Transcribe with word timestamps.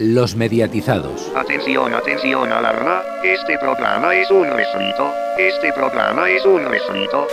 Los 0.00 0.34
mediatizados. 0.34 1.30
Atención, 1.36 1.94
atención, 1.94 2.52
alarma. 2.52 3.02
Este 3.22 3.56
programa 3.60 4.12
es 4.12 4.28
un 4.28 4.42
refrito. 4.42 5.12
Este 5.38 5.72
programa 5.72 6.28
es 6.28 6.44
un 6.44 6.64
refrito. 6.64 7.28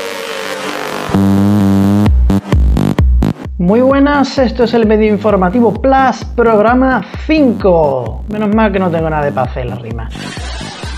Muy 3.57 3.81
buenas, 3.81 4.37
esto 4.37 4.65
es 4.65 4.75
el 4.75 4.85
medio 4.85 5.11
informativo 5.11 5.73
Plus, 5.73 6.23
programa 6.35 7.03
5. 7.25 8.25
Menos 8.29 8.53
mal 8.53 8.71
que 8.71 8.77
no 8.77 8.91
tengo 8.91 9.09
nada 9.09 9.25
de 9.25 9.31
paz 9.31 9.57
en 9.57 9.69
la 9.69 9.75
rima. 9.77 10.07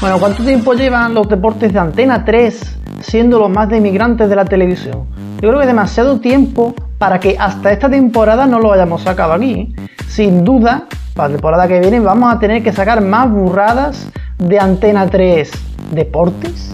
Bueno, 0.02 0.20
¿cuánto 0.20 0.44
tiempo 0.44 0.74
llevan 0.74 1.14
los 1.14 1.30
deportes 1.30 1.72
de 1.72 1.80
Antena 1.80 2.26
3 2.26 2.78
siendo 3.00 3.40
los 3.40 3.50
más 3.50 3.70
de 3.70 3.78
inmigrantes 3.78 4.28
de 4.28 4.36
la 4.36 4.44
televisión? 4.44 5.06
Yo 5.40 5.48
creo 5.48 5.62
que 5.62 5.68
demasiado 5.68 6.20
tiempo 6.20 6.76
para 6.98 7.22
que 7.22 7.38
hasta 7.40 7.72
esta 7.72 7.90
temporada 7.90 8.48
no 8.48 8.60
lo 8.60 8.74
hayamos 8.74 9.04
sacado 9.04 9.32
aquí. 9.32 9.74
Sin 10.10 10.44
duda, 10.44 10.88
para 11.14 11.30
la 11.30 11.36
temporada 11.36 11.68
que 11.68 11.80
viene 11.80 12.00
vamos 12.00 12.34
a 12.34 12.40
tener 12.40 12.64
que 12.64 12.74
sacar 12.74 13.02
más 13.02 13.30
burradas 13.30 14.08
de 14.40 14.60
Antena 14.60 15.08
3 15.08 15.52
Deportes. 15.92 16.72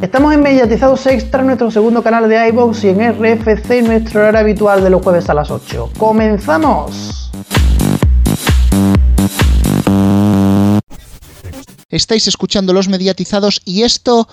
Estamos 0.00 0.34
en 0.34 0.42
Mediatizados 0.42 1.06
Extra, 1.06 1.42
nuestro 1.42 1.70
segundo 1.70 2.02
canal 2.02 2.28
de 2.28 2.48
iVoox 2.48 2.84
y 2.84 2.88
en 2.88 3.12
RFC, 3.12 3.82
nuestro 3.82 4.26
hora 4.26 4.40
habitual 4.40 4.82
de 4.82 4.90
los 4.90 5.02
jueves 5.02 5.28
a 5.30 5.34
las 5.34 5.50
8. 5.50 5.90
¡Comenzamos! 5.98 7.30
Estáis 11.88 12.26
escuchando 12.26 12.72
los 12.72 12.88
mediatizados 12.88 13.60
y 13.64 13.82
esto 13.82 14.26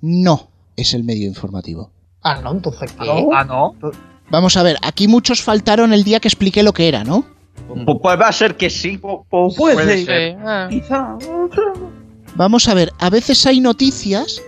no 0.00 0.48
es 0.76 0.94
el 0.94 1.04
medio 1.04 1.26
informativo. 1.26 1.90
Ah, 2.22 2.40
no, 2.42 2.52
entonces 2.52 2.92
¿qué? 2.92 3.26
Ah, 3.34 3.44
no. 3.44 3.74
Vamos 4.30 4.56
a 4.56 4.62
ver, 4.62 4.76
aquí 4.82 5.08
muchos 5.08 5.42
faltaron 5.42 5.92
el 5.92 6.04
día 6.04 6.20
que 6.20 6.28
expliqué 6.28 6.62
lo 6.62 6.72
que 6.72 6.86
era, 6.86 7.02
¿no? 7.02 7.39
Pues, 7.68 7.98
pues 8.02 8.20
va 8.20 8.28
a 8.28 8.32
ser 8.32 8.56
que 8.56 8.70
sí. 8.70 8.98
Pues, 8.98 9.54
puede, 9.56 10.04
ser. 10.04 10.36
Ah. 10.44 10.66
Quizá. 10.68 11.16
Vamos 12.34 12.68
a 12.68 12.74
ver, 12.74 12.92
a 12.98 13.10
veces 13.10 13.44
hay 13.46 13.60
noticias 13.60 14.42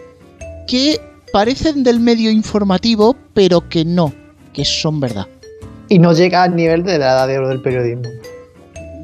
que 0.67 1.01
parecen 1.33 1.83
del 1.83 2.01
medio 2.01 2.31
informativo, 2.31 3.17
pero 3.35 3.69
que 3.69 3.85
no, 3.85 4.13
que 4.53 4.65
son 4.65 5.01
verdad. 5.01 5.27
Y 5.89 5.99
no 5.99 6.13
llega 6.13 6.45
al 6.45 6.55
nivel 6.57 6.85
de 6.85 6.99
la 6.99 7.13
edad 7.13 7.29
de 7.29 7.39
oro 7.39 7.49
del 7.49 7.61
periodismo. 7.61 8.09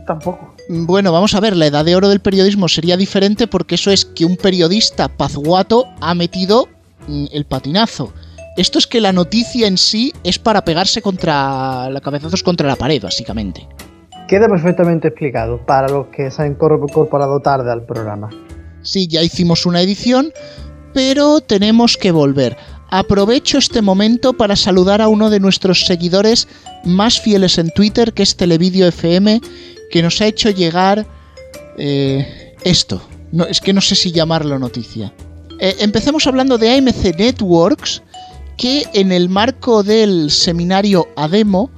Tampoco. 0.07 0.55
Bueno, 0.71 1.13
vamos 1.13 1.35
a 1.35 1.41
ver, 1.41 1.57
la 1.57 1.67
edad 1.67 1.85
de 1.85 1.97
oro 1.97 2.09
del 2.09 2.21
periodismo 2.21 2.69
sería 2.69 2.97
diferente 2.97 3.47
porque 3.47 3.75
eso 3.77 3.91
es 3.91 4.05
que 4.05 4.25
un 4.25 4.37
periodista 4.37 5.09
pazguato 5.09 5.87
ha 6.01 6.15
metido 6.15 6.69
mm, 7.07 7.27
el 7.33 7.45
patinazo. 7.47 8.13
Esto 8.57 8.79
es 8.79 8.87
que 8.87 9.01
la 9.01 9.13
noticia 9.13 9.67
en 9.67 9.79
sí 9.79 10.13
es 10.25 10.39
para 10.39 10.65
pegarse 10.65 11.01
contra 11.01 11.89
la 11.91 12.01
cabezazos 12.01 12.43
contra 12.43 12.69
la 12.69 12.77
pared, 12.77 13.03
básicamente. 13.03 13.67
Queda 14.29 14.47
perfectamente 14.47 15.09
explicado 15.09 15.65
para 15.65 15.89
los 15.89 16.09
que 16.09 16.31
se 16.31 16.43
han 16.43 16.53
incorporado 16.53 17.41
tarde 17.41 17.73
al 17.73 17.87
programa. 17.87 18.29
Sí, 18.83 19.09
ya 19.09 19.23
hicimos 19.23 19.65
una 19.65 19.81
edición, 19.81 20.33
pero 20.93 21.41
tenemos 21.41 21.97
que 21.97 22.11
volver. 22.11 22.55
Aprovecho 22.91 23.57
este 23.57 23.81
momento 23.81 24.35
para 24.35 24.55
saludar 24.55 25.01
a 25.01 25.09
uno 25.09 25.31
de 25.31 25.41
nuestros 25.41 25.87
seguidores 25.87 26.47
más 26.85 27.19
fieles 27.19 27.57
en 27.57 27.71
Twitter, 27.71 28.13
que 28.13 28.23
es 28.23 28.37
Televideo 28.37 28.89
FM, 28.89 29.41
que 29.91 30.03
nos 30.03 30.21
ha 30.21 30.27
hecho 30.27 30.51
llegar 30.51 31.07
eh, 31.79 32.55
esto. 32.65 33.01
No, 33.33 33.47
es 33.47 33.63
que 33.63 33.73
no 33.73 33.81
sé 33.81 33.95
si 33.95 34.13
llamarlo 34.13 34.59
noticia. 34.59 35.11
Eh, 35.59 35.77
empecemos 35.81 36.27
hablando 36.27 36.59
de 36.59 36.77
AMC 36.77 37.17
Networks, 37.19 38.03
que 38.59 38.85
en 38.93 39.11
el 39.11 39.31
marco 39.31 39.83
del 39.83 40.31
seminario 40.31 41.09
ADEMO 41.17 41.71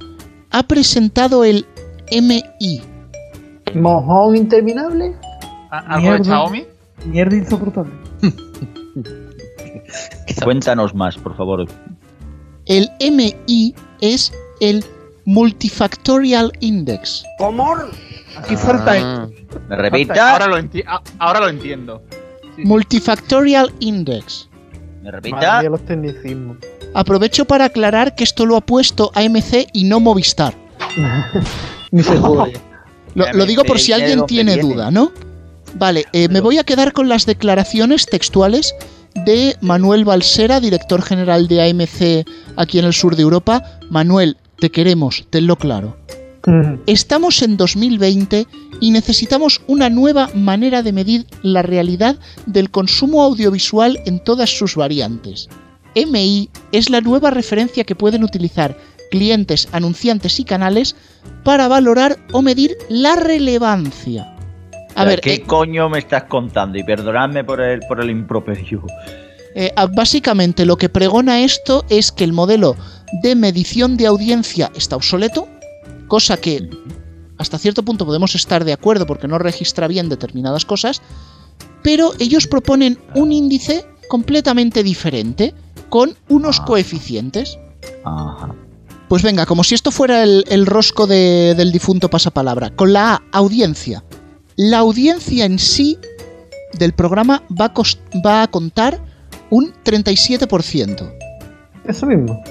ha 0.51 0.63
presentado 0.63 1.45
el 1.45 1.65
MI. 2.11 2.81
¿Mojón 3.73 4.35
interminable? 4.35 5.15
¿Algo 5.69 6.13
de 6.13 6.23
Xiaomi? 6.23 6.65
Mierda 7.05 7.35
insoportable. 7.35 7.91
Cuéntanos 10.43 10.93
más, 10.93 11.17
por 11.17 11.35
favor. 11.35 11.65
El 12.65 12.89
MI 12.99 13.75
es 14.01 14.33
el 14.59 14.83
Multifactorial 15.25 16.51
Index. 16.59 17.23
¿Cómo? 17.37 17.75
Aquí 18.37 18.55
falta. 18.55 18.93
Ah. 18.97 19.29
¿Me 19.69 19.75
repita? 19.75 20.31
Ahora 20.33 20.47
lo, 20.47 20.57
ahora 21.19 21.39
lo 21.39 21.49
entiendo. 21.49 22.01
Multifactorial 22.57 23.73
Index. 23.79 24.49
¿Me 25.01 25.11
repita? 25.11 25.63
los 25.63 25.83
tecnicismos. 25.85 26.57
Aprovecho 26.93 27.45
para 27.45 27.65
aclarar 27.65 28.15
que 28.15 28.23
esto 28.23 28.45
lo 28.45 28.55
ha 28.57 28.61
puesto 28.61 29.11
AMC 29.15 29.67
y 29.73 29.85
no 29.85 29.99
Movistar. 29.99 30.53
Ni 31.91 32.03
se 32.03 32.17
joda. 32.17 32.47
Lo, 33.15 33.31
lo 33.33 33.45
digo 33.45 33.63
por 33.63 33.79
si 33.79 33.91
alguien 33.91 34.25
tiene 34.25 34.57
duda, 34.57 34.89
¿no? 34.91 35.11
Vale, 35.75 36.05
eh, 36.13 36.27
me 36.29 36.41
voy 36.41 36.57
a 36.57 36.63
quedar 36.63 36.93
con 36.93 37.07
las 37.09 37.25
declaraciones 37.25 38.05
textuales 38.05 38.75
de 39.25 39.55
Manuel 39.61 40.05
Balsera, 40.05 40.59
director 40.59 41.01
general 41.01 41.47
de 41.47 41.69
AMC 41.69 42.27
aquí 42.57 42.79
en 42.79 42.85
el 42.85 42.93
sur 42.93 43.15
de 43.15 43.23
Europa. 43.23 43.63
Manuel, 43.89 44.37
te 44.59 44.69
queremos, 44.69 45.25
tenlo 45.29 45.55
claro. 45.55 45.97
Estamos 46.87 47.43
en 47.43 47.55
2020 47.55 48.47
y 48.79 48.91
necesitamos 48.91 49.61
una 49.67 49.91
nueva 49.91 50.29
manera 50.33 50.81
de 50.81 50.91
medir 50.91 51.27
la 51.43 51.61
realidad 51.61 52.17
del 52.47 52.71
consumo 52.71 53.21
audiovisual 53.21 53.99
en 54.05 54.23
todas 54.23 54.49
sus 54.49 54.75
variantes. 54.75 55.49
MI 55.95 56.49
es 56.71 56.89
la 56.89 57.01
nueva 57.01 57.29
referencia 57.29 57.83
que 57.83 57.95
pueden 57.95 58.23
utilizar 58.23 58.75
clientes, 59.11 59.67
anunciantes 59.71 60.39
y 60.39 60.45
canales 60.45 60.95
para 61.43 61.67
valorar 61.67 62.17
o 62.31 62.41
medir 62.41 62.75
la 62.89 63.15
relevancia. 63.15 64.35
A 64.95 65.05
ver, 65.05 65.21
¿qué 65.21 65.35
eh, 65.35 65.43
coño 65.43 65.89
me 65.89 65.99
estás 65.99 66.23
contando? 66.23 66.77
Y 66.77 66.83
perdonadme 66.83 67.43
por 67.43 67.61
el, 67.61 67.79
por 67.81 68.01
el 68.01 68.09
improperio. 68.09 68.83
Eh, 69.53 69.71
básicamente 69.93 70.65
lo 70.65 70.77
que 70.77 70.89
pregona 70.89 71.41
esto 71.41 71.85
es 71.89 72.11
que 72.11 72.23
el 72.23 72.33
modelo 72.33 72.75
de 73.21 73.35
medición 73.35 73.97
de 73.97 74.07
audiencia 74.07 74.71
está 74.75 74.95
obsoleto, 74.95 75.47
cosa 76.07 76.37
que 76.37 76.69
hasta 77.37 77.57
cierto 77.57 77.83
punto 77.83 78.05
podemos 78.05 78.35
estar 78.35 78.63
de 78.63 78.73
acuerdo 78.73 79.05
porque 79.05 79.27
no 79.27 79.37
registra 79.37 79.87
bien 79.87 80.09
determinadas 80.09 80.65
cosas, 80.65 81.01
pero 81.83 82.13
ellos 82.19 82.47
proponen 82.47 82.97
un 83.15 83.31
índice 83.31 83.85
completamente 84.09 84.83
diferente 84.83 85.53
con 85.89 86.15
unos 86.29 86.59
Ah. 86.59 86.65
coeficientes. 86.65 87.57
Ajá. 88.05 88.55
Pues 89.11 89.23
venga, 89.23 89.45
como 89.45 89.65
si 89.65 89.75
esto 89.75 89.91
fuera 89.91 90.23
el, 90.23 90.45
el 90.47 90.65
rosco 90.65 91.05
de- 91.05 91.53
del 91.57 91.73
difunto 91.73 92.09
pasapalabra. 92.09 92.69
Con 92.69 92.93
la 92.93 93.15
A, 93.15 93.21
audiencia. 93.33 94.05
La 94.55 94.77
audiencia 94.77 95.43
en 95.43 95.59
sí 95.59 95.97
del 96.79 96.93
programa 96.93 97.43
va 97.59 97.65
a, 97.65 97.73
cos- 97.73 97.99
va 98.25 98.41
a 98.43 98.47
contar 98.47 99.01
un 99.49 99.73
37%. 99.83 101.11
Eso 101.85 102.05
mismo. 102.05 102.41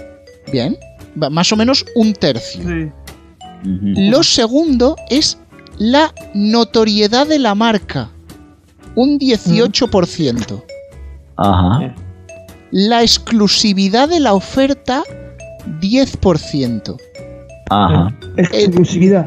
Bien, 0.52 0.76
va- 1.20 1.30
más 1.30 1.50
o 1.50 1.56
menos 1.56 1.86
un 1.94 2.12
tercio. 2.12 2.62
Sí. 2.62 2.92
Lo 3.64 4.22
segundo 4.22 4.96
es 5.08 5.38
la 5.78 6.12
notoriedad 6.34 7.26
de 7.26 7.38
la 7.38 7.54
marca. 7.54 8.10
Un 8.96 9.18
18%. 9.18 10.62
Ajá. 11.36 11.94
La 12.70 13.00
exclusividad 13.02 14.10
de 14.10 14.20
la 14.20 14.34
oferta, 14.34 15.02
10%. 15.80 16.96
Ajá. 17.70 18.16
Exclusividad. 18.36 19.26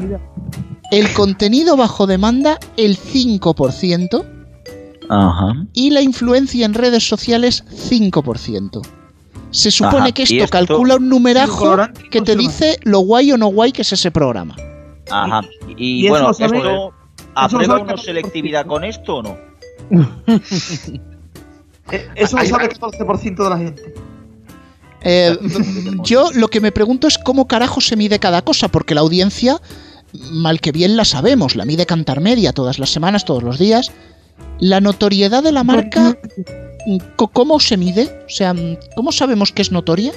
El 0.90 1.12
contenido 1.12 1.76
bajo 1.76 2.06
demanda, 2.06 2.58
el 2.76 2.96
5%. 2.98 4.24
Ajá. 5.08 5.66
Y 5.72 5.90
la 5.90 6.02
influencia 6.02 6.64
en 6.64 6.74
redes 6.74 7.06
sociales, 7.06 7.64
5%. 7.70 8.80
Se 9.50 9.70
supone 9.70 9.96
Ajá, 9.98 10.12
que 10.12 10.22
esto, 10.24 10.34
esto- 10.36 10.48
calcula 10.50 10.96
un 10.96 11.08
numerajo 11.08 11.76
que 12.10 12.20
te 12.20 12.34
dice 12.36 12.78
lo 12.82 13.00
guay 13.00 13.32
o 13.32 13.38
no 13.38 13.46
guay 13.48 13.70
que 13.72 13.82
es 13.82 13.92
ese 13.92 14.10
programa. 14.10 14.56
Ajá. 15.10 15.42
Y, 15.76 16.08
bueno, 16.08 16.30
¿esto 16.30 16.92
aprueba 17.34 17.80
uno 17.80 17.96
selectividad 17.96 18.66
con 18.66 18.84
esto 18.84 19.16
o 19.16 19.22
no? 19.22 19.36
Eh, 21.92 22.08
Eso 22.14 22.38
lo 22.38 22.44
sabe 22.46 22.64
el 22.64 22.70
14% 22.70 23.44
de 23.44 23.50
la 23.50 23.58
gente. 23.58 23.94
Eh, 25.04 25.36
yo 26.04 26.30
lo 26.34 26.48
que 26.48 26.60
me 26.60 26.72
pregunto 26.72 27.06
es 27.06 27.18
cómo 27.18 27.46
carajo 27.46 27.80
se 27.80 27.96
mide 27.96 28.18
cada 28.18 28.42
cosa, 28.42 28.68
porque 28.68 28.94
la 28.94 29.02
audiencia, 29.02 29.60
mal 30.32 30.60
que 30.60 30.72
bien 30.72 30.96
la 30.96 31.04
sabemos, 31.04 31.54
la 31.56 31.64
mide 31.64 31.86
Cantar 31.86 32.20
Media 32.20 32.52
todas 32.52 32.78
las 32.78 32.90
semanas, 32.90 33.24
todos 33.24 33.42
los 33.42 33.58
días. 33.58 33.92
La 34.58 34.80
notoriedad 34.80 35.42
de 35.42 35.52
la 35.52 35.64
marca, 35.64 36.16
co- 37.16 37.28
¿cómo 37.28 37.60
se 37.60 37.76
mide? 37.76 38.22
O 38.26 38.30
sea, 38.30 38.54
¿cómo 38.96 39.12
sabemos 39.12 39.52
que 39.52 39.62
es 39.62 39.70
notoria? 39.72 40.12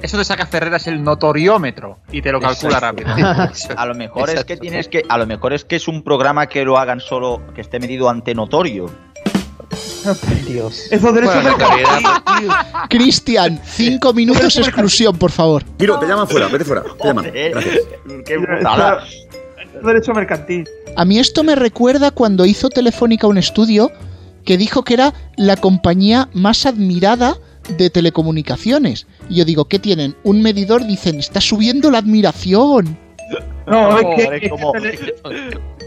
Eso 0.00 0.16
te 0.16 0.24
saca 0.24 0.46
Ferreras 0.46 0.86
el 0.86 1.02
notoriómetro 1.02 1.98
y 2.12 2.22
te 2.22 2.30
lo 2.30 2.40
calcula 2.40 2.78
rápido. 2.78 3.08
A 3.76 3.86
lo 3.86 3.94
mejor 3.96 4.30
es 4.30 4.44
que 4.44 4.56
tienes 4.56 4.86
que, 4.86 5.02
a 5.08 5.18
lo 5.18 5.26
mejor 5.26 5.52
es 5.52 5.64
que 5.64 5.74
es 5.74 5.88
un 5.88 6.04
programa 6.04 6.46
que 6.46 6.64
lo 6.64 6.78
hagan 6.78 7.00
solo, 7.00 7.42
que 7.54 7.60
esté 7.62 7.80
medido 7.80 8.08
ante 8.08 8.32
notorio. 8.34 8.88
Dios. 10.46 10.86
Esos 10.90 11.14
derechos 11.14 11.34
Bueno, 11.42 11.50
de 11.50 11.64
calidad. 11.64 11.98
tío. 12.40 12.50
Cristian, 12.88 13.60
cinco 13.64 14.12
minutos 14.12 14.56
exclusión, 14.56 15.16
por 15.16 15.30
favor. 15.30 15.64
Giro, 15.78 15.98
te 15.98 16.06
llaman 16.06 16.28
fuera, 16.28 16.48
vete 16.48 16.64
fuera. 16.64 16.82
Te 17.00 17.08
llaman. 17.08 17.26
Eh, 17.34 17.50
Gracias. 17.52 17.78
Qué. 18.26 18.36
Derecho 19.84 20.12
mercantil. 20.12 20.68
A 20.96 21.04
mí 21.04 21.18
esto 21.18 21.44
me 21.44 21.54
recuerda 21.54 22.10
cuando 22.10 22.44
hizo 22.46 22.68
Telefónica 22.68 23.26
un 23.26 23.38
estudio 23.38 23.92
que 24.44 24.56
dijo 24.56 24.82
que 24.82 24.94
era 24.94 25.14
la 25.36 25.56
compañía 25.56 26.28
más 26.32 26.66
admirada 26.66 27.36
de 27.76 27.90
telecomunicaciones. 27.90 29.06
Y 29.28 29.36
yo 29.36 29.44
digo, 29.44 29.66
¿qué 29.66 29.78
tienen? 29.78 30.16
Un 30.24 30.42
medidor, 30.42 30.84
dicen, 30.86 31.18
está 31.18 31.40
subiendo 31.40 31.90
la 31.90 31.98
admiración. 31.98 32.98
No, 33.66 33.90
No, 33.90 33.98
es 33.98 34.16
que, 34.16 34.46
es 34.46 34.50
como- 34.50 34.72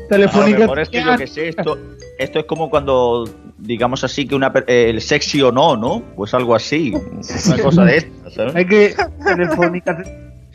Telefónica. 0.10 0.66
es 0.82 0.90
que 0.90 1.04
yo 1.04 1.18
que 1.18 1.28
sé, 1.28 1.50
esto, 1.50 1.78
esto 2.20 2.40
es 2.40 2.46
como 2.46 2.70
cuando, 2.70 3.28
digamos 3.62 4.04
así, 4.04 4.28
que 4.28 4.36
una 4.36 4.52
per- 4.52 4.66
eh, 4.68 4.90
el 4.90 5.02
sexy 5.02 5.42
o 5.42 5.52
no, 5.52 5.78
¿no? 5.78 6.02
Pues 6.16 6.34
algo 6.34 6.56
así. 6.56 6.94
Una 6.94 7.58
cosa 7.64 7.86
de 7.86 7.98
estas, 7.98 8.34
¿sabes? 8.34 8.56
Es 8.56 8.66
que 8.68 8.96
Telefónica, 9.24 10.04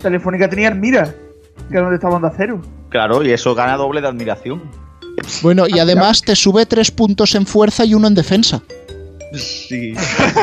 Telefónica 0.01 0.49
tenía 0.49 0.71
Mira, 0.73 1.15
que 1.69 1.73
era 1.75 1.83
donde 1.83 1.97
estaba 1.97 2.17
Onda 2.17 2.33
Cero. 2.37 2.61
Claro, 2.91 3.23
y 3.25 3.31
eso 3.33 3.55
gana 3.55 3.77
doble 3.77 4.01
de 4.01 4.09
admiración. 4.09 4.63
Bueno, 5.43 5.65
y 5.69 5.79
además 5.79 6.21
te 6.23 6.37
sube 6.37 6.67
tres 6.67 6.91
puntos 6.91 7.35
en 7.35 7.47
fuerza 7.47 7.85
y 7.85 7.95
uno 7.95 8.07
en 8.09 8.15
defensa. 8.15 8.63
Sí. 9.35 9.95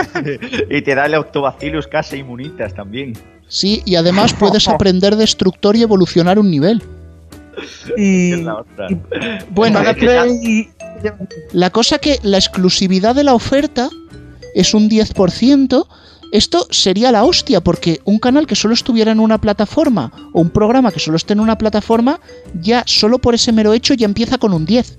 y 0.69 0.81
te 0.81 0.95
da 0.95 1.05
el 1.05 1.15
Octobacillus 1.15 1.87
casi 1.87 2.17
inmunitas 2.17 2.73
también. 2.73 3.13
Sí, 3.47 3.81
y 3.85 3.95
además 3.95 4.33
puedes 4.33 4.67
aprender 4.69 5.15
destructor 5.15 5.75
y 5.75 5.83
evolucionar 5.83 6.39
un 6.39 6.49
nivel. 6.49 6.81
Y. 7.97 8.33
Es 8.33 8.39
y- 8.89 8.97
Bueno, 9.51 9.79
y- 10.41 10.69
La 11.53 11.69
cosa 11.69 11.97
que 11.99 12.19
la 12.23 12.37
exclusividad 12.37 13.15
de 13.15 13.23
la 13.23 13.33
oferta 13.33 13.89
es 14.55 14.73
un 14.73 14.89
10%. 14.89 15.87
Esto 16.31 16.65
sería 16.71 17.11
la 17.11 17.23
hostia, 17.25 17.61
porque 17.61 17.99
un 18.05 18.17
canal 18.17 18.47
que 18.47 18.55
solo 18.55 18.73
estuviera 18.73 19.11
en 19.11 19.19
una 19.19 19.39
plataforma 19.39 20.11
o 20.33 20.41
un 20.41 20.49
programa 20.49 20.91
que 20.91 20.99
solo 20.99 21.17
esté 21.17 21.33
en 21.33 21.39
una 21.39 21.57
plataforma, 21.59 22.19
ya 22.59 22.83
solo 22.87 23.19
por 23.19 23.35
ese 23.35 23.51
mero 23.51 23.73
hecho 23.73 23.93
ya 23.93 24.05
empieza 24.05 24.37
con 24.39 24.51
un 24.53 24.65
10. 24.65 24.97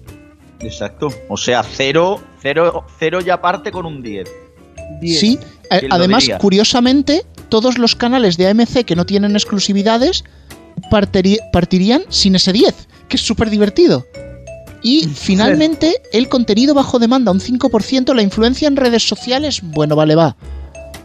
Exacto. 0.61 1.09
O 1.29 1.37
sea, 1.37 1.63
cero, 1.65 2.21
cero, 2.41 2.87
cero 2.99 3.21
ya 3.21 3.41
parte 3.41 3.73
con 3.73 3.85
un 3.85 4.01
10. 4.03 4.29
diez. 5.01 5.19
Sí, 5.19 5.39
a- 5.71 5.79
¿Quién 5.81 5.89
lo 5.89 5.97
además, 5.97 6.29
curiosamente, 6.39 7.25
todos 7.49 7.79
los 7.79 7.97
canales 7.97 8.37
de 8.37 8.47
AMC 8.49 8.85
que 8.85 8.95
no 8.97 9.05
tienen 9.05 9.33
exclusividades 9.33 10.23
partirían 11.53 12.03
sin 12.09 12.35
ese 12.37 12.53
10, 12.53 12.75
que 13.09 13.17
es 13.17 13.23
súper 13.23 13.51
divertido. 13.51 14.07
Y 14.85 15.09
finalmente, 15.09 15.95
el 16.13 16.29
contenido 16.29 16.75
bajo 16.75 16.99
demanda 16.99 17.33
un 17.33 17.41
5%, 17.41 18.15
la 18.15 18.21
influencia 18.21 18.69
en 18.69 18.77
redes 18.77 19.09
sociales, 19.09 19.63
bueno, 19.63 19.97
vale, 19.97 20.15
va. 20.15 20.37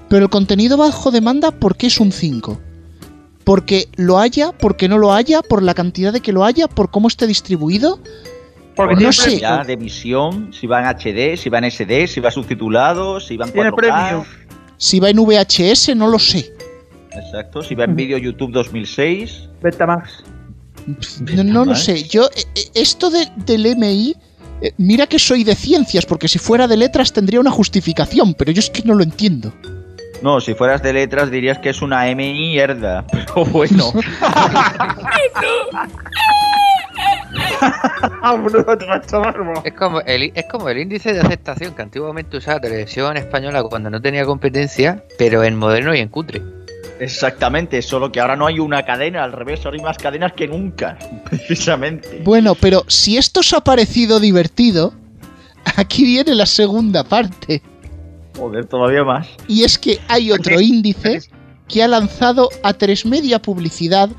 Pero 0.09 0.25
el 0.25 0.29
contenido 0.29 0.75
bajo 0.75 1.11
demanda, 1.11 1.51
¿por 1.51 1.77
qué 1.77 1.87
es 1.87 1.97
un 2.01 2.11
5? 2.11 2.59
Porque 3.45 3.87
lo 3.95 4.19
haya, 4.19 4.51
porque 4.51 4.89
no 4.89 4.97
lo 4.97 5.13
haya, 5.13 5.41
por 5.41 5.63
la 5.63 5.73
cantidad 5.73 6.11
de 6.11 6.19
que 6.19 6.33
lo 6.33 6.43
haya, 6.43 6.67
por 6.67 6.91
cómo 6.91 7.07
esté 7.07 7.25
distribuido. 7.25 8.01
Porque 8.75 8.95
no 8.95 9.11
tiene 9.11 9.13
sé. 9.13 9.41
de 9.65 9.75
visión, 9.77 10.51
si 10.51 10.67
va 10.67 10.81
en 10.81 10.87
HD, 10.87 11.37
si 11.37 11.49
va 11.49 11.59
en 11.59 11.71
SD, 11.71 12.07
si 12.07 12.19
va 12.19 12.31
subtitulado, 12.31 13.21
si 13.21 13.37
va 13.37 13.45
en 13.45 13.53
Tiene 13.53 13.71
4K. 13.71 13.75
premio. 13.75 14.25
Si 14.75 14.99
va 14.99 15.09
en 15.09 15.17
VHS, 15.23 15.95
no 15.95 16.07
lo 16.07 16.19
sé. 16.19 16.53
Exacto, 17.11 17.61
si 17.61 17.75
va 17.75 17.85
en 17.85 17.95
vídeo 17.95 18.17
YouTube 18.17 18.51
2006. 18.51 19.47
Betamax. 19.63 20.21
No, 21.35 21.43
no 21.43 21.65
lo 21.65 21.75
sé. 21.75 22.03
Yo, 22.03 22.25
eh, 22.25 22.43
eh, 22.55 22.69
esto 22.75 23.09
de, 23.09 23.27
del 23.45 23.75
MI, 23.75 24.15
eh, 24.61 24.73
mira 24.77 25.07
que 25.07 25.19
soy 25.19 25.43
de 25.43 25.55
ciencias, 25.55 26.05
porque 26.05 26.27
si 26.27 26.39
fuera 26.39 26.67
de 26.67 26.77
letras 26.77 27.13
tendría 27.13 27.39
una 27.39 27.51
justificación, 27.51 28.33
pero 28.33 28.51
yo 28.51 28.59
es 28.59 28.69
que 28.69 28.83
no 28.83 28.95
lo 28.95 29.03
entiendo. 29.03 29.53
No, 30.21 30.41
si 30.41 30.53
fueras 30.53 30.83
de 30.83 30.91
letras 30.91 31.31
dirías 31.31 31.59
que 31.59 31.69
es 31.69 31.81
una 31.81 32.03
MI 32.13 32.59
herda. 32.59 33.05
Pero 33.11 33.45
bueno, 33.45 33.93
Ah. 38.21 38.37
Es 39.63 39.73
como, 39.73 40.01
el, 40.01 40.31
es 40.33 40.45
como 40.45 40.69
el 40.69 40.77
índice 40.77 41.13
de 41.13 41.19
aceptación 41.19 41.73
que 41.73 41.81
antiguamente 41.81 42.37
usaba 42.37 42.59
televisión 42.59 43.17
española 43.17 43.63
cuando 43.63 43.89
no 43.89 44.01
tenía 44.01 44.25
competencia, 44.25 45.03
pero 45.17 45.43
en 45.43 45.57
moderno 45.57 45.95
y 45.95 45.99
en 45.99 46.09
cutre. 46.09 46.41
Exactamente, 46.99 47.81
solo 47.81 48.11
que 48.11 48.19
ahora 48.19 48.35
no 48.35 48.45
hay 48.47 48.59
una 48.59 48.83
cadena, 48.83 49.23
al 49.23 49.31
revés, 49.31 49.65
ahora 49.65 49.77
hay 49.77 49.83
más 49.83 49.97
cadenas 49.97 50.33
que 50.33 50.47
nunca, 50.47 50.97
precisamente. 51.29 52.21
Bueno, 52.23 52.55
pero 52.55 52.83
si 52.87 53.17
esto 53.17 53.39
os 53.41 53.53
ha 53.53 53.61
parecido 53.63 54.19
divertido, 54.19 54.93
aquí 55.77 56.03
viene 56.03 56.35
la 56.35 56.45
segunda 56.45 57.03
parte. 57.03 57.61
Joder, 58.37 58.65
todavía 58.65 59.03
más. 59.03 59.27
Y 59.47 59.63
es 59.63 59.77
que 59.77 59.99
hay 60.07 60.31
otro 60.31 60.59
índice 60.61 61.21
que 61.67 61.83
ha 61.83 61.87
lanzado 61.87 62.49
a 62.63 62.73
tres 62.73 63.05
media 63.05 63.41
publicidad 63.41 64.09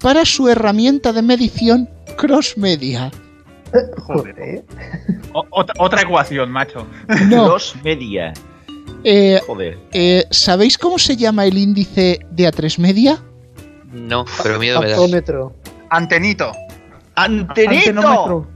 para 0.00 0.24
su 0.24 0.48
herramienta 0.48 1.12
de 1.12 1.22
medición 1.22 1.88
Cross 2.16 2.56
Media. 2.58 3.10
Joder. 4.06 4.64
O- 5.32 5.44
otra, 5.50 5.74
otra 5.78 6.02
ecuación, 6.02 6.50
macho. 6.50 6.86
No, 7.28 7.48
Los 7.48 7.74
media. 7.84 8.32
Eh, 9.04 9.40
Joder. 9.46 9.78
eh, 9.92 10.24
¿sabéis 10.30 10.76
cómo 10.78 10.98
se 10.98 11.16
llama 11.16 11.44
el 11.46 11.56
índice 11.58 12.20
de 12.30 12.48
A3 12.52 12.78
Media? 12.78 13.22
No, 13.92 14.24
pero 14.42 14.58
miedo 14.58 14.80
me 14.80 14.90
da. 14.90 14.96
Antenito. 15.90 16.52
¡Antenito! 17.14 17.92
Antenómetro. 17.94 18.46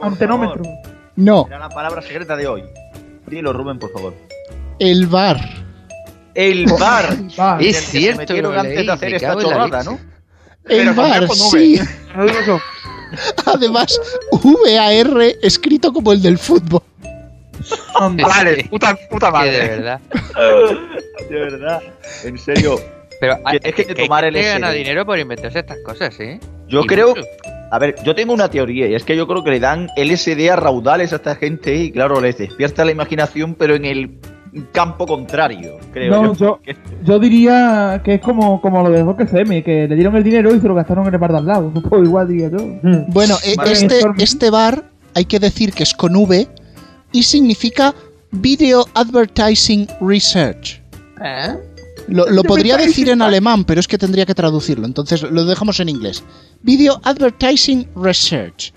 Antenómetro. 0.00 0.62
No, 1.16 1.46
Era 1.46 1.58
la 1.58 1.68
palabra 1.68 2.02
secreta 2.02 2.36
de 2.36 2.46
hoy. 2.46 2.62
Dilo, 3.26 3.52
Rubén, 3.52 3.78
por 3.78 3.92
favor. 3.92 4.14
el 4.78 5.06
bar. 5.06 5.38
El 6.34 6.66
bar. 6.66 7.12
Es 7.12 7.38
El 7.40 7.58
que 7.58 7.72
cierto, 7.72 8.20
metieron 8.22 8.54
lo 8.54 8.60
antes 8.60 8.76
leí, 8.76 8.86
de 8.86 8.92
hacer 8.92 9.14
esta 9.14 9.36
chorrada. 9.36 9.82
¿no? 9.84 9.92
El 10.68 10.78
Pero 10.88 10.94
bar, 10.94 11.28
sí. 11.30 11.80
Además, 13.46 14.00
VAR 14.42 15.22
escrito 15.42 15.92
como 15.92 16.12
el 16.12 16.22
del 16.22 16.38
fútbol. 16.38 16.82
Vale, 18.22 18.64
puta, 18.70 18.96
puta 19.08 19.26
Que 19.26 19.32
madre. 19.32 19.50
de 19.52 19.68
verdad. 19.68 20.00
De 21.30 21.36
verdad. 21.38 21.80
En 22.24 22.38
serio. 22.38 22.76
Pero 23.20 23.36
Tienes 23.50 23.74
que 23.86 23.94
tomar 23.94 24.24
el 24.24 24.34
que 24.34 24.42
gana 24.42 24.70
dinero 24.72 25.04
por 25.04 25.18
inventarse 25.18 25.58
estas 25.60 25.78
cosas, 25.84 26.18
¿eh? 26.20 26.40
Yo 26.68 26.80
Y 26.82 26.86
creo. 26.86 27.10
mucho. 27.10 27.22
A 27.70 27.78
ver, 27.78 27.94
yo 28.02 28.14
tengo 28.14 28.32
una 28.32 28.48
teoría 28.50 28.88
y 28.88 28.94
es 28.94 29.04
que 29.04 29.16
yo 29.16 29.28
creo 29.28 29.44
que 29.44 29.50
le 29.50 29.60
dan 29.60 29.88
LSD 29.96 30.50
a 30.50 30.56
raudales 30.56 31.12
a 31.12 31.16
esta 31.16 31.36
gente 31.36 31.74
y 31.76 31.92
claro, 31.92 32.20
les 32.20 32.36
despierta 32.38 32.84
la 32.84 32.90
imaginación, 32.90 33.54
pero 33.54 33.76
en 33.76 33.84
el 33.84 34.18
campo 34.72 35.06
contrario, 35.06 35.78
creo 35.92 36.10
No, 36.22 36.34
yo. 36.34 36.58
yo, 36.66 36.72
yo 37.04 37.18
diría 37.20 38.00
que 38.04 38.14
es 38.14 38.20
como, 38.20 38.60
como 38.60 38.82
lo 38.82 38.90
de 38.90 39.04
Rock 39.04 39.20
FM, 39.20 39.62
que 39.62 39.86
le 39.86 39.94
dieron 39.94 40.16
el 40.16 40.24
dinero 40.24 40.52
y 40.52 40.58
se 40.60 40.66
lo 40.66 40.74
gastaron 40.74 41.06
en 41.06 41.14
el 41.14 41.20
bar 41.20 41.30
de 41.30 41.38
al 41.38 41.46
lado. 41.46 41.72
Pues 41.88 42.02
igual 42.02 42.26
diría 42.26 42.48
yo. 42.50 42.58
Bueno, 43.08 43.36
este, 43.44 44.00
este 44.18 44.50
bar 44.50 44.82
hay 45.14 45.26
que 45.26 45.38
decir 45.38 45.72
que 45.72 45.84
es 45.84 45.94
con 45.94 46.16
V 46.16 46.48
y 47.12 47.22
significa 47.22 47.94
Video 48.32 48.86
Advertising 48.94 49.88
Research. 50.00 50.80
Lo, 52.08 52.28
lo 52.28 52.42
podría 52.42 52.76
decir 52.76 53.08
en 53.08 53.22
alemán, 53.22 53.64
pero 53.64 53.80
es 53.80 53.86
que 53.86 53.98
tendría 53.98 54.26
que 54.26 54.34
traducirlo, 54.34 54.86
entonces 54.86 55.22
lo 55.22 55.44
dejamos 55.44 55.80
en 55.80 55.88
inglés. 55.88 56.22
Video 56.62 57.00
Advertising 57.04 57.88
Research. 57.94 58.72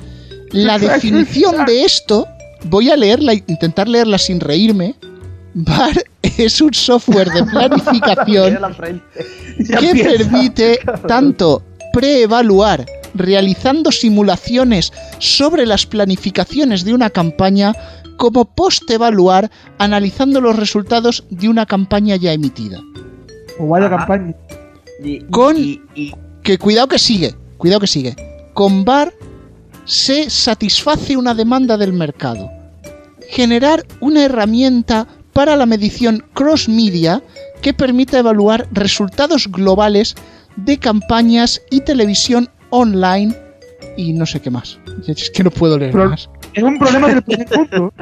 La 0.51 0.77
definición 0.77 1.65
de 1.65 1.83
esto, 1.83 2.27
voy 2.65 2.89
a 2.89 2.95
leerla, 2.95 3.33
intentar 3.33 3.87
leerla 3.87 4.19
sin 4.19 4.39
reírme. 4.39 4.95
VAR 5.55 6.03
es 6.37 6.61
un 6.61 6.73
software 6.73 7.29
de 7.31 7.43
planificación 7.51 8.59
que 9.57 10.03
permite 10.03 10.79
tanto 11.07 11.63
preevaluar 11.91 12.85
realizando 13.15 13.91
simulaciones 13.91 14.91
sobre 15.19 15.65
las 15.65 15.85
planificaciones 15.85 16.83
de 16.83 16.93
una 16.93 17.09
campaña 17.09 17.73
como 18.17 18.45
postevaluar 18.45 19.49
analizando 19.77 20.39
los 20.41 20.55
resultados 20.55 21.23
de 21.29 21.49
una 21.49 21.65
campaña 21.65 22.15
ya 22.15 22.33
emitida. 22.33 22.79
O 23.59 23.67
vaya 23.67 23.87
Ajá. 23.87 23.97
campaña. 23.97 24.35
Con- 25.31 25.57
y- 25.57 25.81
y- 25.95 26.13
Que 26.43 26.57
cuidado 26.57 26.87
que 26.89 26.99
sigue, 26.99 27.33
cuidado 27.57 27.79
que 27.81 27.87
sigue. 27.87 28.15
Con 28.53 28.83
VAR 28.85 29.13
se 29.85 30.29
satisface 30.29 31.15
una 31.17 31.33
demanda 31.33 31.77
del 31.77 31.93
mercado. 31.93 32.49
Generar 33.29 33.85
una 34.01 34.25
herramienta 34.25 35.07
para 35.33 35.55
la 35.55 35.65
medición 35.65 36.23
cross 36.33 36.69
media 36.69 37.21
que 37.61 37.73
permita 37.73 38.19
evaluar 38.19 38.67
resultados 38.71 39.47
globales 39.49 40.15
de 40.57 40.77
campañas 40.77 41.61
y 41.71 41.81
televisión 41.81 42.49
online 42.69 43.35
y 43.97 44.13
no 44.13 44.25
sé 44.25 44.39
qué 44.41 44.49
más. 44.51 44.77
Es 45.07 45.29
que 45.31 45.43
no 45.43 45.49
puedo 45.51 45.77
leer 45.79 45.95
más. 45.95 46.29
Es 46.53 46.63
un 46.63 46.77
problema 46.77 47.07
del 47.09 47.21
primer 47.23 47.47
mundo. 47.57 47.93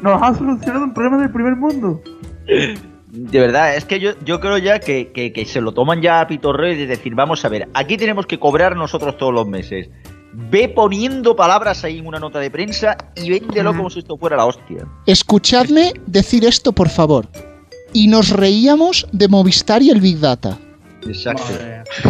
Nos 0.00 0.22
ha 0.22 0.34
solucionado 0.34 0.84
un 0.84 0.94
problema 0.94 1.18
del 1.18 1.30
primer 1.30 1.56
mundo. 1.56 2.02
de 2.46 3.40
verdad, 3.40 3.76
es 3.76 3.84
que 3.84 4.00
yo, 4.00 4.12
yo 4.24 4.40
creo 4.40 4.58
ya 4.58 4.80
que, 4.80 5.12
que- 5.12 5.32
que 5.32 5.44
se 5.46 5.60
lo 5.60 5.72
toman 5.72 6.02
ya 6.02 6.20
a 6.20 6.26
pitorreo 6.26 6.72
y 6.72 6.76
de 6.76 6.86
decir, 6.86 7.14
vamos 7.14 7.44
a 7.44 7.48
ver, 7.48 7.68
aquí 7.74 7.96
tenemos 7.96 8.26
que 8.26 8.38
cobrar 8.38 8.76
nosotros 8.76 9.16
todos 9.16 9.32
los 9.32 9.46
meses. 9.46 9.88
Ve 10.32 10.68
poniendo 10.68 11.36
palabras 11.36 11.84
ahí 11.84 11.98
en 11.98 12.06
una 12.08 12.18
nota 12.18 12.40
de 12.40 12.50
prensa 12.50 12.96
y 13.14 13.30
véndelo 13.30 13.74
como 13.76 13.88
si 13.88 14.00
esto 14.00 14.16
fuera 14.18 14.36
la 14.36 14.46
hostia. 14.46 14.84
Escuchadme 15.06 15.92
decir 16.06 16.44
esto, 16.44 16.72
por 16.72 16.88
favor. 16.88 17.28
Y 17.92 18.08
nos 18.08 18.30
reíamos 18.30 19.06
de 19.12 19.28
Movistar 19.28 19.80
y 19.80 19.90
el 19.90 20.00
Big 20.00 20.18
Data. 20.18 20.58
Exacto. 21.06 21.44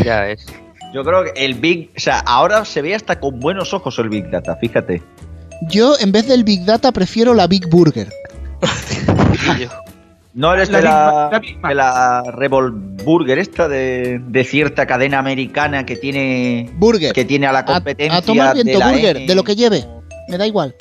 Ya 0.03 0.31
es. 0.31 0.47
Yo 0.95 1.05
creo 1.05 1.25
que 1.25 1.45
el 1.45 1.53
Big. 1.55 1.91
O 1.95 2.01
sea, 2.01 2.21
ahora 2.21 2.65
se 2.65 2.81
ve 2.81 2.95
hasta 2.95 3.21
con 3.21 3.41
buenos 3.41 3.75
ojos 3.75 3.99
el 3.99 4.09
Big 4.09 4.31
Data, 4.31 4.57
fíjate. 4.57 5.03
Yo, 5.63 5.95
en 5.99 6.13
vez 6.13 6.27
del 6.27 6.45
Big 6.45 6.65
Data, 6.65 6.93
prefiero 6.93 7.35
la 7.35 7.47
Big 7.47 7.69
Burger. 7.69 8.09
No 10.37 10.53
eres 10.53 10.69
La 10.69 10.79
de 10.79 10.85
la, 10.85 11.31
la 11.31 11.69
de 11.69 11.75
la 11.77 12.23
Revolburger 12.33 13.39
esta 13.39 13.69
de, 13.69 14.21
de 14.27 14.45
cierta 14.45 14.85
cadena 14.85 15.21
americana 15.21 15.87
que 15.87 15.95
tiene 15.95 16.69
Burger. 16.75 17.13
que 17.13 17.25
tiene 17.25 17.47
a 17.47 17.53
la 17.53 17.61
A, 17.61 17.65
competencia 17.65 18.19
a 18.19 18.23
tomar 18.23 18.55
viento 18.55 18.73
de 18.73 18.79
la 18.81 18.91
Burger, 18.91 19.27
de 19.29 19.35
lo 19.37 19.45
que 19.45 19.55
lleve. 19.55 19.87
Me 20.29 20.37
da 20.37 20.45
igual. 20.45 20.75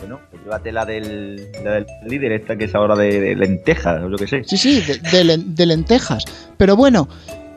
Bueno, 0.00 0.18
pues 0.32 0.42
llévate 0.42 0.72
la 0.72 0.84
del, 0.84 1.48
la 1.62 1.74
del 1.74 1.86
líder 2.08 2.32
esta 2.32 2.56
que 2.56 2.64
es 2.64 2.74
ahora 2.74 2.96
de, 2.96 3.20
de 3.20 3.36
lentejas 3.36 4.02
o 4.02 4.08
lo 4.08 4.18
que 4.18 4.26
sé. 4.26 4.42
Sí, 4.44 4.56
sí, 4.56 4.82
de 5.12 5.66
lentejas. 5.66 6.24
Pero 6.56 6.74
bueno, 6.74 7.08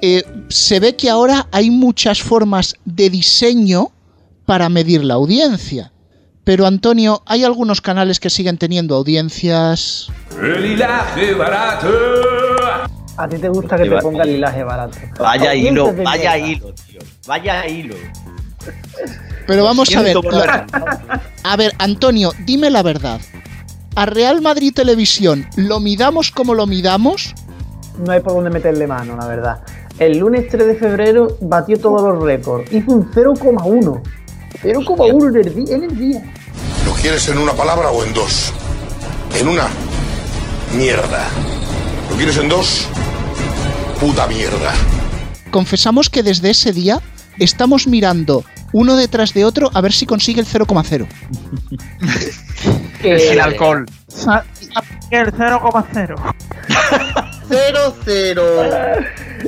eh, 0.01 0.24
se 0.50 0.80
ve 0.80 0.96
que 0.96 1.10
ahora 1.10 1.48
hay 1.51 1.72
muchas 1.72 2.22
formas 2.22 2.75
de 2.86 3.10
diseño 3.10 3.91
para 4.46 4.70
medir 4.70 5.03
la 5.03 5.15
audiencia. 5.15 5.90
Pero 6.43 6.65
Antonio, 6.65 7.21
hay 7.25 7.43
algunos 7.43 7.81
canales 7.81 8.19
que 8.19 8.29
siguen 8.29 8.57
teniendo 8.57 8.95
audiencias. 8.95 10.07
A 13.17 13.27
ti 13.27 13.38
te 13.38 13.50
gusta 13.50 13.77
que 13.77 13.89
te 13.89 13.98
ponga 13.98 14.24
el 14.24 14.31
hilaje 14.31 14.63
barato. 14.63 14.98
Vaya 15.19 15.53
hilo, 15.53 15.93
vaya 16.03 16.38
hilo, 16.38 16.74
tío. 16.74 17.00
Vaya 17.27 17.67
hilo. 17.67 17.95
Pero 19.45 19.63
vamos 19.63 19.95
a 19.95 20.01
ver. 20.01 20.17
A 21.43 21.55
ver, 21.57 21.74
Antonio, 21.77 22.31
dime 22.45 22.69
la 22.69 22.81
verdad. 22.83 23.21
¿A 23.95 24.05
Real 24.05 24.41
Madrid 24.41 24.74
Televisión 24.74 25.45
lo 25.57 25.79
midamos 25.79 26.31
como 26.31 26.55
lo 26.55 26.65
midamos? 26.65 27.36
No 28.03 28.12
hay 28.12 28.21
por 28.21 28.33
dónde 28.33 28.50
meterle 28.50 28.88
mano, 28.88 29.17
la 29.17 29.27
verdad. 29.27 29.62
El 30.00 30.17
lunes 30.17 30.48
3 30.50 30.65
de 30.65 30.75
febrero 30.75 31.38
batió 31.41 31.77
todos 31.77 32.01
los 32.01 32.24
récords. 32.24 32.71
Hizo 32.71 32.91
un 32.91 33.12
0,1. 33.12 34.01
0,1 34.63 35.30
en 35.30 35.36
el 35.48 35.56
día- 35.65 35.75
en 35.75 35.84
el 35.84 35.98
día. 35.98 36.22
¿Lo 36.86 36.94
quieres 36.94 37.27
en 37.30 37.38
una 37.38 37.53
palabra 37.53 37.89
o 37.91 38.03
en 38.03 38.13
dos? 38.13 38.53
En 39.39 39.48
una, 39.48 39.68
mierda. 40.75 41.27
¿Lo 42.10 42.15
quieres 42.18 42.38
en 42.38 42.50
dos? 42.50 42.88
Puta 44.00 44.27
mierda. 44.27 44.74
Confesamos 45.51 46.10
que 46.10 46.24
desde 46.24 46.50
ese 46.51 46.74
día 46.74 47.01
estamos 47.39 47.88
mirando 47.88 48.44
uno 48.74 48.96
detrás 48.96 49.34
de 49.34 49.46
otro 49.46 49.70
a 49.74 49.82
ver 49.82 49.91
si 49.94 50.06
consigue 50.06 50.41
el 50.41 50.48
0,0. 50.48 51.08
Que- 53.01 53.20
Sin 53.20 53.39
alcohol. 53.41 53.86
El 55.12 55.32
0,0. 55.34 56.15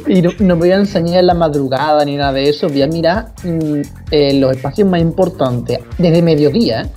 Y 0.07 0.21
no, 0.21 0.31
no 0.39 0.57
voy 0.57 0.71
a 0.71 0.75
enseñar 0.75 1.19
en 1.19 1.27
la 1.27 1.33
madrugada 1.33 2.03
ni 2.03 2.17
nada 2.17 2.33
de 2.33 2.49
eso. 2.49 2.67
Voy 2.67 2.81
a 2.81 2.87
mirar 2.87 3.31
mm, 3.43 3.81
eh, 4.11 4.33
los 4.39 4.55
espacios 4.55 4.87
más 4.87 5.01
importantes 5.01 5.79
desde 5.97 6.21
mediodía. 6.21 6.81
¿eh? 6.81 6.89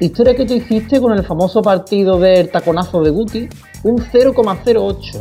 Historia 0.00 0.34
que 0.34 0.44
tú 0.44 0.54
hiciste 0.54 1.00
con 1.00 1.12
el 1.12 1.24
famoso 1.24 1.62
partido 1.62 2.18
del 2.18 2.50
taconazo 2.50 3.02
de 3.02 3.10
Guti, 3.10 3.48
un 3.84 3.98
0,08. 3.98 5.20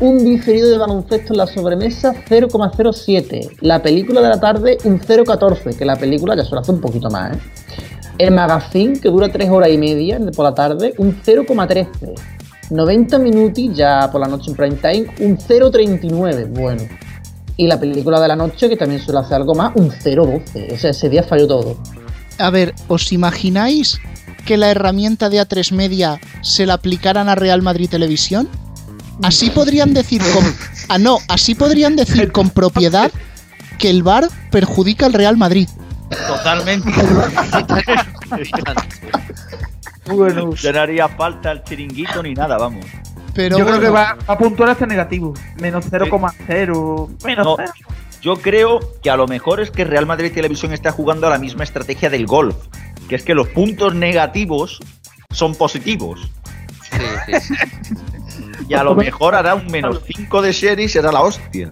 Un 0.00 0.24
diferido 0.24 0.70
de 0.70 0.78
baloncesto 0.78 1.32
en 1.32 1.38
la 1.38 1.46
sobremesa, 1.46 2.14
0,07. 2.28 3.58
La 3.60 3.80
película 3.80 4.20
de 4.20 4.28
la 4.28 4.40
tarde, 4.40 4.78
un 4.84 5.00
0,14. 5.00 5.76
Que 5.76 5.84
la 5.84 5.96
película 5.96 6.36
ya 6.36 6.44
se 6.44 6.54
lo 6.54 6.60
hace 6.60 6.72
un 6.72 6.80
poquito 6.80 7.08
más. 7.10 7.36
¿eh? 7.36 7.40
El 8.18 8.32
magazine, 8.32 8.98
que 8.98 9.08
dura 9.10 9.28
3 9.30 9.50
horas 9.50 9.70
y 9.70 9.78
media 9.78 10.18
por 10.34 10.44
la 10.44 10.54
tarde, 10.54 10.94
un 10.98 11.22
0,13. 11.22 12.35
90 12.70 13.18
minutos 13.18 13.64
ya 13.74 14.10
por 14.10 14.20
la 14.20 14.28
noche 14.28 14.50
en 14.50 14.56
prime 14.56 14.76
time, 14.76 15.06
un 15.20 15.38
0,39. 15.38 16.48
Bueno. 16.50 16.82
Y 17.56 17.66
la 17.66 17.80
película 17.80 18.20
de 18.20 18.28
la 18.28 18.36
noche, 18.36 18.68
que 18.68 18.76
también 18.76 19.00
suele 19.00 19.20
hacer 19.20 19.36
algo 19.36 19.54
más, 19.54 19.72
un 19.76 19.90
0,12. 19.90 20.74
O 20.74 20.78
sea, 20.78 20.90
ese 20.90 21.08
día 21.08 21.22
falló 21.22 21.46
todo. 21.46 21.78
A 22.38 22.50
ver, 22.50 22.74
¿os 22.88 23.12
imagináis 23.12 23.98
que 24.44 24.56
la 24.56 24.70
herramienta 24.70 25.30
de 25.30 25.40
A3 25.40 25.72
Media 25.72 26.20
se 26.42 26.66
la 26.66 26.74
aplicaran 26.74 27.28
a 27.28 27.34
Real 27.34 27.62
Madrid 27.62 27.88
Televisión? 27.88 28.48
Así 29.22 29.48
podrían 29.48 29.94
decir 29.94 30.20
con, 30.34 30.44
ah, 30.88 30.98
no, 30.98 31.18
así 31.28 31.54
podrían 31.54 31.96
decir 31.96 32.30
con 32.30 32.50
propiedad 32.50 33.10
que 33.78 33.88
el 33.88 34.02
VAR 34.02 34.28
perjudica 34.50 35.06
al 35.06 35.14
Real 35.14 35.36
Madrid. 35.36 35.68
Totalmente. 36.28 36.90
Bueno, 40.06 40.54
Ya 40.54 40.72
no 40.72 40.80
haría 40.80 41.08
falta 41.08 41.52
el 41.52 41.62
chiringuito 41.64 42.22
ni 42.22 42.34
nada, 42.34 42.56
vamos. 42.58 42.84
Pero 43.34 43.58
yo 43.58 43.66
creo 43.66 43.80
que 43.80 43.88
va, 43.90 44.16
va 44.28 44.34
a 44.34 44.38
puntuar 44.38 44.70
hasta 44.70 44.86
negativo. 44.86 45.34
Menos 45.60 45.84
0,0. 45.90 47.24
Menos 47.24 47.46
No. 47.46 47.56
0. 47.58 47.72
Yo 48.22 48.36
creo 48.36 48.80
que 49.02 49.10
a 49.10 49.16
lo 49.16 49.26
mejor 49.26 49.60
es 49.60 49.70
que 49.70 49.84
Real 49.84 50.06
Madrid 50.06 50.32
Televisión 50.32 50.72
está 50.72 50.90
jugando 50.90 51.26
a 51.26 51.30
la 51.30 51.38
misma 51.38 51.64
estrategia 51.64 52.08
del 52.10 52.26
golf, 52.26 52.56
que 53.08 53.14
es 53.14 53.22
que 53.22 53.34
los 53.34 53.48
puntos 53.48 53.94
negativos 53.94 54.80
son 55.30 55.54
positivos. 55.54 56.28
Sí, 57.26 57.32
sí. 57.40 57.54
Y 58.68 58.74
a 58.74 58.82
lo 58.82 58.94
mejor 58.94 59.34
hará 59.34 59.54
un 59.54 59.66
menos 59.66 60.00
5 60.06 60.42
de 60.42 60.52
share 60.52 60.80
y 60.80 60.88
será 60.88 61.12
la 61.12 61.20
hostia. 61.20 61.70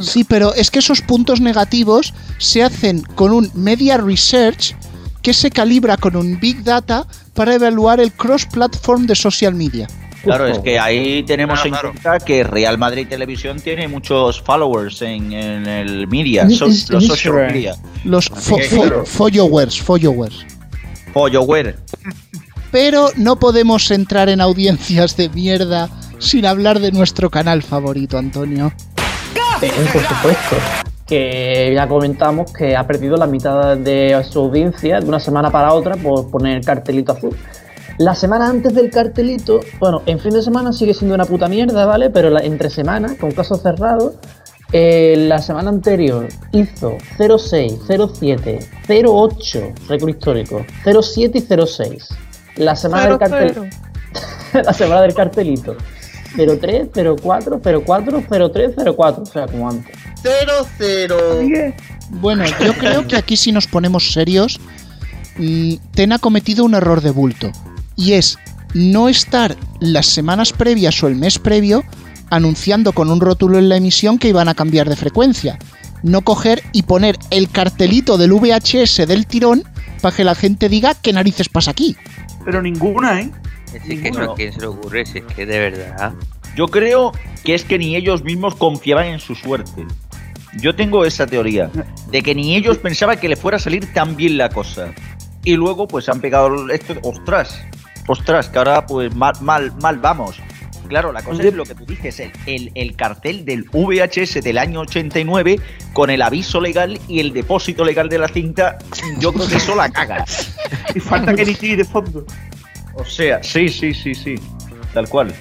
Sí, 0.00 0.24
pero 0.24 0.54
es 0.54 0.70
que 0.70 0.80
esos 0.80 1.00
puntos 1.02 1.40
negativos 1.40 2.14
se 2.38 2.64
hacen 2.64 3.02
con 3.02 3.32
un 3.32 3.50
media 3.54 3.98
research 3.98 4.74
que 5.22 5.32
se 5.32 5.50
calibra 5.50 5.96
con 5.96 6.16
un 6.16 6.38
big 6.40 6.62
data 6.64 7.06
para 7.34 7.54
evaluar 7.54 8.00
el 8.00 8.12
cross-platform 8.12 9.06
de 9.06 9.14
social 9.14 9.54
media. 9.54 9.86
Claro, 10.24 10.46
es 10.46 10.58
que 10.60 10.78
ahí 10.78 11.24
tenemos 11.24 11.60
Claro, 11.62 11.66
en 11.68 11.72
claro. 11.72 11.92
cuenta 12.14 12.24
que 12.24 12.44
Real 12.44 12.78
Madrid 12.78 13.08
Televisión 13.08 13.58
tiene 13.60 13.88
muchos 13.88 14.40
followers 14.40 15.02
en, 15.02 15.32
en 15.32 15.66
el 15.66 16.06
media, 16.06 16.48
so- 16.50 16.66
los 16.66 17.06
social 17.06 17.34
media. 17.52 17.74
Los 18.04 18.30
fo- 18.30 18.60
fo- 18.68 19.04
followers, 19.04 19.80
followers. 19.80 20.46
Followers. 21.12 21.74
Pero 22.70 23.08
no 23.16 23.36
podemos 23.38 23.90
entrar 23.90 24.28
en 24.28 24.40
audiencias 24.40 25.16
de 25.16 25.28
mierda 25.28 25.90
sin 26.20 26.46
hablar 26.46 26.78
de 26.78 26.92
nuestro 26.92 27.28
canal 27.28 27.62
favorito, 27.64 28.16
Antonio. 28.16 28.72
Por 29.60 30.02
supuesto. 30.06 30.56
Que 31.12 31.70
ya 31.74 31.86
comentamos 31.88 32.50
que 32.54 32.74
ha 32.74 32.86
perdido 32.86 33.16
la 33.18 33.26
mitad 33.26 33.76
de 33.76 34.18
su 34.30 34.38
audiencia 34.38 34.98
de 34.98 35.06
una 35.06 35.20
semana 35.20 35.50
para 35.50 35.74
otra 35.74 35.94
por 35.96 36.30
poner 36.30 36.56
el 36.56 36.64
cartelito 36.64 37.12
azul. 37.12 37.36
La 37.98 38.14
semana 38.14 38.48
antes 38.48 38.74
del 38.74 38.90
cartelito, 38.90 39.60
bueno, 39.78 40.00
en 40.06 40.18
fin 40.18 40.32
de 40.32 40.40
semana 40.40 40.72
sigue 40.72 40.94
siendo 40.94 41.14
una 41.14 41.26
puta 41.26 41.48
mierda, 41.48 41.84
¿vale? 41.84 42.08
Pero 42.08 42.30
la- 42.30 42.40
entre 42.40 42.70
semanas, 42.70 43.16
con 43.20 43.30
casos 43.32 43.60
cerrados, 43.60 44.14
eh, 44.72 45.14
la 45.28 45.36
semana 45.42 45.68
anterior 45.68 46.28
hizo 46.52 46.96
06, 47.18 47.80
07, 47.86 48.60
08, 49.04 49.60
récord 49.90 50.08
histórico, 50.08 50.64
07 50.82 51.36
y 51.36 51.42
06. 51.66 52.08
La 52.56 52.74
semana 52.74 53.02
del 53.10 53.18
cartel, 53.18 53.70
la 54.64 54.72
semana 54.72 55.02
del 55.02 55.12
cartelito. 55.14 55.76
03, 56.36 56.90
04, 57.20 57.60
04, 57.84 58.24
03, 58.52 58.74
04, 58.96 59.22
o 59.22 59.26
sea, 59.26 59.46
como 59.46 59.68
antes. 59.70 59.96
Bueno, 62.10 62.44
yo 62.60 62.72
creo 62.78 63.06
que 63.06 63.16
aquí 63.16 63.36
si 63.36 63.52
nos 63.52 63.66
ponemos 63.66 64.12
serios, 64.12 64.60
mm, 65.38 65.74
Ten 65.94 66.12
ha 66.12 66.18
cometido 66.18 66.64
un 66.64 66.74
error 66.74 67.00
de 67.00 67.10
bulto. 67.10 67.50
Y 67.96 68.12
es 68.12 68.38
no 68.74 69.08
estar 69.08 69.56
las 69.80 70.06
semanas 70.06 70.52
previas 70.52 71.02
o 71.02 71.08
el 71.08 71.16
mes 71.16 71.38
previo 71.38 71.84
anunciando 72.30 72.92
con 72.92 73.10
un 73.10 73.20
rótulo 73.20 73.58
en 73.58 73.68
la 73.68 73.76
emisión 73.76 74.18
que 74.18 74.28
iban 74.28 74.48
a 74.48 74.54
cambiar 74.54 74.88
de 74.88 74.96
frecuencia. 74.96 75.58
No 76.02 76.22
coger 76.22 76.62
y 76.72 76.82
poner 76.82 77.18
el 77.30 77.50
cartelito 77.50 78.16
del 78.16 78.32
VHS 78.32 79.06
del 79.06 79.26
tirón 79.26 79.64
para 80.00 80.16
que 80.16 80.24
la 80.24 80.34
gente 80.34 80.68
diga 80.68 80.94
qué 80.94 81.12
narices 81.12 81.48
pasa 81.48 81.72
aquí. 81.72 81.94
Pero 82.44 82.62
ninguna, 82.62 83.20
¿eh? 83.20 83.30
Es 83.74 83.82
decir, 83.82 84.02
que 84.02 84.08
eso 84.08 84.32
a 84.32 84.34
quién 84.34 84.52
se 84.52 84.60
le 84.60 84.66
ocurre, 84.66 85.06
si 85.06 85.18
es 85.18 85.24
que 85.24 85.46
de 85.46 85.58
verdad. 85.58 86.12
Yo 86.56 86.68
creo 86.68 87.12
que 87.44 87.54
es 87.54 87.64
que 87.64 87.78
ni 87.78 87.96
ellos 87.96 88.22
mismos 88.22 88.54
confiaban 88.54 89.06
en 89.06 89.20
su 89.20 89.34
suerte. 89.34 89.86
Yo 90.60 90.74
tengo 90.74 91.04
esa 91.06 91.26
teoría 91.26 91.70
de 92.10 92.22
que 92.22 92.34
ni 92.34 92.54
ellos 92.54 92.76
pensaban 92.76 93.18
que 93.18 93.28
le 93.28 93.36
fuera 93.36 93.56
a 93.56 93.60
salir 93.60 93.90
tan 93.94 94.16
bien 94.16 94.36
la 94.36 94.50
cosa. 94.50 94.92
Y 95.44 95.56
luego 95.56 95.88
pues 95.88 96.08
han 96.08 96.20
pegado 96.20 96.68
esto, 96.70 96.94
ostras, 97.02 97.64
ostras, 98.06 98.48
que 98.48 98.58
ahora 98.58 98.86
pues 98.86 99.14
mal, 99.14 99.32
mal, 99.40 99.72
mal 99.80 99.98
vamos. 99.98 100.36
Claro, 100.88 101.10
la 101.10 101.22
cosa 101.22 101.42
es 101.44 101.54
lo 101.54 101.64
que 101.64 101.74
tú 101.74 101.86
dices, 101.86 102.20
el, 102.20 102.32
el, 102.44 102.72
el 102.74 102.96
cartel 102.96 103.46
del 103.46 103.64
VHS 103.64 104.42
del 104.42 104.58
año 104.58 104.80
89 104.80 105.58
con 105.94 106.10
el 106.10 106.20
aviso 106.20 106.60
legal 106.60 107.00
y 107.08 107.20
el 107.20 107.32
depósito 107.32 107.82
legal 107.82 108.10
de 108.10 108.18
la 108.18 108.28
cinta, 108.28 108.76
yo 109.18 109.32
creo 109.32 109.48
que 109.48 109.56
eso 109.56 109.74
la 109.74 109.88
caga. 109.88 110.24
Y 110.94 111.00
falta 111.00 111.34
que 111.34 111.46
ni 111.46 111.54
tire 111.54 111.76
de 111.76 111.84
fondo. 111.84 112.26
O 112.94 113.04
sea, 113.04 113.42
sí, 113.42 113.68
sí, 113.68 113.94
sí, 113.94 114.14
sí, 114.14 114.34
tal 114.92 115.08
cual. 115.08 115.32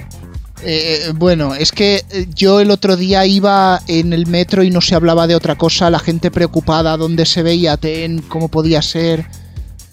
Eh, 0.64 1.12
bueno, 1.16 1.56
es 1.56 1.72
que 1.72 2.04
eh, 2.12 2.28
yo 2.36 2.60
el 2.60 2.70
otro 2.72 2.96
día 2.96 3.26
iba 3.26 3.82
en 3.88 4.14
el 4.14 4.28
metro 4.28 4.64
y 4.64 4.70
no 4.70 4.80
se 4.80 4.94
hablaba 4.96 5.26
de 5.28 5.36
otra 5.36 5.56
cosa, 5.56 5.90
la 5.90 6.00
gente 6.00 6.30
preocupada, 6.32 6.98
dónde 6.98 7.26
se 7.26 7.42
veía 7.42 7.78
TEN, 7.78 8.22
cómo 8.22 8.48
podía 8.50 8.82
ser. 8.82 9.26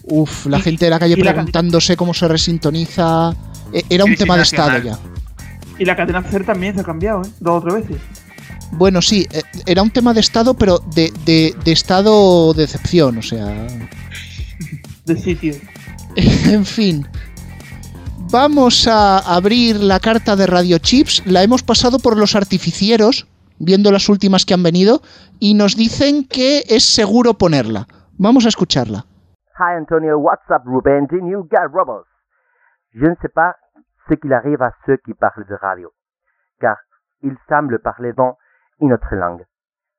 Uf, 0.05 0.47
la 0.47 0.59
Y- 0.59 0.63
gente 0.63 0.85
de 0.85 0.91
la 0.91 0.99
calle 0.99 1.17
preguntándose 1.17 1.97
cómo 1.97 2.13
se 2.15 2.29
resintoniza. 2.29 3.35
Eh, 3.73 3.83
Era 3.91 4.05
un 4.05 4.11
Crisis 4.11 4.25
tema 4.25 4.37
de 4.37 4.43
estado 4.43 4.79
ya. 4.83 4.99
Y 5.79 5.85
la 5.85 5.97
cadena 5.97 6.23
CER 6.23 6.45
también 6.45 6.75
se 6.75 6.81
ha 6.81 6.85
cambiado, 6.85 7.23
¿eh? 7.23 7.29
Dos 7.41 7.63
o 7.63 7.67
tres 7.67 7.75
veces. 7.89 8.03
Bueno, 8.73 9.01
sí, 9.01 9.27
eh, 9.33 9.43
era 9.65 9.83
un 9.83 9.91
tema 9.91 10.13
de 10.13 10.21
estado, 10.21 10.53
pero 10.55 10.79
de, 10.95 11.13
de, 11.25 11.55
de 11.65 11.73
estado 11.73 12.53
de 12.53 12.65
excepción, 12.65 13.17
o 13.19 13.23
sea. 13.23 13.67
De 15.07 15.17
sitio. 15.19 15.55
En 16.17 16.67
fin. 16.67 17.07
Vamos 18.31 18.87
a 18.87 19.17
abrir 19.37 19.77
la 19.81 20.01
carta 20.01 20.37
de 20.37 20.47
Radio 20.47 20.77
Chips. 20.77 21.25
La 21.25 21.43
hemos 21.43 21.63
pasado 21.63 21.97
por 21.99 22.19
los 22.19 22.37
artificieros, 22.37 23.27
viendo 23.59 23.91
las 23.91 24.11
últimas 24.11 24.45
que 24.45 24.53
han 24.53 24.63
venido, 24.63 25.01
y 25.41 25.55
nos 25.55 25.77
dicen 25.77 26.29
que 26.29 26.61
es 26.69 26.85
seguro 26.85 27.33
ponerla. 27.33 27.87
Vamos 28.19 28.45
a 28.45 28.51
escucharla. 28.51 29.07
Hi 29.59 29.79
Antonio, 29.79 30.19
what's 30.19 30.45
up 30.51 30.61
Ruben? 30.67 31.09
The 31.09 31.23
new 31.23 31.49
guy 31.49 31.65
Robles. 31.73 32.05
Je 32.93 33.07
ne 33.09 33.17
sais 33.23 33.33
pas 33.33 33.57
ce 34.11 34.15
qu'il 34.17 34.35
arrive 34.35 34.61
à 34.61 34.75
ceux 34.85 34.99
qui 34.99 35.15
parlent 35.15 35.47
de 35.49 35.55
radio, 35.55 35.91
car 36.61 36.77
ils 37.23 37.39
semblent 37.49 37.81
parler 37.81 38.13
dans 38.13 38.37
une 38.79 38.93
autre 38.93 39.15
langue. 39.15 39.47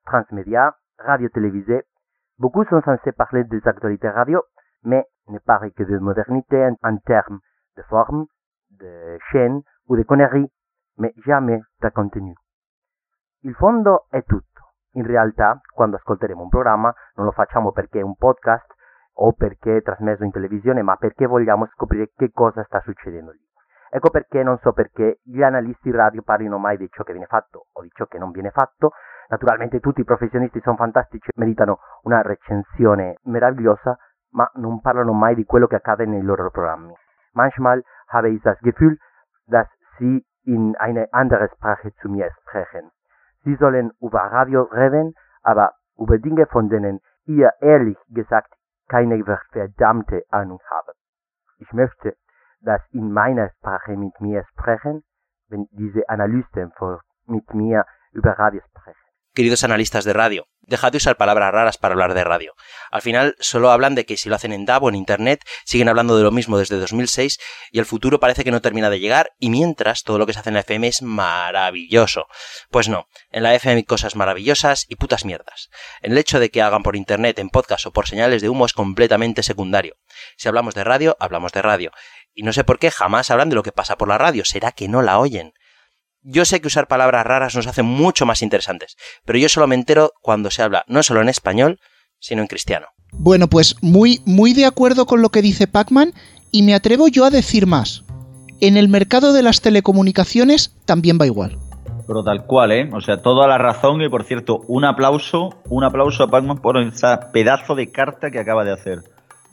Transmédia, 0.06 0.76
radio 1.00 1.30
télévisée, 1.30 1.82
beaucoup 2.38 2.64
sont 2.66 2.82
censés 2.86 3.12
parler 3.12 3.44
des 3.46 3.62
actualités 3.66 4.10
radio, 4.10 4.44
mais 4.84 5.04
ne 5.30 5.40
parlent 5.40 5.72
que 5.72 5.84
de 5.84 5.98
modernité 5.98 6.70
en 6.84 6.98
termes 6.98 7.40
de 7.80 7.84
forme, 7.84 8.26
de 8.70 9.18
chaîne 9.32 9.62
ou 9.88 9.96
de 9.96 10.04
conneries, 10.04 10.52
mais 10.98 11.14
jamais 11.26 11.62
de 11.82 11.90
contenu. 11.90 12.34
Il 13.42 13.56
fondo 13.56 14.06
è 14.10 14.22
tutto. 14.24 14.48
In 14.94 15.06
realtà, 15.06 15.62
quando 15.74 15.96
ascolteremo 15.96 16.44
un 16.44 16.50
programma, 16.50 16.94
non 17.16 17.26
lo 17.26 17.32
facciamo 17.32 17.72
perché 17.72 18.00
è 18.00 18.04
un 18.04 18.16
podcast 18.16 18.68
o 19.22 19.32
perché 19.34 19.78
è 19.78 19.82
trasmesso 19.82 20.24
in 20.24 20.32
televisione, 20.32 20.82
ma 20.82 20.98
perché 20.98 21.26
vogliamo 21.26 21.68
scoprire 21.68 22.12
che 22.16 22.32
cosa 22.32 22.64
sta 22.64 22.82
succedendo 22.82 23.32
lì. 23.32 23.48
Ecco 23.92 24.10
perché 24.10 24.44
non 24.44 24.58
so 24.60 24.74
perché 24.74 25.20
gli 25.24 25.42
analisti 25.42 25.90
radio 25.90 26.22
parlino 26.22 26.58
mai 26.58 26.78
di 26.78 26.90
ciò 26.92 27.04
che 27.04 27.14
viene 27.14 27.28
fatto 27.28 27.68
o 27.72 27.82
di 27.82 27.90
ciò 27.94 28.06
che 28.06 28.20
non 28.20 28.32
viene 28.32 28.52
fatto. 28.52 28.92
Naturalmente 29.30 29.80
tutti 29.80 30.02
i 30.02 30.06
professionisti 30.06 30.60
sono 30.62 30.76
fantastici, 30.76 31.30
meritano 31.36 31.80
una 32.04 32.22
recensione 32.22 33.18
meravigliosa, 33.24 33.98
ma 34.32 34.50
non 34.56 34.82
parlano 34.82 35.14
mai 35.14 35.36
di 35.36 35.46
quello 35.46 35.68
che 35.68 35.76
accade 35.76 36.06
nei 36.06 36.22
loro 36.22 36.50
programmi. 36.52 36.94
Manchmal 37.44 37.84
habe 38.10 38.30
ich 38.32 38.42
das 38.42 38.60
Gefühl, 38.60 38.98
dass 39.48 39.68
sie 39.98 40.26
in 40.44 40.76
eine 40.76 41.04
andere 41.14 41.48
Sprache 41.56 41.94
zu 42.02 42.10
mir 42.10 42.30
sprechen. 42.42 42.92
Sie 43.46 43.56
sollen 43.56 43.92
über 44.02 44.24
Radio 44.38 44.64
reden, 44.64 45.14
aber 45.42 45.72
über 45.98 46.18
Dinge, 46.18 46.48
von 46.48 46.68
denen 46.70 47.00
ihr 47.26 47.54
ehrlich 47.62 47.98
gesagt 48.10 48.52
keine 48.90 49.24
verdammte 49.54 50.24
Ahnung 50.30 50.60
habt. 50.70 50.96
Ich 51.60 51.72
möchte, 51.72 52.18
dass 52.60 52.82
in 52.92 53.12
meiner 53.14 53.50
Sprache 53.52 53.96
mit 53.96 54.20
mir 54.20 54.44
sprechen, 54.52 55.04
wenn 55.48 55.68
diese 55.72 56.10
Analysten 56.10 56.74
mit 57.28 57.54
mir 57.54 57.86
über 58.12 58.32
Radio 58.38 58.62
sprechen. 58.70 59.06
Queridos 59.34 59.64
analistas 59.64 60.04
de 60.04 60.14
radio, 60.14 60.44
dejad 60.70 60.92
de 60.92 60.98
usar 60.98 61.18
palabras 61.18 61.52
raras 61.52 61.78
para 61.78 61.94
hablar 61.94 62.14
de 62.14 62.24
radio. 62.24 62.54
Al 62.92 63.02
final 63.02 63.36
solo 63.40 63.72
hablan 63.72 63.96
de 63.96 64.06
que 64.06 64.18
si 64.18 64.30
lo 64.30 64.36
hacen 64.36 64.54
en 64.54 64.66
DAB 64.66 64.84
o 64.84 64.90
en 64.90 64.96
Internet, 64.96 65.44
siguen 65.66 65.90
hablando 65.90 66.16
de 66.18 66.24
lo 66.24 66.32
mismo 66.32 66.58
desde 66.58 66.78
2006 66.78 67.40
y 67.72 67.80
el 67.80 67.86
futuro 67.86 68.20
parece 68.20 68.44
que 68.44 68.52
no 68.52 68.62
termina 68.62 68.90
de 68.90 69.00
llegar 69.00 69.34
y 69.40 69.50
mientras 69.50 70.04
todo 70.04 70.18
lo 70.18 70.26
que 70.26 70.34
se 70.34 70.40
hace 70.40 70.50
en 70.50 70.56
la 70.56 70.62
FM 70.62 70.88
es 70.88 71.02
maravilloso. 71.02 72.28
Pues 72.70 72.88
no, 72.88 73.08
en 73.32 73.44
la 73.44 73.54
FM 73.56 73.78
hay 73.78 73.84
cosas 73.84 74.16
maravillosas 74.16 74.86
y 74.88 74.96
putas 74.96 75.26
mierdas. 75.26 75.70
El 76.02 76.18
hecho 76.18 76.40
de 76.40 76.50
que 76.50 76.62
hagan 76.62 76.84
por 76.84 76.96
Internet, 76.96 77.40
en 77.40 77.50
podcast 77.50 77.86
o 77.86 77.92
por 77.92 78.08
señales 78.08 78.42
de 78.42 78.50
humo 78.50 78.66
es 78.66 78.74
completamente 78.74 79.44
secundario. 79.44 79.96
Si 80.38 80.48
hablamos 80.48 80.76
de 80.76 80.84
radio, 80.84 81.18
hablamos 81.20 81.52
de 81.52 81.62
radio. 81.62 81.92
Y 82.34 82.44
no 82.44 82.54
sé 82.54 82.64
por 82.64 82.80
qué 82.80 82.92
jamás 82.92 83.32
hablan 83.32 83.50
de 83.50 83.56
lo 83.56 83.64
que 83.64 83.72
pasa 83.72 83.98
por 83.98 84.08
la 84.08 84.18
radio. 84.18 84.46
¿Será 84.46 84.72
que 84.72 84.88
no 84.88 85.02
la 85.02 85.20
oyen? 85.20 85.54
Yo 86.22 86.44
sé 86.46 86.60
que 86.60 86.68
usar 86.68 86.88
palabras 86.88 87.26
raras 87.26 87.56
nos 87.56 87.68
hace 87.68 87.82
mucho 87.82 88.26
más 88.26 88.42
interesantes, 88.42 88.96
pero 89.26 89.40
yo 89.40 89.48
solo 89.48 89.68
me 89.68 89.76
entero 89.76 90.12
cuando 90.22 90.52
se 90.52 90.62
habla 90.62 90.84
no 90.88 91.02
solo 91.02 91.22
en 91.22 91.30
español, 91.30 91.80
sino 92.20 92.42
en 92.42 92.48
cristiano. 92.48 92.88
Bueno, 93.14 93.48
pues 93.48 93.76
muy, 93.82 94.22
muy 94.26 94.54
de 94.54 94.66
acuerdo 94.66 95.06
con 95.06 95.22
lo 95.22 95.30
que 95.30 95.42
dice 95.42 95.66
Pacman 95.68 96.14
y 96.52 96.64
me 96.64 96.76
atrevo 96.76 97.08
yo 97.08 97.24
a 97.26 97.30
decir 97.30 97.68
más. 97.68 98.04
En 98.60 98.76
el 98.76 98.90
mercado 98.90 99.32
de 99.32 99.44
las 99.44 99.62
telecomunicaciones 99.62 100.76
también 100.86 101.18
va 101.20 101.26
igual. 101.26 101.58
Pero 102.06 102.24
tal 102.24 102.46
cual, 102.46 102.72
¿eh? 102.74 102.90
O 102.92 103.00
sea, 103.02 103.22
toda 103.22 103.48
la 103.48 103.58
razón 103.58 104.02
y 104.02 104.10
por 104.10 104.26
cierto, 104.26 104.62
un 104.68 104.84
aplauso, 104.84 105.62
un 105.70 105.84
aplauso 105.86 106.24
a 106.24 106.28
Pacman 106.30 106.58
por 106.58 106.78
esa 106.78 107.32
pedazo 107.32 107.76
de 107.76 107.92
carta 107.92 108.30
que 108.32 108.40
acaba 108.40 108.66
de 108.66 108.74
hacer. 108.74 109.04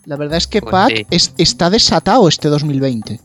La 0.05 0.17
verdad 0.17 0.39
es 0.39 0.47
que 0.47 0.61
Pues 0.61 0.73
Pac 0.73 0.89
sí. 0.97 1.07
es- 1.11 1.35
está 1.39 1.71
desatado 1.71 2.29
este 2.29 2.49
2020. 2.49 3.21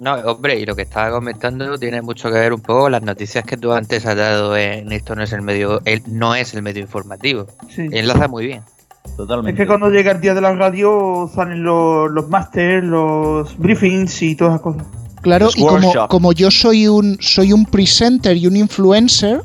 No, 0.00 0.14
hombre, 0.14 0.58
y 0.60 0.64
lo 0.64 0.76
que 0.76 0.82
estaba 0.82 1.10
comentando 1.10 1.76
tiene 1.76 2.02
mucho 2.02 2.28
que 2.28 2.38
ver 2.38 2.52
un 2.52 2.60
poco 2.60 2.82
con 2.82 2.92
las 2.92 3.02
noticias 3.02 3.44
que 3.44 3.56
tú 3.56 3.72
antes 3.72 4.06
has 4.06 4.16
dado 4.16 4.56
en 4.56 4.92
esto 4.92 5.16
no 5.16 5.24
es 5.24 5.32
el 5.32 5.42
medio, 5.42 5.80
el, 5.84 6.02
no 6.06 6.34
es 6.36 6.54
el 6.54 6.62
medio 6.62 6.82
informativo. 6.82 7.46
Sí. 7.68 7.88
Enlaza 7.90 8.28
muy 8.28 8.46
bien. 8.46 8.62
Es 9.04 9.16
Totalmente. 9.16 9.60
que 9.60 9.66
cuando 9.66 9.90
llega 9.90 10.12
el 10.12 10.20
día 10.20 10.34
de 10.34 10.40
la 10.40 10.54
radio 10.54 11.28
salen 11.34 11.64
los, 11.64 12.10
los 12.10 12.28
masters, 12.28 12.84
los 12.84 13.58
briefings 13.58 14.22
y 14.22 14.36
todas 14.36 14.54
esas 14.54 14.62
cosas. 14.62 14.82
Claro, 15.20 15.46
Los 15.46 15.58
y 15.58 15.66
como, 15.66 15.92
como 16.08 16.32
yo 16.32 16.50
soy 16.50 16.86
un, 16.86 17.18
soy 17.20 17.52
un 17.52 17.66
presenter 17.66 18.36
y 18.36 18.46
un 18.46 18.54
influencer, 18.54 19.42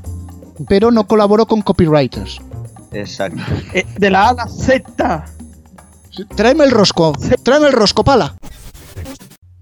pero 0.67 0.91
no 0.91 1.07
colaboro 1.07 1.47
con 1.47 1.61
copywriters. 1.61 2.39
Exacto. 2.91 3.41
Eh, 3.73 3.85
de 3.97 4.09
la 4.11 4.27
A 4.27 4.29
a 4.29 4.33
la 4.33 4.47
Z. 4.47 5.25
Tráeme 6.35 6.63
el 6.65 6.69
rosco, 6.69 7.13
tráeme 7.41 7.67
el 7.67 7.73
rosco, 7.73 8.03
pala. 8.03 8.35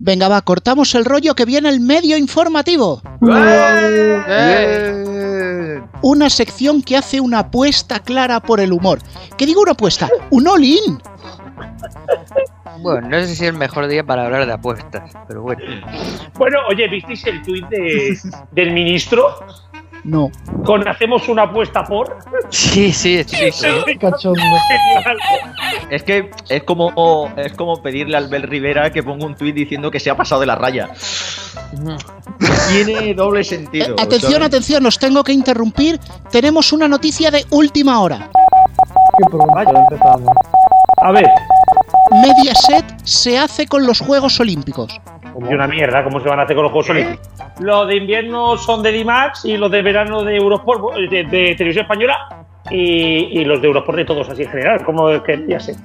Venga, 0.04 0.28
va, 0.28 0.42
cortamos 0.42 0.96
el 0.96 1.06
rollo 1.06 1.36
que 1.36 1.46
viene 1.46 1.70
el 1.70 1.80
medio 1.80 2.18
informativo. 2.18 3.04
Una 6.02 6.28
sección 6.32 6.82
que 6.82 6.98
hace 6.98 7.22
una 7.22 7.38
apuesta 7.38 8.00
clara 8.00 8.40
por 8.40 8.60
el 8.60 8.74
humor. 8.74 8.98
¿Qué 9.38 9.46
digo 9.46 9.62
una 9.62 9.74
apuesta? 9.74 10.10
Un 10.32 10.48
all-in. 10.48 11.00
Bueno, 12.80 13.10
no 13.10 13.20
sé 13.20 13.28
si 13.28 13.34
es 13.34 13.42
el 13.42 13.58
mejor 13.58 13.88
día 13.88 14.04
para 14.04 14.26
hablar 14.26 14.48
de 14.48 14.54
apuestas, 14.54 15.14
pero 15.28 15.44
bueno. 15.44 15.62
Bueno, 16.34 16.58
oye, 16.68 16.88
¿visteis 16.88 17.24
el 17.28 17.44
tuit 17.44 17.68
de, 17.68 18.18
del 18.54 18.74
ministro? 18.74 19.36
No. 20.04 20.32
Con 20.66 20.88
hacemos 20.88 21.30
una 21.30 21.44
apuesta 21.44 21.84
por. 21.84 22.18
Sí, 22.50 22.92
sí, 22.92 23.24
sí. 23.24 23.52
sí. 23.52 23.98
Cachondo. 24.00 24.42
Es 25.90 26.04
que 26.04 26.32
es 26.50 26.64
como, 26.64 27.32
es 27.38 27.54
como 27.54 27.82
pedirle 27.82 28.18
al 28.18 28.28
Bel 28.28 28.44
Rivera 28.44 28.92
que 28.92 29.04
ponga 29.04 29.26
un 29.26 29.36
tuit 29.36 29.56
diciendo 29.56 29.92
que 29.92 30.00
se 30.00 30.10
ha 30.10 30.16
pasado 30.16 30.42
de 30.42 30.48
la 30.48 30.56
raya. 30.56 30.90
Tiene 32.70 33.14
doble 33.14 33.44
sentido. 33.44 33.96
Eh, 33.98 34.02
atención, 34.02 34.34
¿sabes? 34.34 34.48
atención, 34.48 34.86
os 34.86 34.98
tengo 34.98 35.24
que 35.24 35.34
interrumpir. 35.34 36.00
Tenemos 36.32 36.74
una 36.74 36.88
noticia 36.88 37.32
de 37.32 37.46
última 37.52 38.02
hora. 38.02 38.30
A 41.04 41.12
ver, 41.12 41.28
Mediaset 42.12 42.86
se 43.04 43.38
hace 43.38 43.68
con 43.68 43.86
los 43.86 44.00
Juegos 44.00 44.40
Olímpicos. 44.40 45.00
Y 45.50 45.54
una 45.54 45.68
mierda, 45.68 46.04
¿cómo 46.04 46.20
se 46.20 46.30
van 46.30 46.40
a 46.40 46.44
hacer 46.44 46.56
con 46.56 46.64
los 46.64 46.72
Juegos 46.72 46.90
Olímpicos? 46.90 47.30
Los 47.60 47.88
de 47.88 47.96
invierno 47.96 48.58
son 48.58 48.82
de 48.84 48.92
Dimax 48.92 49.46
y 49.46 49.58
los 49.58 49.72
de 49.72 49.82
verano 49.82 50.24
de 50.24 50.38
Eurosport, 50.38 50.96
de, 51.10 51.24
de 51.24 51.56
Televisión 51.56 51.84
Española, 51.84 52.46
y, 52.70 53.40
y 53.40 53.46
los 53.46 53.62
de 53.62 53.68
Eurosport 53.68 53.98
de 53.98 54.06
todos 54.06 54.30
así 54.30 54.44
en 54.44 54.50
general, 54.50 54.84
como 54.84 55.22
que 55.24 55.46
ya 55.48 55.60
sé. 55.60 55.76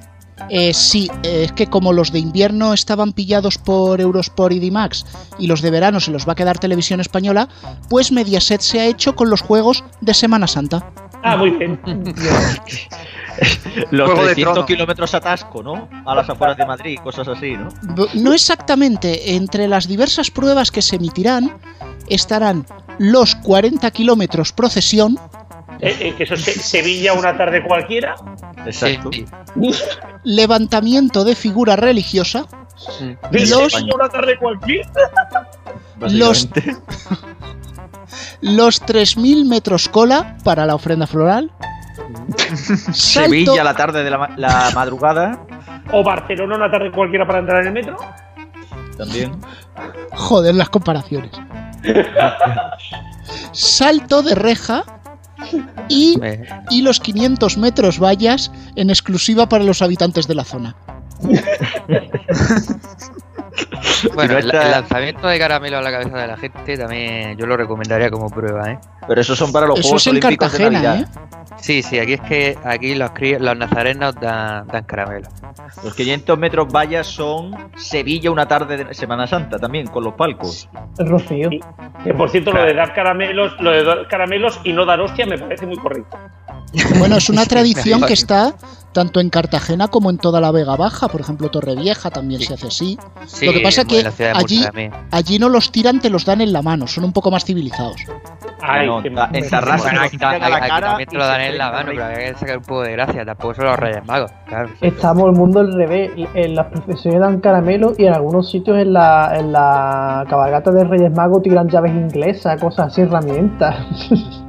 Eh, 0.49 0.73
sí, 0.73 1.09
eh, 1.23 1.43
es 1.45 1.51
que 1.51 1.67
como 1.67 1.93
los 1.93 2.11
de 2.11 2.19
invierno 2.19 2.73
estaban 2.73 3.13
pillados 3.13 3.57
por 3.57 3.99
Eurosport 3.99 4.53
y 4.53 4.59
Dimax 4.59 5.05
y 5.39 5.47
los 5.47 5.61
de 5.61 5.71
verano 5.71 5.99
se 5.99 6.11
los 6.11 6.27
va 6.27 6.33
a 6.33 6.35
quedar 6.35 6.59
Televisión 6.59 6.99
Española, 6.99 7.49
pues 7.89 8.11
Mediaset 8.11 8.61
se 8.61 8.79
ha 8.79 8.85
hecho 8.85 9.15
con 9.15 9.29
los 9.29 9.41
Juegos 9.41 9.83
de 10.01 10.13
Semana 10.13 10.47
Santa. 10.47 10.91
Ah, 11.23 11.35
muy 11.37 11.51
bien. 11.51 11.79
Los 13.91 14.07
Juego 14.07 14.21
de 14.25 14.33
300 14.33 14.53
Tronos. 14.53 14.65
kilómetros 14.65 15.13
atasco, 15.13 15.61
¿no? 15.61 15.87
A 16.05 16.15
las 16.15 16.27
afueras 16.27 16.57
de 16.57 16.65
Madrid, 16.65 16.97
cosas 17.03 17.27
así, 17.27 17.55
¿no? 17.55 17.69
No 18.15 18.33
exactamente, 18.33 19.35
entre 19.35 19.67
las 19.67 19.87
diversas 19.87 20.31
pruebas 20.31 20.71
que 20.71 20.81
se 20.81 20.95
emitirán 20.95 21.55
estarán 22.07 22.65
los 22.97 23.35
40 23.35 23.91
kilómetros 23.91 24.53
procesión, 24.53 25.19
Eh, 25.79 25.95
eh, 25.99 26.13
que 26.15 26.23
eso 26.23 26.33
es 26.33 26.43
Se- 26.43 26.59
Sevilla 26.59 27.13
una 27.13 27.37
tarde 27.37 27.63
cualquiera. 27.63 28.15
Exacto. 28.65 29.11
Levantamiento 30.23 31.23
de 31.23 31.35
figura 31.35 31.75
religiosa, 31.75 32.45
De 33.31 33.39
Los- 33.45 33.71
Sevilla 33.73 33.95
una 33.95 34.09
tarde 34.09 34.37
cualquiera. 34.37 34.89
los, 35.99 36.49
Básicamente. 36.49 36.77
los 38.41 38.81
3.000 38.81 39.45
metros 39.45 39.89
cola 39.89 40.37
para 40.43 40.65
la 40.65 40.75
ofrenda 40.75 41.05
floral, 41.07 41.51
Sevilla 42.93 43.63
la 43.63 43.73
tarde 43.75 44.03
de 44.03 44.09
la, 44.11 44.31
la 44.37 44.71
madrugada. 44.73 45.39
O 45.91 46.03
Barcelona 46.03 46.55
una 46.55 46.69
tarde 46.71 46.91
cualquiera 46.91 47.25
para 47.25 47.39
entrar 47.39 47.61
en 47.61 47.67
el 47.67 47.73
metro. 47.73 47.97
También. 48.97 49.39
joder 50.15 50.55
las 50.55 50.69
comparaciones, 50.69 51.31
salto 53.51 54.23
de 54.23 54.35
reja 54.35 54.83
y, 55.89 56.17
Eh, 56.21 56.47
y 56.69 56.81
los 56.81 56.99
500 56.99 57.57
metros 57.57 57.99
vallas 57.99 58.51
en 58.75 58.89
exclusiva 58.89 59.47
para 59.49 59.63
los 59.63 59.81
habitantes 59.81 60.27
de 60.27 60.35
la 60.35 60.43
zona. 60.43 60.75
Bueno, 64.13 64.33
no 64.33 64.39
el, 64.39 64.45
está- 64.45 64.63
el 64.65 64.71
lanzamiento 64.71 65.27
de 65.27 65.39
caramelo 65.39 65.77
a 65.77 65.81
la 65.81 65.91
cabeza 65.91 66.17
de 66.17 66.27
la 66.27 66.37
gente 66.37 66.77
también 66.77 67.37
yo 67.37 67.45
lo 67.45 67.57
recomendaría 67.57 68.09
como 68.11 68.29
prueba, 68.29 68.71
¿eh? 68.71 68.79
Pero 69.07 69.21
esos 69.21 69.37
son 69.37 69.51
para 69.51 69.65
los 69.67 69.79
Eso 69.79 69.87
Juegos 69.89 70.01
es 70.03 70.07
en 70.07 70.11
Olímpicos 70.23 70.51
de 70.53 70.57
Cartagena, 70.57 70.81
Navidad. 70.93 71.09
¿eh? 71.15 71.53
Sí, 71.59 71.81
sí, 71.81 71.97
aquí 71.97 72.13
es 72.13 72.21
que 72.21 72.57
aquí 72.63 72.93
los, 72.93 73.09
los 73.39 73.57
nazarenos 73.57 74.15
dan, 74.15 74.67
dan 74.67 74.83
caramelo. 74.83 75.27
Los 75.83 75.95
500 75.95 76.37
metros 76.37 76.67
vallas 76.71 77.07
son 77.07 77.51
Sevilla 77.75 78.29
una 78.31 78.47
tarde 78.47 78.77
de 78.85 78.93
Semana 78.93 79.25
Santa 79.25 79.57
también, 79.57 79.87
con 79.87 80.03
los 80.03 80.13
palcos. 80.13 80.69
El 80.99 81.07
rocío. 81.09 81.49
Que 82.03 82.13
por 82.13 82.29
cierto, 82.29 82.51
lo 82.51 82.63
de 82.63 82.73
dar 82.73 82.93
caramelos, 82.93 83.53
lo 83.59 83.71
de 83.71 83.83
dar 83.83 84.07
caramelos 84.07 84.59
y 84.63 84.73
no 84.73 84.85
dar 84.85 84.99
hostia 85.01 85.25
me 85.25 85.37
parece 85.39 85.65
muy 85.65 85.77
correcto. 85.77 86.17
Bueno, 86.99 87.17
es 87.17 87.29
una 87.29 87.45
tradición 87.47 88.01
que 88.03 88.13
está 88.13 88.53
tanto 88.91 89.19
en 89.19 89.29
Cartagena 89.29 89.87
como 89.87 90.09
en 90.09 90.17
toda 90.17 90.41
la 90.41 90.51
Vega 90.51 90.75
Baja. 90.75 91.07
Por 91.07 91.21
ejemplo, 91.21 91.49
Torrevieja 91.49 92.09
también 92.11 92.41
se 92.41 92.53
hace 92.55 92.67
así. 92.67 92.97
Sí, 93.25 93.45
Lo 93.45 93.53
que 93.53 93.61
pasa 93.67 93.85
que 93.85 94.29
allí, 94.33 94.65
allí 95.11 95.39
no 95.39 95.49
los 95.49 95.71
tiran, 95.71 95.99
te 95.99 96.09
los 96.09 96.25
dan 96.25 96.41
en 96.41 96.51
la 96.53 96.61
mano. 96.61 96.87
Son 96.87 97.03
un 97.03 97.13
poco 97.13 97.31
más 97.31 97.45
civilizados. 97.45 97.95
Ay, 98.59 98.87
No, 98.87 99.01
en 99.03 99.49
Tarrasa 99.49 99.83
Bueno, 99.83 99.99
nos 100.01 100.07
aquí, 100.07 100.17
también 100.17 101.07
te 101.09 101.15
lo 101.15 101.25
dan 101.27 101.41
en 101.41 101.57
la 101.57 101.71
mano, 101.71 101.91
pero 101.93 102.05
hay 102.05 102.15
que 102.33 102.39
sacar 102.39 102.57
un 102.57 102.63
poco 102.63 102.81
de 102.81 102.91
gracia. 102.93 103.23
Tampoco 103.25 103.53
son 103.53 103.65
los 103.65 103.77
Reyes 103.77 104.05
Magos. 104.05 104.31
Claro. 104.47 104.69
Estamos 104.81 105.25
el 105.27 105.31
mundo 105.33 105.59
al 105.59 105.73
revés. 105.73 106.11
En 106.33 106.55
las 106.55 106.65
procesiones 106.67 107.19
dan 107.21 107.39
caramelo 107.39 107.93
y 107.97 108.05
en 108.05 108.13
algunos 108.13 108.49
sitios 108.49 108.77
en 108.79 108.93
la, 108.93 109.31
en 109.37 109.51
la 109.51 110.25
cabalgata 110.29 110.71
de 110.71 110.83
Reyes 110.85 111.11
Magos 111.11 111.43
tiran 111.43 111.69
llaves 111.69 111.91
inglesas, 111.91 112.59
cosas 112.59 112.87
así, 112.87 113.01
herramientas. 113.01 113.75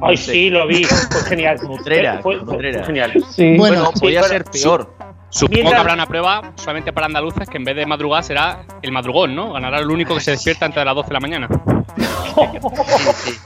Ay, 0.01 0.17
sí, 0.17 0.49
lo 0.49 0.65
vi. 0.67 0.83
Fue 0.85 1.21
genial. 1.29 1.57
Nutrera, 1.63 2.19
Fue, 2.21 2.37
fue- 2.37 2.45
fue 2.45 2.53
nutrera. 2.55 2.83
genial. 2.85 3.11
Sí. 3.29 3.57
Bueno, 3.57 3.75
Bueno, 3.83 3.91
podía 3.99 4.23
sí, 4.23 4.29
ser 4.29 4.43
bueno, 4.43 4.51
peor. 4.87 4.93
Supongo 5.29 5.53
Mientras- 5.53 5.73
que 5.75 5.79
habrá 5.81 5.93
una 5.93 6.05
prueba 6.07 6.51
solamente 6.55 6.91
para 6.91 7.05
andaluces 7.05 7.47
que 7.47 7.57
en 7.57 7.63
vez 7.63 7.75
de 7.75 7.85
madrugar 7.85 8.23
será 8.23 8.63
el 8.81 8.91
madrugón, 8.91 9.35
¿no? 9.35 9.53
Ganará 9.53 9.79
el 9.79 9.89
único 9.89 10.15
que 10.15 10.21
se 10.21 10.31
despierta 10.31 10.65
antes 10.65 10.81
de 10.81 10.85
las 10.85 10.95
12 10.95 11.07
de 11.09 11.13
la 11.13 11.19
mañana. 11.19 11.47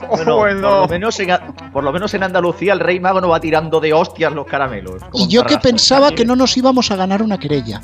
Bueno, 0.08 0.36
por, 0.36 0.52
lo 0.54 0.86
menos 0.88 1.18
en, 1.18 1.30
por 1.72 1.82
lo 1.82 1.92
menos 1.92 2.14
en 2.14 2.22
Andalucía 2.22 2.74
el 2.74 2.80
rey 2.80 3.00
mago 3.00 3.20
no 3.20 3.28
va 3.28 3.40
tirando 3.40 3.80
de 3.80 3.92
hostias 3.92 4.32
los 4.32 4.46
caramelos. 4.46 5.02
Y 5.12 5.26
yo 5.26 5.44
que 5.44 5.58
pensaba 5.58 6.12
que 6.12 6.24
no 6.24 6.36
nos 6.36 6.56
íbamos 6.56 6.90
a 6.90 6.96
ganar 6.96 7.22
una 7.22 7.38
querella. 7.38 7.80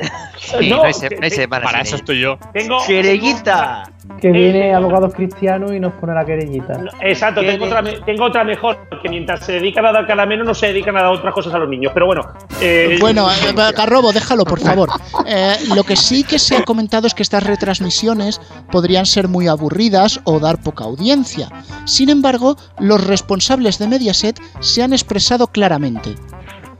Sí, 0.40 0.68
no, 0.68 0.82
hay, 0.82 0.92
no 0.92 1.22
hay 1.22 1.30
semana 1.30 1.64
Para 1.64 1.82
eso 1.82 1.96
estoy 1.96 2.20
yo. 2.22 2.36
Tengo. 2.52 2.78
¡Querellita! 2.86 3.84
Que 4.20 4.32
viene 4.32 4.70
Eh, 4.70 4.74
abogados 4.74 5.14
cristianos 5.14 5.70
y 5.72 5.78
nos 5.78 5.92
pone 5.94 6.12
la 6.14 6.24
querellita. 6.24 6.76
No, 6.78 6.90
Exacto, 7.00 7.40
tengo 7.42 7.66
otra, 7.66 7.82
me- 7.82 8.00
tengo 8.00 8.24
otra 8.24 8.42
mejor, 8.42 8.78
que 9.02 9.08
mientras 9.08 9.44
se 9.46 9.52
dedican 9.52 9.86
a 9.86 9.92
dar 9.92 10.06
caramelo 10.06 10.42
no 10.42 10.54
se 10.54 10.66
dedican 10.68 10.96
a 10.96 11.02
dar 11.02 11.12
otras 11.12 11.32
cosas 11.34 11.54
a 11.54 11.58
los 11.58 11.68
niños. 11.68 11.92
Pero 11.94 12.06
bueno. 12.06 12.22
eh, 12.60 12.96
Bueno, 13.00 13.30
eh, 13.30 13.52
Garrobo, 13.76 14.12
déjalo, 14.12 14.44
por 14.44 14.58
favor. 14.60 14.88
Eh, 15.26 15.54
lo 15.74 15.84
que 15.84 15.94
sí 15.94 16.24
que 16.24 16.38
se 16.38 16.56
ha 16.56 16.62
comentado 16.64 17.06
es 17.06 17.14
que 17.14 17.22
estas 17.22 17.44
retransmisiones 17.44 18.40
podrían 18.72 19.06
ser 19.06 19.28
muy 19.28 19.46
aburridas 19.46 20.20
o 20.24 20.40
dar 20.40 20.60
poca 20.60 20.84
audiencia. 20.84 21.48
Sin 21.84 22.08
embargo, 22.10 22.56
los 22.78 23.06
responsables 23.06 23.78
de 23.78 23.86
Mediaset 23.86 24.40
se 24.60 24.82
han 24.82 24.92
expresado 24.92 25.46
claramente. 25.48 26.14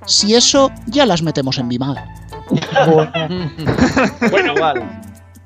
Si 0.06 0.34
eso, 0.34 0.72
ya 0.86 1.06
las 1.06 1.22
metemos 1.22 1.58
en 1.58 1.68
Vimag. 1.68 1.98
bueno, 4.30 4.54
Igual. 4.54 4.78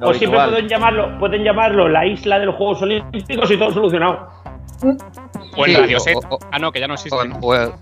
o 0.01 0.15
siempre 0.15 0.39
Habitual. 0.41 0.51
pueden 0.51 0.69
llamarlo, 0.69 1.19
pueden 1.19 1.45
llamarlo 1.45 1.89
la 1.89 2.07
isla 2.07 2.39
de 2.39 2.47
los 2.47 2.55
Juegos 2.57 2.83
Olímpicos 2.83 3.51
y 3.51 3.57
todo 3.59 3.73
solucionado. 3.73 4.29
En 4.83 4.99
Sí, 5.65 5.75
Radio 5.77 5.99
o- 6.31 6.39
Ah, 6.51 6.59
no, 6.59 6.73
que 6.73 6.81
ya 6.81 6.89
no 6.89 6.95
existe. 6.95 7.17
O 7.17 7.23
en- 7.23 7.35
o 7.41 7.55
en- 7.55 7.73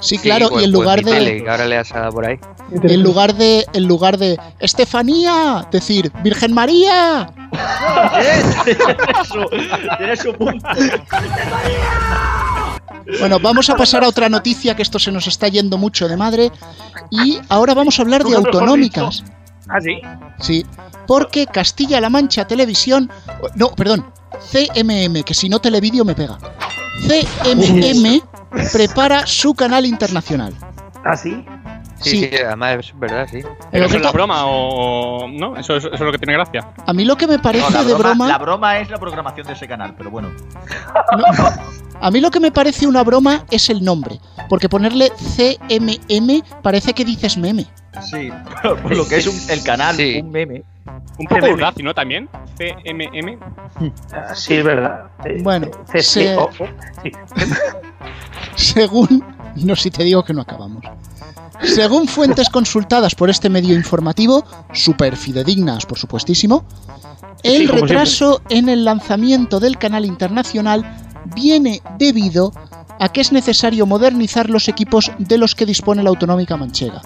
Sí, 0.00 0.16
sí, 0.16 0.22
claro, 0.28 0.48
o 0.48 0.60
y 0.60 0.64
en 0.64 0.70
o 0.70 0.72
lugar 0.80 1.00
tele, 1.02 1.34
de 1.34 1.44
que 1.44 1.50
ahora 1.50 1.64
le 1.66 1.78
has 1.78 1.88
dado 1.90 2.10
por 2.12 2.26
ahí. 2.26 2.36
en 2.72 3.02
lugar 3.02 3.34
de 3.34 3.64
en 3.72 3.86
lugar 3.86 4.18
de 4.18 4.36
Estefanía, 4.58 5.66
decir 5.70 6.10
Virgen 6.24 6.52
María. 6.52 7.30
Tiene 8.64 9.24
su- 9.24 9.48
tiene 9.98 10.16
su 10.16 10.32
punto. 10.34 10.68
Bueno, 13.20 13.38
vamos 13.40 13.68
a 13.70 13.76
pasar 13.76 14.04
a 14.04 14.08
otra 14.08 14.28
noticia 14.28 14.74
que 14.74 14.82
esto 14.82 14.98
se 14.98 15.12
nos 15.12 15.26
está 15.26 15.48
yendo 15.48 15.78
mucho 15.78 16.08
de 16.08 16.16
madre 16.16 16.50
y 17.10 17.38
ahora 17.48 17.74
vamos 17.74 17.98
a 17.98 18.02
hablar 18.02 18.24
de 18.24 18.36
autonómicas. 18.36 19.24
Ah, 19.68 19.80
sí. 19.80 20.00
Sí, 20.38 20.66
porque 21.06 21.46
Castilla-La 21.46 22.10
Mancha 22.10 22.46
Televisión, 22.46 23.10
no, 23.54 23.70
perdón, 23.70 24.06
CMM, 24.50 25.22
que 25.24 25.34
si 25.34 25.48
no 25.48 25.60
Televideo 25.60 26.04
me 26.04 26.14
pega. 26.14 26.38
CMM 27.06 28.20
prepara 28.72 29.26
su 29.26 29.54
canal 29.54 29.86
internacional. 29.86 30.54
Ah, 31.04 31.16
sí. 31.16 31.44
Sí, 32.02 32.28
Sí. 32.28 32.30
además 32.44 32.76
es 32.78 32.98
verdad, 32.98 33.26
sí. 33.30 33.40
¿Pero 33.70 33.86
eso 33.86 33.96
es 33.96 34.02
la 34.02 34.12
broma 34.12 34.44
o.? 34.46 35.26
¿No? 35.28 35.56
Eso, 35.56 35.76
eso- 35.76 35.88
eso 35.88 35.94
es 35.94 36.00
lo 36.00 36.12
que 36.12 36.18
tiene 36.18 36.34
gracia. 36.34 36.68
A 36.86 36.92
mí 36.92 37.04
lo 37.04 37.16
que 37.16 37.26
me 37.26 37.38
parece 37.38 37.64
No, 37.64 37.70
la, 37.70 37.84
de 37.84 37.94
broma, 37.94 38.08
broma, 38.14 38.28
la 38.28 38.38
broma 38.38 38.78
es 38.78 38.90
la 38.90 38.98
programación 38.98 39.46
de 39.46 39.52
ese 39.54 39.66
canal, 39.68 39.94
pero 39.96 40.10
bueno. 40.10 40.30
no, 41.16 41.24
a 42.00 42.10
mí 42.10 42.20
lo 42.20 42.30
que 42.30 42.40
me 42.40 42.50
parece 42.52 42.86
una 42.86 43.02
broma 43.04 43.44
es 43.50 43.70
el 43.70 43.84
nombre, 43.84 44.18
porque 44.48 44.68
ponerle 44.68 45.10
CMM 45.16 46.42
parece 46.62 46.92
que 46.92 47.04
dices 47.04 47.36
meme. 47.38 47.66
Sí, 48.02 48.30
por 48.62 48.96
lo 48.96 49.06
que 49.06 49.16
es 49.16 49.26
un- 49.26 49.50
el 49.50 49.62
canal, 49.62 49.94
Sí. 49.96 50.20
un 50.22 50.30
meme. 50.30 50.62
Un 51.18 51.26
poco. 51.26 51.46
Urdaci, 51.46 51.82
¿no? 51.82 51.94
También. 51.94 52.28
CMM. 52.58 53.38
Ah, 54.12 54.34
sí, 54.34 54.54
es 54.54 54.64
verdad. 54.64 55.04
Eh, 55.24 55.38
Bueno, 55.42 55.68
se- 55.94 56.36
oh, 56.36 56.48
oh, 56.58 56.66
sí. 57.02 57.12
Según, 58.56 59.24
no 59.56 59.76
si 59.76 59.90
te 59.90 60.02
digo 60.04 60.24
que 60.24 60.32
no 60.32 60.42
acabamos. 60.42 60.82
Según 61.64 62.08
fuentes 62.08 62.48
consultadas 62.48 63.14
por 63.14 63.30
este 63.30 63.48
medio 63.48 63.74
informativo, 63.74 64.44
súper 64.72 65.16
fidedignas 65.16 65.86
por 65.86 65.98
supuestísimo, 65.98 66.64
el 67.42 67.62
Sí, 67.62 67.66
retraso 67.66 68.42
en 68.48 68.68
el 68.68 68.84
lanzamiento 68.84 69.58
del 69.60 69.78
canal 69.78 70.04
internacional 70.04 70.84
viene 71.34 71.80
debido 71.98 72.52
a 73.00 73.08
que 73.08 73.20
es 73.20 73.32
necesario 73.32 73.86
modernizar 73.86 74.50
los 74.50 74.68
equipos 74.68 75.10
de 75.18 75.38
los 75.38 75.54
que 75.54 75.66
dispone 75.66 76.02
la 76.02 76.10
autonómica 76.10 76.56
manchega. 76.56 77.00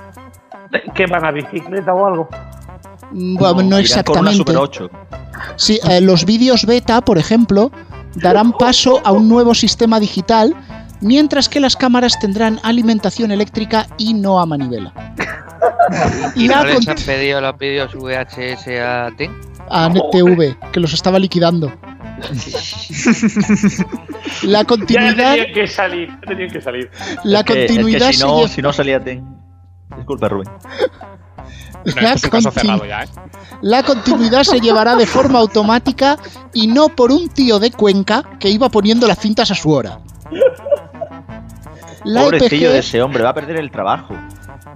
¿Qué 0.95 1.07
van 1.07 1.25
a 1.25 1.31
bicicleta 1.31 1.95
o 1.95 2.07
algo? 2.07 2.29
Mm, 3.13 3.37
Bueno, 3.37 3.63
no, 3.63 3.81
irán 3.81 4.03
Con 4.05 4.19
una 4.19 4.31
exactamente. 4.31 4.37
Super 4.37 4.57
8. 4.57 4.91
Sí, 5.57 5.79
eh, 5.89 6.01
los 6.01 6.25
vídeos 6.25 6.67
beta, 6.67 7.01
por 7.03 7.19
ejemplo, 7.19 7.71
darán 8.15 8.53
paso 8.59 9.01
a 9.05 9.13
un 9.13 9.29
nuevo 9.29 9.55
sistema 9.55 10.01
digital, 10.01 10.55
mientras 11.01 11.49
que 11.49 11.61
las 11.61 11.77
cámaras 11.77 12.19
tendrán 12.19 12.59
alimentación 12.63 13.31
eléctrica 13.31 13.87
y 13.99 14.15
no 14.15 14.41
a 14.41 14.47
manivela. 14.47 14.93
¿Y 16.35 16.49
La 16.49 16.63
no 16.63 16.65
les 16.65 16.89
han 16.89 16.97
pedido 16.97 17.41
los 17.41 17.57
vídeos 17.59 17.95
VHS 17.95 18.69
a 18.81 19.11
ti? 19.17 19.29
a 19.69 19.89
NetTV, 19.89 20.71
que 20.73 20.81
los 20.81 20.93
estaba 20.93 21.19
liquidando. 21.19 21.73
La 24.43 24.61
Ya 24.61 24.65
continuidad, 24.65 25.35
tenían 25.35 25.55
que 25.55 25.67
salir, 25.67 26.09
ya 26.09 26.21
tenían 26.29 26.51
que 26.51 26.61
salir. 26.61 26.91
la 27.25 27.41
Es 27.41 27.45
que- 27.47 27.53
es 27.53 27.61
que 27.61 27.67
continuidad 27.77 28.07
si, 28.09 28.15
se 28.19 28.25
no, 28.25 28.41
lle- 28.41 28.49
si 28.49 28.63
no 28.63 28.73
salía 28.73 29.03
ten. 29.03 29.25
Disculpa, 29.97 30.29
Rubén. 30.29 30.49
La, 31.85 32.17
ya, 32.17 33.05
¿eh? 33.05 33.09
la 33.63 33.83
continuidad 33.85 34.43
se 34.43 34.59
llevará 34.59 34.97
de 34.97 35.07
forma 35.07 35.39
automática 35.39 36.19
y 36.53 36.67
no 36.67 36.89
por 36.89 37.13
un 37.13 37.29
tío 37.29 37.61
de 37.61 37.71
Cuenca 37.71 38.25
que 38.41 38.51
iba 38.51 38.69
poniendo 38.71 39.07
las 39.07 39.21
cintas 39.21 39.53
a 39.53 39.55
su 39.55 39.71
hora. 39.71 40.01
La 42.07 42.23
Pobrecillo 42.23 42.71
de 42.71 42.79
EPG, 42.79 42.87
ese 42.89 43.03
hombre, 43.03 43.23
va 43.23 43.31
a 43.31 43.35
perder 43.35 43.57
el 43.57 43.71
trabajo. 43.71 44.15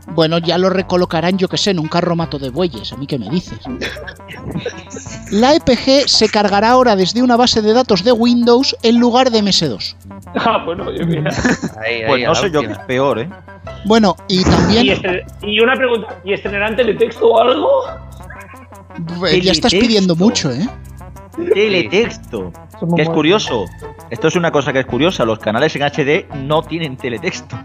bueno, 0.09 0.39
ya 0.39 0.59
lo 0.59 0.69
recolocarán, 0.71 1.39
yo 1.39 1.49
que 1.49 1.57
sé, 1.57 1.71
en 1.71 1.79
un 1.79 1.89
carromato 1.89 2.39
de 2.39 2.51
bueyes, 2.51 2.93
a 2.93 2.97
mí 2.97 3.07
que 3.07 3.19
me 3.19 3.29
dices. 3.31 3.59
La 5.31 5.55
EPG 5.55 6.09
se 6.09 6.29
cargará 6.29 6.71
ahora 6.71 6.97
desde 6.97 7.23
una 7.23 7.37
base 7.37 7.63
de 7.63 7.73
datos 7.73 8.03
de 8.05 8.13
Windows 8.13 8.77
en 8.83 8.99
lugar 8.99 9.31
de 9.31 9.43
MS2. 9.43 9.95
Ah, 10.37 10.63
bueno, 10.65 10.85
mira. 11.07 11.31
Ahí, 11.85 12.03
Pues 12.07 12.13
ahí, 12.19 12.25
a 12.25 12.29
no 12.29 12.35
sé 12.37 12.51
yo 12.53 12.61
qué 12.61 12.67
es 12.73 12.79
peor, 12.81 13.19
¿eh? 13.19 13.29
Bueno, 13.85 14.15
y 14.29 14.41
Y, 14.41 14.45
también 14.45 14.89
este- 14.91 15.25
y 15.43 15.59
una 15.61 15.75
pregunta, 15.75 16.07
¿y 16.25 16.35
estrenarán 16.35 16.77
teletexto 16.77 17.27
o 17.27 17.41
algo? 17.41 17.69
eh, 19.29 19.41
ya 19.41 19.51
estás 19.51 19.73
pidiendo 19.73 20.15
mucho, 20.15 20.53
¿eh? 20.53 20.69
Teletexto. 21.55 22.53
Somos 22.79 22.97
Que 22.97 23.03
es 23.03 23.09
curioso. 23.09 23.65
Esto 24.11 24.29
es 24.29 24.37
una 24.37 24.51
cosa 24.51 24.73
que 24.73 24.81
es 24.81 24.87
curiosa. 24.87 25.25
Los 25.25 25.39
canales 25.39 25.75
en 25.77 25.83
HD 25.83 26.27
no 26.37 26.63
tienen 26.63 26.97
teletexto. 26.97 27.59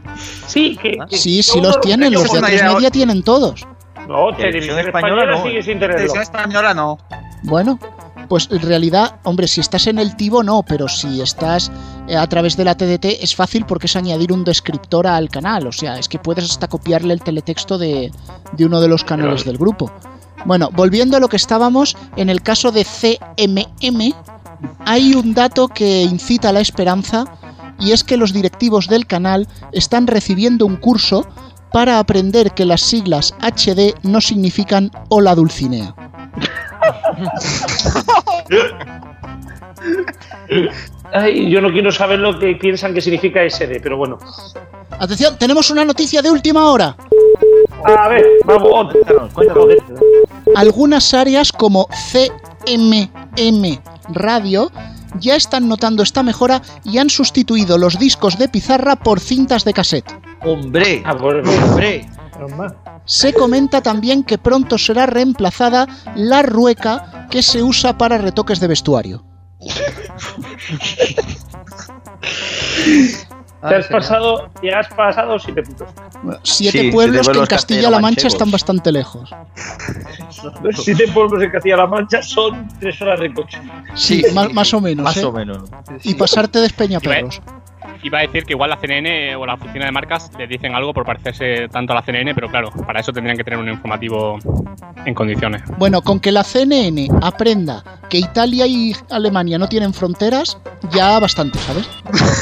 Sí, 0.47 0.77
que. 0.81 0.97
que 1.09 1.17
Sí, 1.17 1.41
sí 1.43 1.59
los 1.61 1.79
tienen, 1.81 2.13
los 2.13 2.23
de 2.23 2.27
es 2.29 2.33
una 2.35 2.47
A3 2.47 2.53
idea- 2.53 2.73
Media 2.73 2.91
tienen 2.91 3.23
todos. 3.23 3.65
No, 4.07 4.27
Televisión 4.35 4.37
televisión 4.37 4.79
española 4.79 5.21
española 5.23 5.37
no. 5.37 5.43
sigue 5.43 5.63
sin 5.63 5.73
tenerlo. 5.79 5.95
Televisión 5.95 6.21
española 6.21 6.73
no. 6.75 6.97
Bueno, 7.43 7.79
pues 8.29 8.47
en 8.51 8.61
realidad, 8.61 9.15
hombre, 9.23 9.47
si 9.47 9.61
estás 9.61 9.87
en 9.87 9.97
el 9.97 10.15
Tivo 10.15 10.43
no, 10.43 10.63
pero 10.63 10.87
si 10.87 11.21
estás 11.21 11.71
eh, 12.07 12.15
a 12.15 12.27
través 12.27 12.55
de 12.55 12.65
la 12.65 12.75
TDT 12.75 13.05
es 13.21 13.35
fácil 13.35 13.65
porque 13.65 13.87
es 13.87 13.95
añadir 13.95 14.31
un 14.31 14.43
descriptor 14.43 15.07
al 15.07 15.29
canal, 15.29 15.65
o 15.67 15.71
sea, 15.71 15.97
es 15.97 16.07
que 16.07 16.19
puedes 16.19 16.45
hasta 16.45 16.67
copiarle 16.67 17.13
el 17.13 17.21
teletexto 17.21 17.77
de, 17.79 18.11
de 18.51 18.65
uno 18.65 18.79
de 18.79 18.87
los 18.87 19.03
canales 19.03 19.43
del 19.43 19.57
grupo. 19.57 19.91
Bueno, 20.45 20.69
volviendo 20.73 21.17
a 21.17 21.19
lo 21.19 21.27
que 21.27 21.37
estábamos, 21.37 21.97
en 22.15 22.29
el 22.29 22.41
caso 22.41 22.71
de 22.71 22.85
CMM 22.85 24.13
hay 24.85 25.13
un 25.13 25.33
dato 25.33 25.67
que 25.67 26.03
incita 26.03 26.49
a 26.49 26.53
la 26.53 26.61
esperanza 26.61 27.25
y 27.79 27.91
es 27.91 28.03
que 28.03 28.17
los 28.17 28.31
directivos 28.31 28.87
del 28.87 29.05
canal 29.05 29.47
están 29.71 30.07
recibiendo 30.07 30.65
un 30.65 30.77
curso 30.77 31.27
para 31.71 31.99
aprender 31.99 32.51
que 32.51 32.65
las 32.65 32.81
siglas 32.81 33.33
HD 33.41 33.93
no 34.03 34.21
significan 34.21 34.91
hola 35.09 35.35
Dulcinea. 35.35 35.93
Ay, 41.13 41.49
yo 41.49 41.61
no 41.61 41.71
quiero 41.71 41.91
saber 41.91 42.19
lo 42.19 42.37
que 42.39 42.55
piensan 42.55 42.93
que 42.93 43.01
significa 43.01 43.47
SD, 43.47 43.79
pero 43.81 43.97
bueno. 43.97 44.17
Atención, 44.99 45.37
tenemos 45.37 45.69
una 45.69 45.85
noticia 45.85 46.21
de 46.21 46.31
última 46.31 46.71
hora. 46.71 46.95
A 47.83 48.07
ver, 48.07 48.25
vamos, 48.45 48.91
cuéntanos, 48.91 49.33
cuéntanos. 49.33 49.67
Algunas 50.55 51.13
áreas 51.13 51.51
como 51.51 51.87
CMM 52.11 53.79
Radio 54.09 54.71
ya 55.19 55.35
están 55.35 55.67
notando 55.67 56.03
esta 56.03 56.23
mejora 56.23 56.61
y 56.83 56.97
han 56.97 57.09
sustituido 57.09 57.77
los 57.77 57.99
discos 57.99 58.37
de 58.37 58.49
pizarra 58.49 58.95
por 58.95 59.19
cintas 59.19 59.65
de 59.65 59.73
cassette. 59.73 60.11
¡Hombre! 60.43 61.03
Ah, 61.05 61.13
¡Hombre! 61.13 62.09
Se 63.05 63.33
comenta 63.33 63.81
también 63.81 64.23
que 64.23 64.37
pronto 64.37 64.77
será 64.77 65.05
reemplazada 65.05 65.87
la 66.15 66.41
rueca 66.41 67.27
que 67.29 67.41
se 67.41 67.63
usa 67.63 67.97
para 67.97 68.17
retoques 68.17 68.59
de 68.59 68.67
vestuario. 68.67 69.23
Te 73.67 73.75
has 73.75 73.87
pasado, 73.87 74.49
te 74.61 74.73
has 74.73 74.87
pasado 74.89 75.39
siete 75.39 75.63
puntos. 75.63 75.89
Siete 76.43 76.79
Sí, 76.79 76.91
pueblos 76.91 77.25
siete 77.25 77.31
que 77.31 77.39
en 77.39 77.45
Castilla-La 77.47 77.99
Mancha 77.99 78.27
están 78.27 78.51
bastante 78.51 78.91
lejos. 78.91 79.29
Los 80.61 80.75
siete 80.83 81.07
pueblos 81.13 81.41
en 81.41 81.51
Castilla-La 81.51 81.87
Mancha 81.87 82.21
son 82.21 82.67
tres 82.79 83.01
horas 83.01 83.19
de 83.19 83.33
coche. 83.33 83.59
Sí, 83.93 84.23
más, 84.33 84.51
más 84.53 84.73
o 84.73 84.81
menos. 84.81 85.03
Más 85.03 85.17
¿eh? 85.17 85.25
o 85.25 85.31
menos. 85.31 85.69
Y 86.03 86.15
pasarte 86.15 86.59
de 86.59 86.67
Espeñaperros. 86.67 87.41
Iba 88.03 88.19
a 88.19 88.21
decir 88.21 88.45
que 88.45 88.53
igual 88.53 88.69
la 88.69 88.77
CNN 88.77 89.35
o 89.35 89.45
la 89.45 89.55
oficina 89.55 89.85
de 89.85 89.91
marcas 89.91 90.31
le 90.37 90.47
dicen 90.47 90.75
algo 90.75 90.93
por 90.93 91.05
parecerse 91.05 91.67
tanto 91.69 91.93
a 91.93 91.97
la 91.97 92.01
CNN, 92.01 92.33
pero 92.35 92.49
claro, 92.49 92.71
para 92.85 92.99
eso 92.99 93.11
tendrían 93.11 93.37
que 93.37 93.43
tener 93.43 93.59
un 93.59 93.69
informativo 93.69 94.37
en 95.05 95.13
condiciones. 95.13 95.63
Bueno, 95.77 96.01
con 96.01 96.19
que 96.19 96.31
la 96.31 96.43
CNN 96.43 97.07
aprenda 97.21 97.83
que 98.09 98.17
Italia 98.17 98.67
y 98.67 98.95
Alemania 99.09 99.57
no 99.57 99.67
tienen 99.67 99.93
fronteras, 99.93 100.57
ya 100.91 101.19
bastante, 101.19 101.57
¿sabes? 101.59 101.87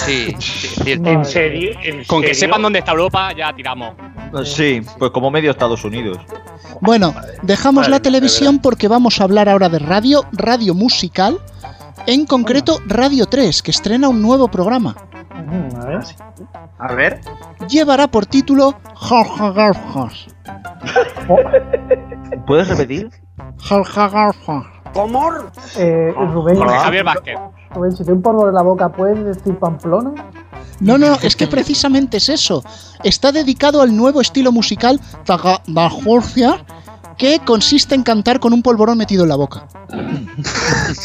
Sí, 0.05 0.35
sí, 0.39 0.67
es 0.67 0.83
cierto. 0.83 1.09
¿En 1.09 1.25
serio? 1.25 1.71
¿En 1.83 2.03
Con 2.05 2.21
que 2.21 2.33
sepan 2.33 2.61
dónde 2.61 2.79
está 2.79 2.91
Europa, 2.91 3.31
ya 3.35 3.53
tiramos. 3.53 3.93
Sí, 4.45 4.81
pues 4.97 5.11
como 5.11 5.29
medio 5.29 5.51
Estados 5.51 5.83
Unidos. 5.85 6.17
Bueno, 6.81 7.13
dejamos 7.43 7.87
la 7.87 7.99
televisión 7.99 8.59
porque 8.59 8.87
vamos 8.87 9.21
a 9.21 9.25
hablar 9.25 9.47
ahora 9.47 9.69
de 9.69 9.79
radio, 9.79 10.25
radio 10.31 10.73
musical, 10.73 11.39
en 12.07 12.25
concreto 12.25 12.81
Radio 12.85 13.27
3, 13.27 13.61
que 13.61 13.71
estrena 13.71 14.09
un 14.09 14.21
nuevo 14.21 14.47
programa. 14.49 14.95
A 15.33 15.85
ver. 15.85 16.03
A 16.79 16.93
ver. 16.93 17.21
Llevará 17.67 18.07
por 18.07 18.25
título 18.25 18.75
Jarjagarjas. 18.95 20.27
¿Puedes 22.45 22.67
repetir? 22.67 23.09
Jarjagarjas. 23.57 24.65
Eh, 25.77 26.13
Rubén, 26.15 26.57
Jorge 26.57 26.77
Javier 26.77 27.03
Vázquez. 27.03 27.39
Rubén, 27.73 27.91
si 27.91 28.03
te 28.03 28.11
un 28.11 28.21
polvo 28.21 28.45
de 28.45 28.53
la 28.53 28.61
boca, 28.61 28.89
¿puedes 28.89 29.23
decir 29.23 29.57
Pamplona? 29.57 30.13
No, 30.79 30.97
no, 30.97 31.15
es 31.21 31.35
que 31.35 31.47
precisamente 31.47 32.17
es 32.17 32.29
eso. 32.29 32.63
Está 33.03 33.31
dedicado 33.31 33.81
al 33.81 33.95
nuevo 33.95 34.21
estilo 34.21 34.51
musical 34.51 34.99
Tagabajorcia, 35.25 36.63
que 37.17 37.39
consiste 37.39 37.95
en 37.95 38.03
cantar 38.03 38.39
con 38.39 38.53
un 38.53 38.61
polvorón 38.61 38.97
metido 38.97 39.23
en 39.23 39.29
la 39.29 39.35
boca. 39.35 39.67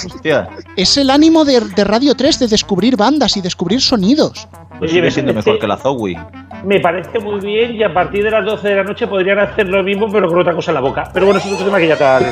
Hostia, 0.07 0.49
Es 0.77 0.97
el 0.97 1.11
ánimo 1.11 1.44
de, 1.44 1.61
de 1.61 1.85
Radio 1.85 2.14
3 2.14 2.38
de 2.38 2.49
descubrir 2.49 2.97
bandas 2.97 3.37
y 3.37 3.40
descubrir 3.40 3.81
sonidos. 3.81 4.47
pues 4.79 4.90
sigue 4.90 5.11
siendo 5.11 5.33
me- 5.33 5.37
mejor 5.38 5.59
que 5.59 5.66
la 5.66 5.77
Zowie. 5.77 6.16
Me 6.64 6.81
parece 6.81 7.18
muy 7.21 7.40
bien 7.40 7.75
y 7.77 7.83
a 7.83 7.92
partir 7.92 8.25
de 8.25 8.31
las 8.31 8.44
12 8.44 8.68
de 8.68 8.77
la 8.77 8.85
noche 8.85 9.07
podrían 9.07 9.38
hacer 9.38 9.68
lo 9.68 9.83
mismo 9.83 10.09
pero 10.11 10.29
con 10.29 10.40
otra 10.40 10.55
cosa 10.55 10.71
en 10.71 10.75
la 10.77 10.81
boca. 10.81 11.11
Pero 11.12 11.27
bueno, 11.27 11.38
eso 11.40 11.49
es 11.49 11.55
otro 11.55 11.66
tema 11.66 11.79
que 11.79 11.88
ya 11.88 11.97
tal. 11.97 12.27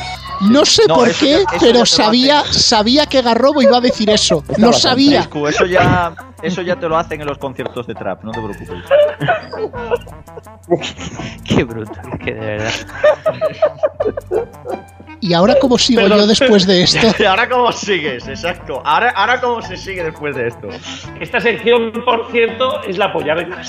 No 0.51 0.65
sé 0.65 0.83
No, 0.89 0.97
por 0.97 1.12
qué, 1.15 1.45
ya- 1.51 1.59
pero 1.61 1.87
sabía, 1.87 2.43
sabía 2.45 3.07
que 3.07 3.23
Garrobo 3.23 3.62
iba 3.62 3.79
a 3.79 3.81
decir 3.81 4.11
eso. 4.11 4.45
Lo 4.59 4.73
sabía. 4.73 5.21
Discu, 5.21 5.47
eso 5.49 5.65
ya, 5.65 6.12
eso 6.43 6.61
ya 6.62 6.77
te 6.77 6.89
lo 6.89 6.97
hacen 6.99 7.21
en 7.23 7.27
los 7.27 7.39
conciertos 7.39 7.87
de 7.87 7.95
trap, 7.95 8.23
no 8.25 8.33
te 8.33 8.41
preocupes. 8.41 8.69
Qué 11.45 11.65
bruto, 11.65 11.93
es 12.12 12.19
que 12.25 12.35
de 12.35 12.41
verdad. 12.41 12.73
¿Y 15.21 15.33
ahora 15.33 15.55
cómo 15.61 15.79
sigo 15.79 16.03
Pero- 16.03 16.17
yo 16.17 16.27
después 16.27 16.67
de 16.67 16.83
esto? 16.83 17.07
ahora 17.29 17.49
cómo 17.49 17.73
sigues, 17.73 18.27
exacto. 18.29 18.83
Ahora, 18.85 19.11
ahora 19.11 19.41
cómo 19.41 19.62
se 19.62 19.77
sigue 19.77 20.03
después 20.05 20.37
de 20.37 20.49
esto. 20.49 20.69
Esta 21.21 21.41
sección, 21.41 21.93
por 22.05 22.31
cierto, 22.31 22.83
es 22.83 22.99
la 22.99 23.12
polla. 23.12 23.35
Venga, 23.35 23.62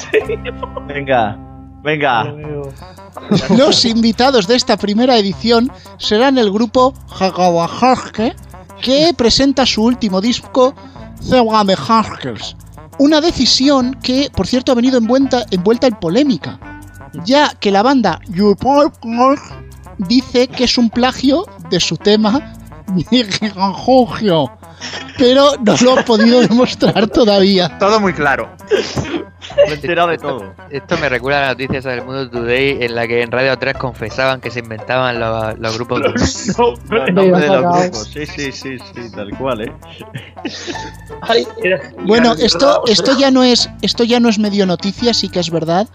Venga, 0.88 1.38
venga. 1.84 2.24
Los 3.58 3.86
invitados 3.86 4.48
de 4.48 4.56
esta 4.56 4.78
primera 4.78 5.18
edición 5.18 5.72
serán 5.98 6.38
el 6.38 6.52
grupo 6.52 6.94
Hagawajarke, 7.20 8.36
que 8.82 9.14
presenta 9.16 9.66
su 9.66 9.84
último 9.84 10.22
disco, 10.22 10.74
Zewamejarkers. 11.22 12.56
Una 13.00 13.22
decisión 13.22 13.96
que, 14.02 14.30
por 14.34 14.48
cierto, 14.48 14.72
ha 14.72 14.76
venido 14.76 14.98
envuelta, 14.98 15.46
envuelta 15.52 15.88
en 15.88 15.96
polémica, 15.96 16.60
ya 17.26 17.54
que 17.60 17.72
la 17.72 17.84
banda 17.84 18.20
dice 19.98 20.48
que 20.48 20.64
es 20.64 20.78
un 20.78 20.90
plagio 20.90 21.46
de 21.70 21.80
su 21.80 21.98
tema 21.98 22.54
Gigajogio, 23.10 24.52
pero 25.18 25.52
no 25.64 25.76
lo 25.82 26.00
ha 26.00 26.04
podido 26.04 26.42
demostrar 26.42 27.08
todavía. 27.08 27.78
Todo 27.80 28.00
muy 28.00 28.14
claro. 28.14 28.50
Me 29.56 29.72
he 29.72 29.74
enterado 29.76 30.10
de 30.10 30.18
todo. 30.18 30.54
Esto 30.70 30.98
me 30.98 31.10
recuerda 31.10 31.40
a 31.40 31.42
las 31.42 31.50
noticias 31.52 31.84
del 31.86 32.04
Mundo 32.04 32.30
Today 32.30 32.84
en 32.84 32.96
la 32.96 33.08
que 33.08 33.22
en 33.22 33.32
Radio 33.32 33.58
3 33.58 33.78
confesaban 33.78 34.42
que 34.42 34.52
se 34.52 34.60
inventaban 34.60 35.20
los, 35.20 35.58
los 35.60 35.76
grupos. 35.76 36.02
Los 36.02 36.48
nombres 37.14 37.42
de 37.42 37.48
los 37.48 37.62
grupos. 37.62 38.10
Sí, 38.14 38.26
sí, 38.26 38.52
sí, 38.52 38.78
sí, 38.78 39.12
tal 39.12 39.32
cual, 39.38 39.62
eh. 39.62 39.74
Ay, 41.22 41.48
Bueno, 42.04 42.34
esto, 42.34 42.84
esto 42.88 43.18
ya 43.18 43.32
no 43.32 43.44
es, 43.44 43.70
esto 43.82 44.04
ya 44.04 44.20
no 44.20 44.30
es 44.30 44.38
medio 44.40 44.66
noticia, 44.66 45.14
sí 45.14 45.30
que 45.30 45.40
es 45.40 45.50
verdad 45.50 45.88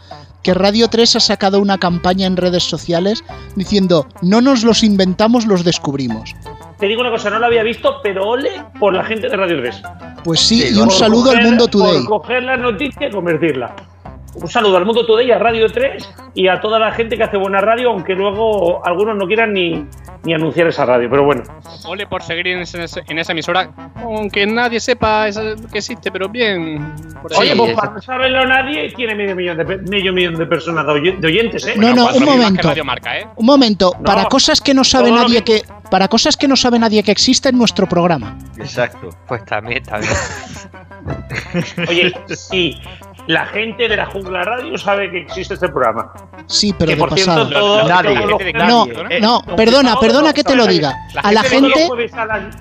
que 0.43 0.55
Radio 0.55 0.89
3 0.89 1.17
ha 1.17 1.21
sacado 1.21 1.61
una 1.61 1.79
campaña 1.79 2.27
en 2.27 2.37
redes 2.37 2.65
sociales 2.65 3.23
diciendo 3.55 4.07
no 4.23 4.41
nos 4.41 4.65
los 4.65 4.83
inventamos, 4.83 5.47
los 5.47 5.65
descubrimos. 5.65 6.35
Te 6.83 6.89
digo 6.89 7.01
una 7.01 7.13
cosa, 7.13 7.31
no 7.31 7.39
lo 7.39 7.47
había 7.47 7.63
visto, 7.63 8.01
pero 8.03 8.31
ole 8.31 8.51
por 8.81 8.93
la 8.93 9.05
gente 9.05 9.29
de 9.29 9.37
Radio 9.37 9.61
3. 9.61 9.83
Pues 10.25 10.41
sí, 10.41 10.63
Sí, 10.63 10.75
y 10.77 10.81
un 10.81 10.91
saludo 10.91 11.31
al 11.31 11.41
mundo 11.41 11.69
today. 11.69 12.05
Por 12.05 12.23
coger 12.23 12.43
la 12.43 12.57
noticia 12.57 13.07
y 13.07 13.11
convertirla. 13.13 13.73
Un 14.35 14.49
saludo 14.49 14.77
al 14.79 14.87
Mundo 14.87 15.05
Today, 15.05 15.31
a 15.31 15.39
Radio 15.39 15.67
3 15.71 16.09
y 16.35 16.49
a 16.49 16.61
toda 16.61 16.79
la 16.79 16.91
gente 16.93 17.17
que 17.19 17.25
hace 17.25 17.37
buena 17.37 17.61
radio, 17.61 17.91
aunque 17.91 18.15
luego 18.15 18.85
algunos 18.87 19.15
no 19.17 19.27
quieran 19.27 19.53
ni, 19.53 19.85
ni 20.25 20.33
anunciar 20.33 20.67
esa 20.69 20.87
radio. 20.87 21.09
Pero 21.11 21.25
bueno, 21.25 21.43
Ole 21.85 22.07
por 22.07 22.23
seguir 22.23 22.47
en, 22.47 22.61
ese- 22.61 23.03
en 23.07 23.19
esa 23.19 23.33
emisora, 23.33 23.71
aunque 23.97 24.47
nadie 24.47 24.81
sepa 24.81 25.29
esa- 25.29 25.55
que 25.71 25.79
existe, 25.79 26.11
pero 26.11 26.29
bien. 26.31 26.95
por 27.21 27.31
oye, 27.37 27.55
pues 27.55 27.75
para 27.75 27.93
no 27.93 28.01
saberlo 28.01 28.47
nadie, 28.47 28.91
tiene 28.97 29.15
medio 29.15 29.37
millón 29.37 29.59
de, 29.59 29.65
medio 29.65 30.13
millón 30.15 30.37
de 30.37 30.47
personas 30.47 30.87
de, 30.87 30.93
oy- 30.93 31.17
de 31.21 31.27
oyentes, 31.29 31.67
¿eh? 31.67 31.75
No, 31.77 31.95
no, 31.95 32.07
un 32.15 32.25
momento. 32.25 32.69
Radio 32.69 32.85
Marca, 32.87 33.19
¿eh? 33.19 33.27
Un 33.37 33.45
momento, 33.47 33.93
para 34.05 34.25
cosas 34.25 34.63
que 34.63 34.73
no 34.73 34.83
sabe 34.83 35.11
nadie 35.13 35.45
que- 35.45 35.61
que 35.61 35.73
para 35.91 36.09
cosas 36.09 36.39
que 36.39 36.49
no 36.49 36.57
sabe 36.57 36.79
nadie 36.79 37.03
que 37.03 37.11
existe 37.13 37.51
en 37.51 37.59
nuestro 37.59 37.87
programa. 37.87 38.39
Exacto. 38.57 39.11
Pues 39.29 39.45
también, 39.45 39.83
también. 39.83 40.11
Oye, 41.89 42.15
sí, 42.35 42.81
la 43.27 43.47
gente 43.47 43.89
de 43.89 43.97
la 43.97 44.07
Jungla 44.07 44.43
Radio 44.43 44.77
sabe 44.77 45.11
que 45.11 45.21
existe 45.21 45.55
este 45.55 45.69
programa. 45.69 46.13
Sí, 46.47 46.75
pero 46.79 46.89
que 46.89 46.95
de 46.95 47.01
por 47.01 47.15
cierto, 47.15 47.49
pasada. 47.49 48.03
Nadie. 48.03 48.53
Nadie, 48.53 49.21
no, 49.21 49.21
no, 49.21 49.57
perdona, 49.57 49.95
no, 49.95 50.01
perdona 50.01 50.29
no, 50.29 50.35
que 50.35 50.45
te 50.45 50.57
lo 50.57 50.67
diga. 50.67 50.95
A 51.23 51.33
la 51.33 51.43
gente, 51.43 51.89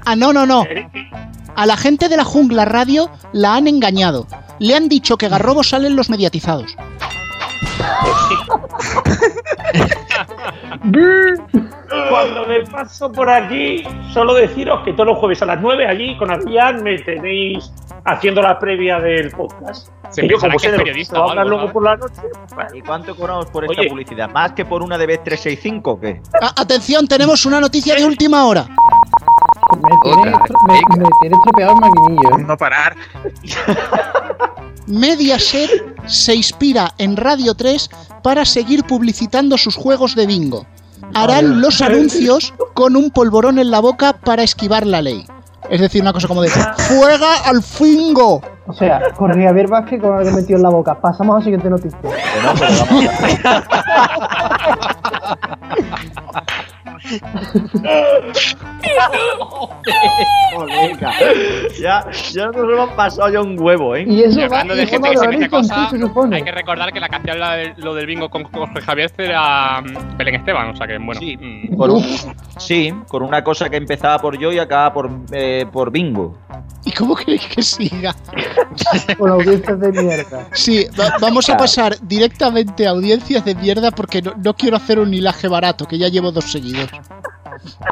ah 0.05 0.15
no, 0.15 0.33
no, 0.33 0.45
no, 0.45 0.65
Eh, 0.65 0.87
a 1.55 1.65
la 1.65 1.77
gente 1.77 2.09
de 2.09 2.17
la 2.17 2.23
Jungla 2.23 2.65
Radio 2.65 3.09
la 3.33 3.55
han 3.55 3.67
engañado. 3.67 4.27
Le 4.59 4.75
han 4.75 4.89
dicho 4.89 5.17
que 5.17 5.29
Garrobo 5.29 5.63
salen 5.63 5.95
los 5.95 6.09
mediatizados. 6.09 6.75
Cuando 12.09 12.45
me 12.47 12.61
paso 12.61 13.11
por 13.11 13.29
aquí, 13.29 13.83
solo 14.13 14.33
deciros 14.33 14.81
que 14.83 14.93
todos 14.93 15.07
los 15.07 15.17
jueves 15.17 15.41
a 15.41 15.45
las 15.45 15.61
9 15.61 15.85
allí 15.85 16.17
con 16.17 16.31
Adrián 16.31 16.83
me 16.83 16.97
tenéis 16.99 17.71
haciendo 18.05 18.41
la 18.41 18.57
previa 18.59 18.99
del 18.99 19.31
podcast. 19.31 19.89
Se 20.09 20.21
Que 20.21 20.29
yo, 20.29 20.37
como 20.37 20.53
que 20.53 20.59
sé 20.59 20.71
lo 20.71 20.77
periodista 20.77 21.23
por 21.71 21.83
la 21.83 21.95
noche, 21.95 22.21
bueno, 22.53 22.69
¿Y 22.73 22.81
cuánto 22.81 23.15
cobramos 23.15 23.45
por 23.47 23.63
esta 23.65 23.83
publicidad? 23.87 24.29
¿Más 24.29 24.51
que 24.53 24.65
por 24.65 24.81
una 24.81 24.97
de 24.97 25.07
B365 25.07 25.81
o 25.85 25.99
qué? 25.99 26.21
Ah, 26.41 26.53
atención, 26.57 27.07
tenemos 27.07 27.45
una 27.45 27.61
noticia 27.61 27.95
de 27.95 28.05
última 28.05 28.45
hora. 28.45 28.65
Me 29.81 29.89
tiene, 30.03 30.31
me, 30.67 30.81
me 30.97 31.09
tiene 31.21 31.35
estropeado 31.37 31.75
el 31.75 31.79
maquinillo. 31.79 32.39
¿eh? 32.39 32.43
No 32.45 32.57
parar. 32.57 32.95
Mediaset 34.87 35.90
se 36.05 36.35
inspira 36.35 36.93
en 36.97 37.17
Radio 37.17 37.53
3 37.55 37.89
para 38.23 38.45
seguir 38.45 38.83
publicitando 38.85 39.57
sus 39.57 39.75
juegos 39.75 40.15
de 40.15 40.25
bingo. 40.27 40.65
Harán 41.13 41.61
los 41.61 41.81
anuncios 41.81 42.53
con 42.73 42.95
un 42.95 43.11
polvorón 43.11 43.59
en 43.59 43.71
la 43.71 43.79
boca 43.79 44.13
para 44.13 44.43
esquivar 44.43 44.85
la 44.85 45.01
ley. 45.01 45.25
Es 45.69 45.79
decir, 45.79 46.01
una 46.01 46.11
cosa 46.13 46.27
como 46.27 46.41
de 46.41 46.49
¡Fuega 46.49 47.35
al 47.45 47.61
fingo! 47.63 48.41
O 48.67 48.73
sea, 48.73 48.99
con 49.17 49.31
Javier 49.31 49.67
Vázquez 49.67 50.01
con 50.01 50.13
algo 50.17 50.31
metido 50.31 50.57
en 50.57 50.63
la 50.63 50.69
boca. 50.69 50.99
Pasamos 50.99 51.35
a 51.35 51.39
la 51.39 51.43
siguiente 51.43 51.69
noticia. 51.69 51.99
Que 52.01 52.07
no, 52.43 52.53
pero 52.57 52.71
vamos 52.79 53.05
a- 53.05 53.61
Colega. 53.71 54.90
Ya, 61.79 62.05
ya 62.31 62.45
nos 62.47 62.55
hemos 62.55 62.89
pasado 62.91 63.29
ya 63.29 63.41
un 63.41 63.59
huevo, 63.59 63.95
¿eh? 63.95 64.05
Y 64.07 64.21
eso 64.23 64.39
Y 64.39 64.47
va 64.47 64.61
hablando 64.61 64.75
de 64.75 64.81
en 64.83 64.87
gente 64.87 65.09
que 65.09 65.17
se 65.17 65.27
mete 65.27 65.49
cosas, 65.49 65.93
hay 66.31 66.43
que 66.43 66.51
recordar 66.51 66.91
que 66.93 66.99
la 66.99 67.09
que 67.09 67.15
hacía 67.15 67.35
la 67.35 67.55
de- 67.55 67.73
lo 67.77 67.93
del 67.93 68.05
bingo 68.05 68.29
con 68.29 68.43
Jorge 68.43 68.81
Javier 68.81 69.11
era 69.17 69.81
mm, 69.81 70.17
Belén 70.17 70.35
Esteban, 70.35 70.69
o 70.69 70.75
sea 70.75 70.87
que 70.87 70.97
bueno. 70.97 71.19
Sí, 71.19 71.37
mm, 71.37 71.75
Con 71.75 71.91
un- 71.91 72.05
sí, 72.57 72.93
con 73.07 73.23
una 73.23 73.43
cosa 73.43 73.69
que 73.69 73.77
empezaba 73.77 74.19
por 74.19 74.37
yo 74.37 74.51
y 74.51 74.59
acaba 74.59 74.93
por, 74.93 75.09
eh, 75.31 75.65
por 75.71 75.91
bingo. 75.91 76.37
¿Y 76.83 76.91
cómo 76.91 77.15
queréis 77.15 77.45
que 77.45 77.61
siga? 77.61 78.15
Con 79.17 79.29
audiencias 79.29 79.79
de 79.79 79.91
mierda. 79.91 80.47
Sí, 80.53 80.87
va- 80.99 81.13
vamos 81.21 81.47
a 81.49 81.55
pasar 81.57 81.95
directamente 82.01 82.87
a 82.87 82.91
audiencias 82.91 83.45
de 83.45 83.53
mierda 83.53 83.91
porque 83.91 84.21
no, 84.23 84.33
no 84.43 84.53
quiero 84.55 84.77
hacer 84.77 84.97
un 84.97 85.13
hilaje 85.13 85.47
barato, 85.47 85.85
que 85.85 85.97
ya 85.99 86.07
llevo 86.07 86.31
dos 86.31 86.45
seguidos. 86.51 86.89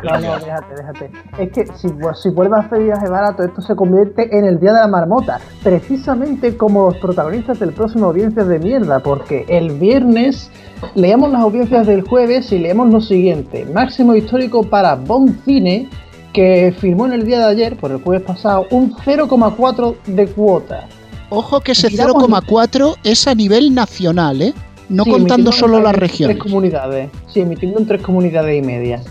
No, 0.04 0.20
no, 0.20 0.40
déjate, 0.40 0.76
déjate. 0.76 1.12
Es 1.38 1.52
que 1.52 1.66
si, 1.78 1.88
si 2.22 2.30
vuelve 2.30 2.56
a 2.56 2.60
hacer 2.60 2.84
viaje 2.84 3.08
barato, 3.10 3.44
esto 3.44 3.62
se 3.62 3.76
convierte 3.76 4.38
en 4.38 4.46
el 4.46 4.60
día 4.60 4.74
de 4.74 4.80
la 4.82 4.88
marmota. 4.88 5.40
Precisamente 5.64 6.56
como 6.58 6.86
los 6.90 6.98
protagonistas 6.98 7.60
del 7.60 7.74
próximo 7.74 8.08
Audiencias 8.08 8.48
de 8.48 8.60
Mierda, 8.60 9.00
porque 9.00 9.46
el 9.48 9.72
viernes 9.72 10.50
leemos 10.96 11.32
las 11.32 11.42
audiencias 11.42 11.88
del 11.88 12.02
jueves 12.08 12.52
y 12.52 12.60
leemos 12.60 12.90
lo 12.92 13.02
siguiente: 13.02 13.66
máximo 13.74 14.16
histórico 14.16 14.64
para 14.64 14.96
Bon 14.96 15.38
Cine, 15.46 15.90
que 16.34 16.74
firmó 16.80 17.06
en 17.08 17.14
el 17.14 17.26
día 17.26 17.40
de 17.40 17.46
ayer, 17.46 17.76
por 17.78 17.92
el 17.92 18.02
jueves 18.02 18.26
pasado, 18.26 18.66
un 18.72 18.94
0,4 18.94 19.96
de 20.06 20.28
cuota. 20.28 20.88
Ojo 21.32 21.60
que 21.62 21.74
ese 21.74 21.90
Miramos- 21.90 22.24
0,4 22.28 22.96
es 23.04 23.28
a 23.28 23.36
nivel 23.36 23.74
nacional, 23.76 24.42
¿eh? 24.42 24.54
No 24.90 25.04
Sí, 25.04 25.12
contando 25.12 25.52
solo 25.52 25.80
las 25.80 25.94
tres 25.94 26.10
regiones. 26.12 26.38
comunidades. 26.38 27.10
Sí, 27.28 27.42
emitiendo 27.42 27.80
en 27.80 27.88
tres 27.88 28.02
comunidades 28.02 28.58
y 28.58 28.62
media. 28.66 29.02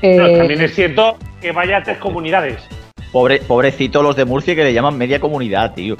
Pero 0.00 0.26
Eh, 0.26 0.38
también 0.38 0.60
es 0.60 0.74
cierto 0.74 1.16
que 1.40 1.50
vaya 1.52 1.78
a 1.78 1.82
tres 1.82 1.98
comunidades. 1.98 2.58
Pobre, 3.10 3.38
pobrecito 3.40 4.02
los 4.04 4.14
de 4.14 4.24
Murcia 4.24 4.54
que 4.54 4.62
le 4.62 4.72
llaman 4.72 4.96
media 4.96 5.18
comunidad, 5.18 5.74
tío. 5.74 5.96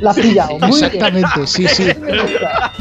La 0.00 0.10
has 0.10 0.18
pillado, 0.18 0.58
muy 0.58 0.70
bien. 0.70 0.84
Exactamente, 0.84 1.46
sí, 1.46 1.68
sí. 1.68 1.84
Gusta. 1.98 2.72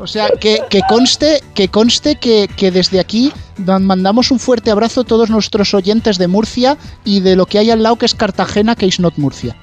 O 0.00 0.06
sea, 0.06 0.28
que, 0.40 0.60
conste, 0.88 1.40
que, 1.54 1.68
conste 1.68 2.16
que, 2.16 2.48
que 2.56 2.70
desde 2.70 3.00
aquí 3.00 3.32
man- 3.66 3.84
mandamos 3.84 4.30
un 4.30 4.38
fuerte 4.38 4.70
abrazo 4.70 5.00
a 5.00 5.04
todos 5.04 5.28
nuestros 5.28 5.74
oyentes 5.74 6.18
de 6.18 6.28
Murcia 6.28 6.76
y 7.04 7.20
de 7.20 7.34
lo 7.34 7.46
que 7.46 7.58
hay 7.58 7.70
al 7.70 7.82
lado 7.82 7.96
que 7.96 8.06
es 8.06 8.14
Cartagena, 8.14 8.76
que 8.76 8.86
es 8.86 9.00
not 9.00 9.14
Murcia. 9.16 9.56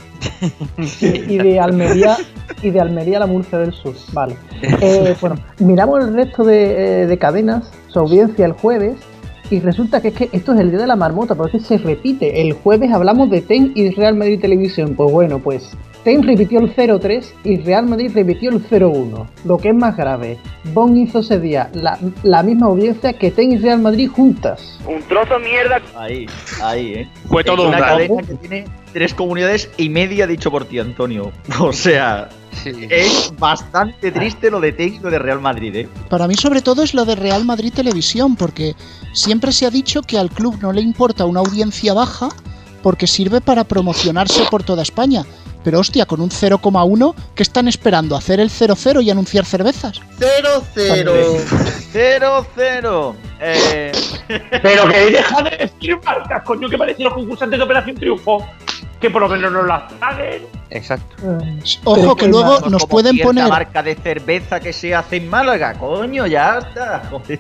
y 0.78 1.38
de 1.38 1.60
Almería 1.60 2.18
y 2.62 2.70
de 2.70 2.82
Almería 2.82 3.20
la 3.20 3.28
Murcia 3.28 3.60
del 3.60 3.74
Sur. 3.74 3.96
Vale. 4.12 4.36
Eh, 4.62 5.16
bueno, 5.22 5.38
miramos 5.60 6.04
el 6.04 6.14
resto 6.14 6.44
de, 6.44 7.04
eh, 7.04 7.08
de 7.08 7.18
cadenas, 7.18 7.72
su 7.88 8.00
audiencia 8.00 8.46
el 8.46 8.54
jueves, 8.54 8.96
y 9.50 9.60
resulta 9.60 10.02
que 10.02 10.08
es 10.10 10.14
que 10.16 10.30
esto 10.32 10.54
es 10.54 10.60
el 10.60 10.72
día 10.72 10.80
de 10.80 10.88
la 10.88 10.96
marmota, 10.96 11.36
porque 11.36 11.60
se 11.60 11.78
repite. 11.78 12.42
El 12.42 12.54
jueves 12.54 12.92
hablamos 12.92 13.30
de 13.30 13.42
TEN 13.42 13.72
y 13.76 13.92
Real 13.92 14.16
Madrid 14.16 14.40
Televisión. 14.42 14.96
Pues 14.96 15.12
bueno, 15.12 15.40
pues 15.40 15.70
TEN 16.06 16.22
repitió 16.22 16.60
el 16.60 16.74
0-3 16.74 17.26
y 17.44 17.58
Real 17.58 17.88
Madrid 17.88 18.12
repitió 18.14 18.52
el 18.52 18.64
0-1. 18.64 19.28
Lo 19.44 19.58
que 19.58 19.70
es 19.70 19.76
más 19.76 19.98
grave, 19.98 20.38
Bon 20.72 20.96
hizo 20.96 21.20
ese 21.20 21.40
día 21.40 21.70
la, 21.74 21.98
la 22.22 22.44
misma 22.44 22.68
audiencia 22.68 23.12
que 23.14 23.32
TEN 23.32 23.54
y 23.54 23.58
Real 23.58 23.80
Madrid 23.80 24.08
juntas. 24.10 24.80
Un 24.88 25.02
trozo 25.04 25.40
mierda. 25.40 25.82
Ahí, 25.98 26.28
ahí, 26.62 26.94
¿eh? 26.94 27.10
Fue 27.28 27.44
todo 27.44 27.64
Es 27.64 27.70
un 27.70 27.76
una 27.76 27.80
cadena 27.80 28.22
que 28.22 28.36
tiene 28.36 28.66
tres 28.94 29.16
comunidades 29.16 29.70
y 29.78 29.90
media 29.90 30.28
dicho 30.28 30.52
por 30.52 30.66
ti, 30.66 30.78
Antonio. 30.80 31.32
O 31.60 31.74
sea, 31.74 32.30
Sí. 32.64 32.72
es 32.90 33.34
bastante 33.38 34.12
triste 34.14 34.50
lo 34.50 34.62
de 34.62 34.72
Ten 34.72 34.94
y 34.94 35.00
lo 35.00 35.10
de 35.10 35.20
Real 35.20 35.42
Madrid, 35.42 35.76
¿eh? 35.76 35.90
Para 36.10 36.26
mí 36.28 36.36
sobre 36.36 36.62
todo 36.62 36.84
es 36.84 36.94
lo 36.94 37.04
de 37.04 37.16
Real 37.16 37.44
Madrid 37.44 37.74
Televisión, 37.74 38.36
porque 38.38 38.76
siempre 39.12 39.52
se 39.52 39.66
ha 39.66 39.70
dicho 39.72 40.04
que 40.04 40.18
al 40.18 40.30
club 40.30 40.58
no 40.62 40.72
le 40.72 40.80
importa 40.82 41.26
una 41.26 41.42
audiencia 41.42 41.94
baja 41.94 42.30
porque 42.82 43.08
sirve 43.08 43.42
para 43.42 43.64
promocionarse 43.64 44.44
por 44.52 44.64
toda 44.64 44.84
España. 44.84 45.24
Pero 45.66 45.80
hostia, 45.80 46.06
con 46.06 46.22
un 46.22 46.30
0,1, 46.30 47.16
¿qué 47.34 47.42
están 47.42 47.68
esperando? 47.68 48.16
¿Hacer 48.16 48.40
el 48.40 48.52
0-0 48.52 49.04
y 49.04 49.10
anunciar 49.10 49.46
cervezas? 49.46 50.00
0-0. 50.20 51.44
0-0. 51.92 53.16
Eh, 53.48 53.92
Pero 54.64 54.88
que 54.88 55.12
deja 55.12 55.42
de 55.44 55.58
decir 55.58 56.00
marcas, 56.04 56.42
coño, 56.44 56.70
que 56.70 56.78
parecen 56.78 57.04
los 57.04 57.14
concursantes 57.14 57.60
de 57.60 57.66
Operación 57.66 57.96
Triunfo. 57.98 58.46
Que 59.02 59.10
por 59.10 59.22
lo 59.22 59.28
menos 59.28 59.52
nos 59.52 59.68
las 59.68 59.92
paguen. 59.94 60.44
Exacto. 60.70 61.16
Ojo 61.84 62.16
que 62.16 62.28
luego 62.28 62.62
nos 62.62 62.84
como 62.84 62.88
pueden 62.88 63.20
poner... 63.20 63.50
marca 63.50 63.84
de 63.84 63.96
cerveza 63.96 64.62
que 64.62 64.72
se 64.72 64.96
hace 64.96 65.18
en 65.18 65.30
Málaga, 65.30 65.74
coño, 65.74 66.26
ya 66.28 66.60
está. 66.60 67.04
joder. 67.12 67.40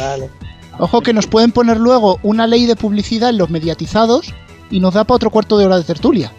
vale. 0.00 0.30
Ojo 0.78 1.02
que 1.02 1.12
nos 1.12 1.26
pueden 1.26 1.52
poner 1.52 1.76
luego 1.76 2.18
una 2.22 2.46
ley 2.46 2.64
de 2.64 2.74
publicidad 2.74 3.28
en 3.28 3.38
los 3.38 3.50
mediatizados 3.50 4.32
y 4.70 4.80
nos 4.80 4.94
da 4.94 5.04
para 5.04 5.16
otro 5.16 5.30
cuarto 5.30 5.58
de 5.58 5.66
hora 5.66 5.76
de 5.76 5.84
tertulia. 5.84 6.32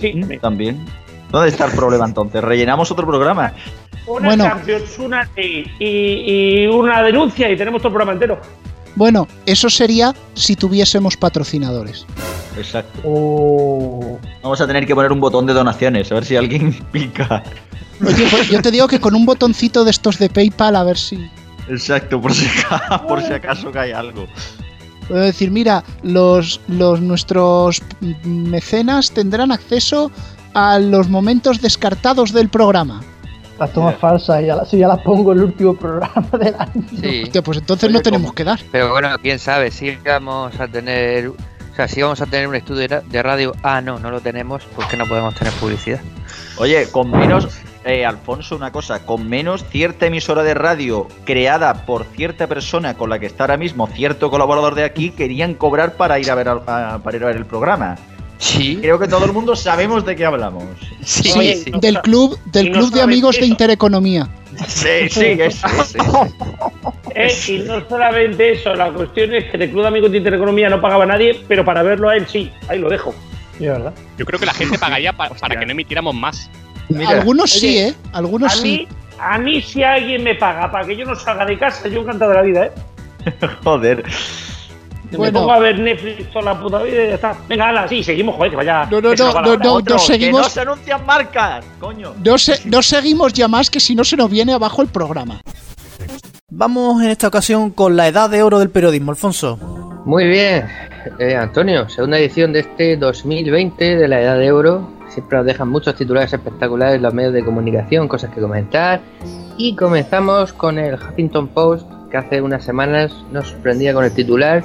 Sí, 0.00 0.12
Mm, 0.14 0.38
También. 0.40 0.84
¿Dónde 1.30 1.48
está 1.48 1.66
el 1.66 1.72
problema 1.72 2.06
entonces? 2.06 2.42
¿Rellenamos 2.42 2.90
otro 2.90 3.06
programa? 3.06 3.52
una 4.06 4.28
Bueno. 4.28 4.44
Champions, 4.44 4.98
una 4.98 5.28
ley 5.36 5.64
y, 5.78 6.64
y 6.64 6.66
una 6.66 7.02
denuncia 7.02 7.50
y 7.50 7.56
tenemos 7.56 7.80
todo 7.80 7.88
el 7.88 7.94
programa 7.94 8.12
entero. 8.12 8.40
Bueno, 8.96 9.28
eso 9.46 9.70
sería 9.70 10.12
si 10.34 10.56
tuviésemos 10.56 11.16
patrocinadores. 11.16 12.04
Exacto. 12.56 13.00
Oh. 13.04 14.18
Vamos 14.42 14.60
a 14.60 14.66
tener 14.66 14.84
que 14.86 14.94
poner 14.94 15.12
un 15.12 15.20
botón 15.20 15.46
de 15.46 15.52
donaciones, 15.52 16.10
a 16.10 16.16
ver 16.16 16.24
si 16.24 16.34
alguien 16.36 16.72
pica. 16.92 17.44
Oye, 18.04 18.26
pues 18.30 18.48
yo 18.48 18.60
te 18.60 18.70
digo 18.72 18.88
que 18.88 18.98
con 19.00 19.14
un 19.14 19.24
botoncito 19.24 19.84
de 19.84 19.92
estos 19.92 20.18
de 20.18 20.28
PayPal 20.28 20.74
a 20.74 20.82
ver 20.82 20.98
si... 20.98 21.30
Exacto, 21.68 22.20
por 22.20 22.34
si, 22.34 22.48
por 23.06 23.22
si 23.22 23.32
acaso 23.32 23.70
cae 23.70 23.94
algo. 23.94 24.26
Puedo 25.10 25.24
decir, 25.24 25.50
mira, 25.50 25.82
los, 26.04 26.60
los 26.68 27.00
nuestros 27.00 27.82
mecenas 28.24 29.10
tendrán 29.10 29.50
acceso 29.52 30.10
a 30.54 30.78
los 30.78 31.08
momentos 31.08 31.60
descartados 31.60 32.32
del 32.32 32.48
programa. 32.48 33.02
Las 33.58 33.72
tomas 33.72 33.96
falsas, 33.96 34.44
ya, 34.46 34.54
las- 34.56 34.70
si 34.70 34.78
ya 34.78 34.86
las 34.88 35.00
pongo 35.00 35.32
en 35.32 35.38
el 35.38 35.44
último 35.46 35.74
programa 35.74 36.26
del 36.40 36.54
año. 36.56 36.82
Sí. 37.02 37.22
Hostia, 37.24 37.42
pues 37.42 37.58
entonces 37.58 37.90
no 37.90 38.00
tenemos 38.00 38.32
que 38.32 38.44
dar. 38.44 38.60
Pero 38.72 38.90
bueno, 38.90 39.08
quién 39.20 39.38
sabe, 39.38 39.70
si 39.70 39.96
vamos 39.96 40.58
a 40.60 40.68
tener. 40.68 41.28
O 41.28 41.34
sea, 41.76 41.86
si 41.88 42.00
vamos 42.02 42.20
a 42.20 42.26
tener 42.26 42.46
un 42.48 42.54
estudio 42.54 42.80
de 42.82 42.88
ra- 42.88 43.00
de 43.02 43.22
radio. 43.22 43.52
Ah, 43.62 43.80
no, 43.80 43.98
no 43.98 44.10
lo 44.10 44.20
tenemos, 44.20 44.62
porque 44.76 44.96
no 44.96 45.06
podemos 45.06 45.34
tener 45.34 45.52
publicidad. 45.54 46.00
Oye, 46.56 46.86
con 46.90 47.10
menos, 47.10 47.48
eh, 47.84 48.04
Alfonso, 48.04 48.56
una 48.56 48.72
cosa, 48.72 49.04
con 49.06 49.28
menos 49.28 49.64
cierta 49.70 50.06
emisora 50.06 50.42
de 50.42 50.54
radio 50.54 51.08
creada 51.24 51.86
por 51.86 52.04
cierta 52.04 52.46
persona 52.46 52.94
con 52.94 53.08
la 53.10 53.18
que 53.18 53.26
está 53.26 53.44
ahora 53.44 53.56
mismo 53.56 53.86
cierto 53.86 54.30
colaborador 54.30 54.74
de 54.74 54.84
aquí, 54.84 55.10
querían 55.10 55.54
cobrar 55.54 55.94
para 55.94 56.18
ir 56.18 56.30
a 56.30 56.34
ver, 56.34 56.48
a- 56.48 56.98
para 57.02 57.16
ir 57.16 57.22
a 57.24 57.26
ver 57.28 57.36
el 57.36 57.46
programa. 57.46 57.96
Sí. 58.38 58.78
Creo 58.80 58.98
que 58.98 59.06
todo 59.06 59.26
el 59.26 59.32
mundo 59.32 59.54
sabemos 59.54 60.04
de 60.06 60.16
qué 60.16 60.24
hablamos. 60.24 60.64
Sí, 61.04 61.24
Sí, 61.30 61.54
sí. 61.64 61.72
del 61.78 62.00
club, 62.00 62.38
del 62.46 62.72
no 62.72 62.78
club 62.78 62.92
de 62.92 63.02
amigos 63.02 63.36
de. 63.36 63.44
Intereconomía. 63.46 64.28
Sí, 64.66 65.08
sí, 65.10 65.24
eso, 65.38 65.66
eso. 65.66 66.28
Eh, 67.14 67.32
y 67.48 67.58
no 67.60 67.86
solamente 67.88 68.52
eso, 68.52 68.74
la 68.74 68.90
cuestión 68.92 69.34
es 69.34 69.44
que 69.50 69.56
el 69.56 69.70
Club 69.70 69.82
de 69.82 69.88
Amigos 69.88 70.10
de 70.10 70.18
Intereconomía 70.18 70.68
no 70.70 70.80
pagaba 70.80 71.04
a 71.04 71.06
nadie, 71.06 71.40
pero 71.48 71.64
para 71.64 71.82
verlo 71.82 72.08
a 72.08 72.16
él 72.16 72.26
sí. 72.28 72.50
Ahí 72.68 72.78
lo 72.78 72.88
dejo. 72.88 73.14
Sí, 73.58 73.66
¿verdad? 73.66 73.92
Yo 74.16 74.24
creo 74.24 74.38
que 74.40 74.46
la 74.46 74.54
gente 74.54 74.78
pagaría 74.78 75.12
pa- 75.12 75.28
para 75.30 75.58
que 75.58 75.66
no 75.66 75.72
emitiéramos 75.72 76.14
más. 76.14 76.50
Mira, 76.90 77.10
Algunos 77.10 77.50
sí, 77.50 77.66
oye, 77.68 77.88
¿eh? 77.88 77.94
Algunos 78.12 78.52
A 78.52 78.56
sí. 78.56 78.62
mí, 78.62 78.88
a 79.18 79.38
mí 79.38 79.62
si 79.62 79.82
alguien 79.82 80.22
me 80.24 80.34
paga 80.34 80.70
para 80.70 80.86
que 80.86 80.96
yo 80.96 81.04
no 81.06 81.14
salga 81.14 81.44
de 81.46 81.58
casa, 81.58 81.88
yo 81.88 82.00
encantado 82.00 82.30
de 82.32 82.36
la 82.36 82.42
vida, 82.42 82.64
¿eh? 82.66 82.72
joder. 83.64 84.04
Me 85.10 85.16
Bueno. 85.18 85.40
pongo 85.40 85.52
a 85.52 85.58
ver 85.58 85.76
Netflix 85.78 86.30
toda 86.30 86.44
la 86.54 86.60
puta 86.60 86.82
vida 86.84 87.02
y 87.04 87.08
ya 87.08 87.14
está. 87.14 87.36
Venga, 87.48 87.68
hala, 87.68 87.88
sí, 87.88 88.02
seguimos, 88.04 88.36
joder, 88.36 88.50
que 88.50 88.56
vaya. 88.58 88.86
No, 88.90 89.00
no, 89.00 89.12
no, 89.14 89.42
no, 89.42 89.56
no. 89.56 89.74
Otro, 89.74 89.98
seguimos- 89.98 90.40
Que 90.42 90.44
no 90.44 90.50
se 90.50 90.60
anuncian 90.60 91.04
marcas, 91.04 91.64
coño. 91.80 92.14
No, 92.24 92.38
se- 92.38 92.60
no 92.66 92.80
seguimos 92.80 93.32
ya 93.32 93.48
más 93.48 93.70
que 93.70 93.80
si 93.80 93.96
no 93.96 94.04
se 94.04 94.16
nos 94.16 94.30
viene 94.30 94.52
abajo 94.52 94.82
el 94.82 94.88
programa. 94.88 95.40
Vamos 96.48 97.02
en 97.02 97.10
esta 97.10 97.26
ocasión 97.28 97.70
con 97.70 97.96
la 97.96 98.06
edad 98.08 98.30
de 98.30 98.42
oro 98.42 98.60
del 98.60 98.70
periodismo, 98.70 99.10
Alfonso. 99.10 99.58
Muy 100.04 100.26
bien, 100.26 100.64
eh, 101.18 101.36
Antonio, 101.36 101.88
segunda 101.88 102.18
edición 102.18 102.52
de 102.52 102.60
este 102.60 102.96
2020 102.96 103.96
de 103.96 104.08
la 104.08 104.20
Edad 104.20 104.38
de 104.38 104.50
Oro. 104.50 104.88
Siempre 105.08 105.38
nos 105.38 105.46
dejan 105.46 105.68
muchos 105.68 105.94
titulares 105.94 106.32
espectaculares 106.32 107.00
los 107.00 107.12
medios 107.12 107.34
de 107.34 107.44
comunicación, 107.44 108.08
cosas 108.08 108.32
que 108.34 108.40
comentar. 108.40 109.00
Y 109.58 109.76
comenzamos 109.76 110.52
con 110.52 110.78
el 110.78 110.94
Huffington 110.94 111.48
Post, 111.48 111.86
que 112.10 112.16
hace 112.16 112.40
unas 112.40 112.64
semanas 112.64 113.12
nos 113.30 113.48
sorprendía 113.48 113.92
con 113.92 114.04
el 114.04 114.12
titular 114.12 114.64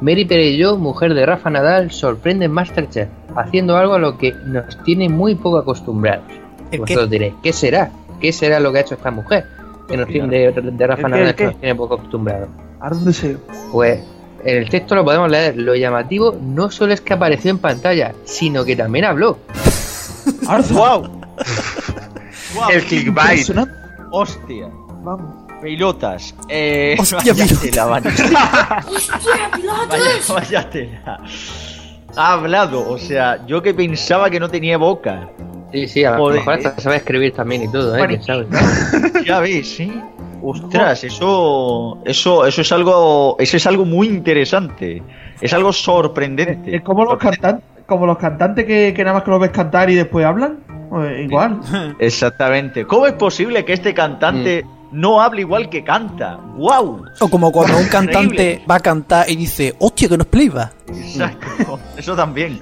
Mary 0.00 0.24
Perelló, 0.24 0.76
mujer 0.76 1.12
de 1.12 1.26
Rafa 1.26 1.50
Nadal, 1.50 1.90
sorprende 1.90 2.46
en 2.46 2.52
Masterchef, 2.52 3.08
haciendo 3.36 3.76
algo 3.76 3.94
a 3.94 3.98
lo 3.98 4.16
que 4.16 4.32
nos 4.32 4.82
tiene 4.84 5.08
muy 5.08 5.34
poco 5.34 5.58
acostumbrados. 5.58 6.24
¿El 6.70 6.80
Vosotros 6.80 7.10
diréis, 7.10 7.34
¿qué 7.42 7.52
será? 7.52 7.90
¿Qué 8.20 8.32
será 8.32 8.60
lo 8.60 8.72
que 8.72 8.78
ha 8.78 8.80
hecho 8.82 8.94
esta 8.94 9.10
mujer? 9.10 9.44
Que 9.88 9.96
nos 9.96 10.06
tiene 10.06 10.52
de, 10.52 10.52
de 10.52 10.86
Rafa 10.86 11.02
¿El 11.08 11.12
qué, 11.12 11.18
Nadal 11.18 11.34
que 11.34 11.36
qué? 11.36 11.44
nos 11.44 11.60
tiene 11.60 11.74
poco 11.74 11.94
acostumbrados. 11.94 12.48
¿A 12.80 12.90
dónde 12.90 13.12
se.? 13.12 13.36
Pues 13.72 14.00
en 14.44 14.58
el 14.58 14.68
texto 14.68 14.94
lo 14.94 15.04
podemos 15.04 15.30
leer. 15.30 15.56
Lo 15.56 15.74
llamativo 15.74 16.36
no 16.40 16.70
solo 16.70 16.92
es 16.92 17.00
que 17.00 17.14
apareció 17.14 17.50
en 17.50 17.58
pantalla, 17.58 18.14
sino 18.24 18.64
que 18.64 18.76
también 18.76 19.04
habló. 19.04 19.38
¡Wow! 20.70 21.20
El 22.70 22.82
clickbait. 22.84 23.48
Hostia. 24.10 24.68
Vamos. 25.02 25.44
Pelotas. 25.60 26.34
Eh, 26.48 26.96
Hostia, 26.98 27.18
vaya 27.18 27.34
pelotas. 27.34 27.60
tela, 27.60 27.84
vaya. 27.86 28.10
Vaya, 29.88 30.04
vaya 30.28 30.70
tela. 30.70 31.20
Ha 32.16 32.32
hablado, 32.32 32.88
o 32.88 32.98
sea, 32.98 33.44
yo 33.46 33.62
que 33.62 33.74
pensaba 33.74 34.30
que 34.30 34.40
no 34.40 34.48
tenía 34.48 34.76
boca. 34.78 35.28
Sí, 35.72 35.86
sí, 35.86 36.04
a 36.04 36.16
lo 36.16 36.30
mejor 36.30 36.54
hasta 36.54 36.80
sabe 36.80 36.96
escribir 36.96 37.32
también 37.34 37.64
y 37.64 37.68
todo, 37.70 37.94
¿eh? 37.94 37.98
Bueno. 37.98 38.14
¿Quién 38.14 38.22
sabe? 38.22 38.46
Ya 39.26 39.40
ves, 39.40 39.68
sí. 39.68 39.92
Ostras, 40.42 41.04
eso, 41.04 41.98
eso, 42.04 42.46
eso 42.46 42.60
es 42.60 42.72
algo, 42.72 43.36
eso 43.38 43.56
es 43.56 43.66
algo 43.66 43.84
muy 43.84 44.08
interesante. 44.08 45.02
Es 45.40 45.52
algo 45.52 45.72
sorprendente. 45.72 46.76
Es 46.76 46.82
como 46.82 47.04
los 47.04 47.18
cantantes, 47.18 47.64
como 47.86 48.06
los 48.06 48.18
cantantes 48.18 48.64
que, 48.64 48.92
que 48.94 49.04
nada 49.04 49.14
más 49.14 49.24
que 49.24 49.30
los 49.30 49.40
ves 49.40 49.50
cantar 49.50 49.90
y 49.90 49.94
después 49.94 50.24
hablan. 50.24 50.58
Pues 50.90 51.24
igual. 51.24 51.60
Exactamente. 51.98 52.84
¿Cómo 52.86 53.06
es 53.06 53.14
posible 53.14 53.64
que 53.64 53.74
este 53.74 53.94
cantante 53.94 54.64
no 54.92 55.20
hable 55.20 55.42
igual 55.42 55.68
que 55.68 55.84
canta? 55.84 56.38
¡Wow! 56.56 57.04
O 57.20 57.28
como 57.28 57.52
cuando 57.52 57.76
un 57.78 57.86
cantante 57.86 58.62
va 58.70 58.76
a 58.76 58.80
cantar 58.80 59.28
y 59.28 59.36
dice, 59.36 59.74
hostia, 59.78 60.08
que 60.08 60.16
no 60.16 60.22
es 60.22 60.28
playback. 60.28 60.72
Exacto. 60.88 61.78
Eso 61.96 62.16
también. 62.16 62.60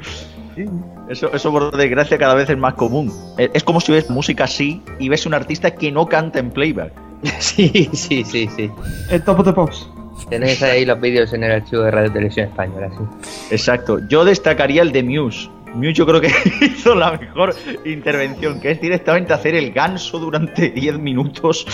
Eso, 1.09 1.31
eso 1.35 1.53
por 1.53 1.77
desgracia 1.77 2.17
cada 2.17 2.35
vez 2.35 2.49
es 2.49 2.57
más 2.57 2.73
común. 2.75 3.13
Es 3.37 3.63
como 3.63 3.79
si 3.79 3.93
ves 3.93 4.09
música 4.09 4.45
así 4.45 4.83
y 4.99 5.11
ves 5.11 5.27
un 5.27 5.35
artista 5.35 5.71
que 5.71 5.93
no 5.93 6.07
canta 6.07 6.39
en 6.39 6.51
playback. 6.51 6.93
Sí, 7.39 7.89
sí, 7.93 8.25
sí, 8.25 8.49
sí. 8.57 8.71
El 9.11 9.23
top 9.23 9.41
of 9.41 9.47
the 9.47 9.53
pops. 9.53 9.89
Tenéis 10.29 10.63
ahí 10.63 10.85
los 10.85 11.01
vídeos 11.01 11.33
en 11.33 11.45
el 11.45 11.53
archivo 11.53 11.83
de 11.83 11.91
Radio 11.91 12.13
Televisión 12.13 12.49
Española, 12.49 12.91
sí. 12.91 13.05
Exacto. 13.51 14.01
Yo 14.09 14.25
destacaría 14.25 14.83
el 14.83 14.93
de 14.93 15.03
Muse. 15.03 15.49
Muse 15.75 15.93
yo 15.93 16.07
creo 16.07 16.21
que 16.21 16.31
hizo 16.63 16.95
la 16.95 17.13
mejor 17.13 17.55
intervención, 17.85 18.59
que 18.61 18.73
es 18.73 18.81
directamente 18.81 19.33
hacer 19.35 19.55
el 19.55 19.73
ganso 19.73 20.19
durante 20.19 20.71
10 20.75 20.99
minutos 20.99 21.67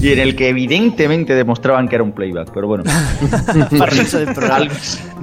y 0.00 0.12
en 0.12 0.18
el 0.18 0.36
que 0.36 0.50
evidentemente 0.50 1.34
demostraban 1.34 1.88
que 1.88 1.96
era 1.96 2.04
un 2.04 2.12
playback, 2.12 2.50
pero 2.52 2.68
bueno. 2.68 2.84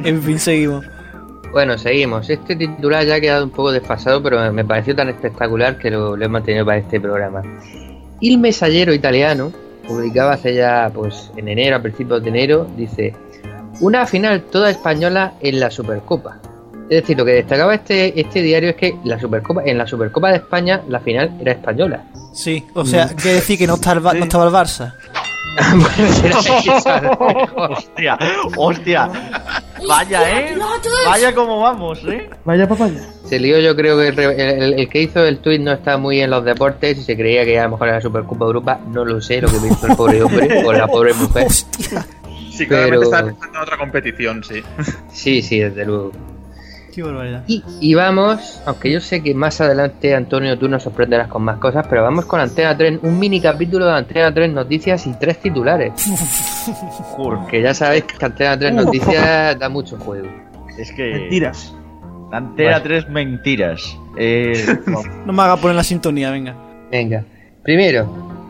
En 0.03 0.21
fin, 0.21 0.39
seguimos. 0.39 0.85
Bueno, 1.51 1.77
seguimos. 1.77 2.29
Este 2.29 2.55
titular 2.55 3.05
ya 3.05 3.15
ha 3.15 3.21
quedado 3.21 3.45
un 3.45 3.51
poco 3.51 3.71
desfasado, 3.71 4.23
pero 4.23 4.51
me 4.51 4.65
pareció 4.65 4.95
tan 4.95 5.09
espectacular 5.09 5.77
que 5.77 5.91
lo, 5.91 6.17
lo 6.17 6.25
he 6.25 6.27
mantenido 6.27 6.65
para 6.65 6.79
este 6.79 6.99
programa. 6.99 7.43
Il 8.19 8.39
Messaggero 8.39 8.93
italiano 8.93 9.51
publicaba 9.87 10.33
hace 10.33 10.55
ya, 10.55 10.91
pues, 10.93 11.31
en 11.35 11.47
enero, 11.47 11.77
a 11.77 11.81
principios 11.81 12.23
de 12.23 12.29
enero, 12.29 12.67
dice: 12.75 13.15
Una 13.79 14.05
final 14.05 14.43
toda 14.43 14.69
española 14.69 15.33
en 15.41 15.59
la 15.59 15.71
Supercopa. 15.71 16.37
Es 16.89 17.01
decir, 17.01 17.17
lo 17.17 17.25
que 17.25 17.33
destacaba 17.33 17.75
este, 17.75 18.19
este 18.19 18.41
diario 18.41 18.71
es 18.71 18.75
que 18.75 18.97
la 19.03 19.19
Supercopa, 19.19 19.63
en 19.65 19.77
la 19.77 19.87
Supercopa 19.87 20.29
de 20.29 20.37
España 20.37 20.81
la 20.89 20.99
final 20.99 21.37
era 21.39 21.53
española. 21.53 22.03
Sí, 22.33 22.65
o 22.73 22.85
sea, 22.85 23.07
quiere 23.07 23.35
decir 23.35 23.57
que 23.57 23.67
no, 23.67 23.75
está 23.75 23.93
el 23.93 24.03
no 24.03 24.11
estaba 24.11 24.45
el 24.45 24.53
Barça. 24.53 24.93
hostia, 27.55 28.17
hostia. 28.57 29.09
Vaya, 29.87 30.39
eh. 30.39 30.57
Vaya 31.05 31.35
como 31.35 31.61
vamos, 31.61 31.99
eh. 32.05 32.29
Vaya 32.45 32.67
papaya. 32.67 33.01
Se 33.33 33.39
lió, 33.39 33.59
yo 33.59 33.75
creo 33.75 33.97
que 33.97 34.07
el, 34.09 34.15
re- 34.15 34.57
el- 34.65 34.73
el 34.79 34.89
que 34.89 35.01
hizo 35.01 35.25
el 35.25 35.39
tuit 35.39 35.59
no 35.59 35.71
está 35.71 35.97
muy 35.97 36.21
en 36.21 36.29
los 36.29 36.45
deportes 36.45 36.97
y 36.99 37.01
se 37.03 37.15
creía 37.17 37.43
que 37.45 37.57
a 37.59 37.63
lo 37.63 37.71
mejor 37.71 37.87
era 37.87 37.97
la 37.97 38.01
Supercopa 38.01 38.45
de 38.45 38.49
Europa. 38.49 38.79
No 38.87 39.03
lo 39.05 39.19
sé 39.21 39.41
lo 39.41 39.47
que 39.47 39.55
hizo 39.67 39.87
el 39.87 39.95
pobre 39.95 40.21
hombre 40.21 40.63
o 40.65 40.71
la 40.71 40.85
pobre 40.87 41.13
mujer. 41.15 41.49
Sí, 41.49 42.65
Pero- 42.67 42.67
claramente 42.69 43.05
está 43.05 43.25
pensando 43.25 43.57
en 43.57 43.63
otra 43.63 43.77
competición, 43.77 44.43
sí. 44.43 44.61
Sí, 45.11 45.41
sí, 45.41 45.59
desde 45.59 45.83
luego. 45.85 46.11
Qué 46.93 47.01
barbaridad. 47.01 47.43
Y, 47.47 47.63
y 47.81 47.95
vamos, 47.95 48.61
aunque 48.67 48.91
yo 48.91 48.99
sé 49.01 49.23
que 49.23 49.33
más 49.33 49.59
adelante, 49.59 50.13
Antonio, 50.13 50.59
tú 50.59 50.69
nos 50.69 50.83
sorprenderás 50.83 51.27
con 51.27 51.41
más 51.41 51.57
cosas, 51.57 51.87
pero 51.89 52.03
vamos 52.03 52.25
con 52.25 52.39
Antena 52.39 52.77
3, 52.77 52.99
un 53.01 53.17
mini 53.17 53.41
capítulo 53.41 53.87
de 53.87 53.93
Antena 53.93 54.31
3 54.31 54.51
Noticias 54.53 55.07
y 55.07 55.13
tres 55.13 55.39
titulares. 55.39 55.91
Porque 57.17 57.63
ya 57.63 57.73
sabéis 57.73 58.03
que 58.03 58.23
Antena 58.23 58.59
3 58.59 58.73
Noticias 58.75 59.57
da 59.57 59.69
mucho 59.69 59.97
juego. 59.97 60.27
Es 60.77 60.91
que. 60.91 61.13
Mentiras. 61.15 61.73
Antena 62.33 62.79
Bueno. 62.79 62.83
3 62.83 63.09
mentiras. 63.09 63.97
Eh, 64.15 64.77
no. 64.85 65.01
No 65.25 65.33
me 65.33 65.41
hagas 65.41 65.59
poner 65.59 65.75
la 65.75 65.83
sintonía, 65.83 66.29
venga. 66.29 66.55
Venga. 66.91 67.25
Primero, 67.63 68.07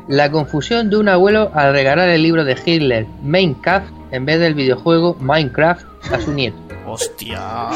la 0.10 0.30
confusión 0.30 0.90
de 0.90 0.98
un 0.98 1.08
abuelo 1.08 1.52
al 1.54 1.72
regalar 1.72 2.10
el 2.10 2.22
libro 2.22 2.44
de 2.44 2.58
Hitler, 2.66 3.06
Minecraft, 3.24 3.88
en 4.12 4.26
vez 4.26 4.42
del 4.42 4.56
videojuego 4.56 5.16
Minecraft, 5.22 5.86
a 6.12 6.20
su 6.20 6.34
nieto. 6.34 6.58
Hostia. 6.86 7.40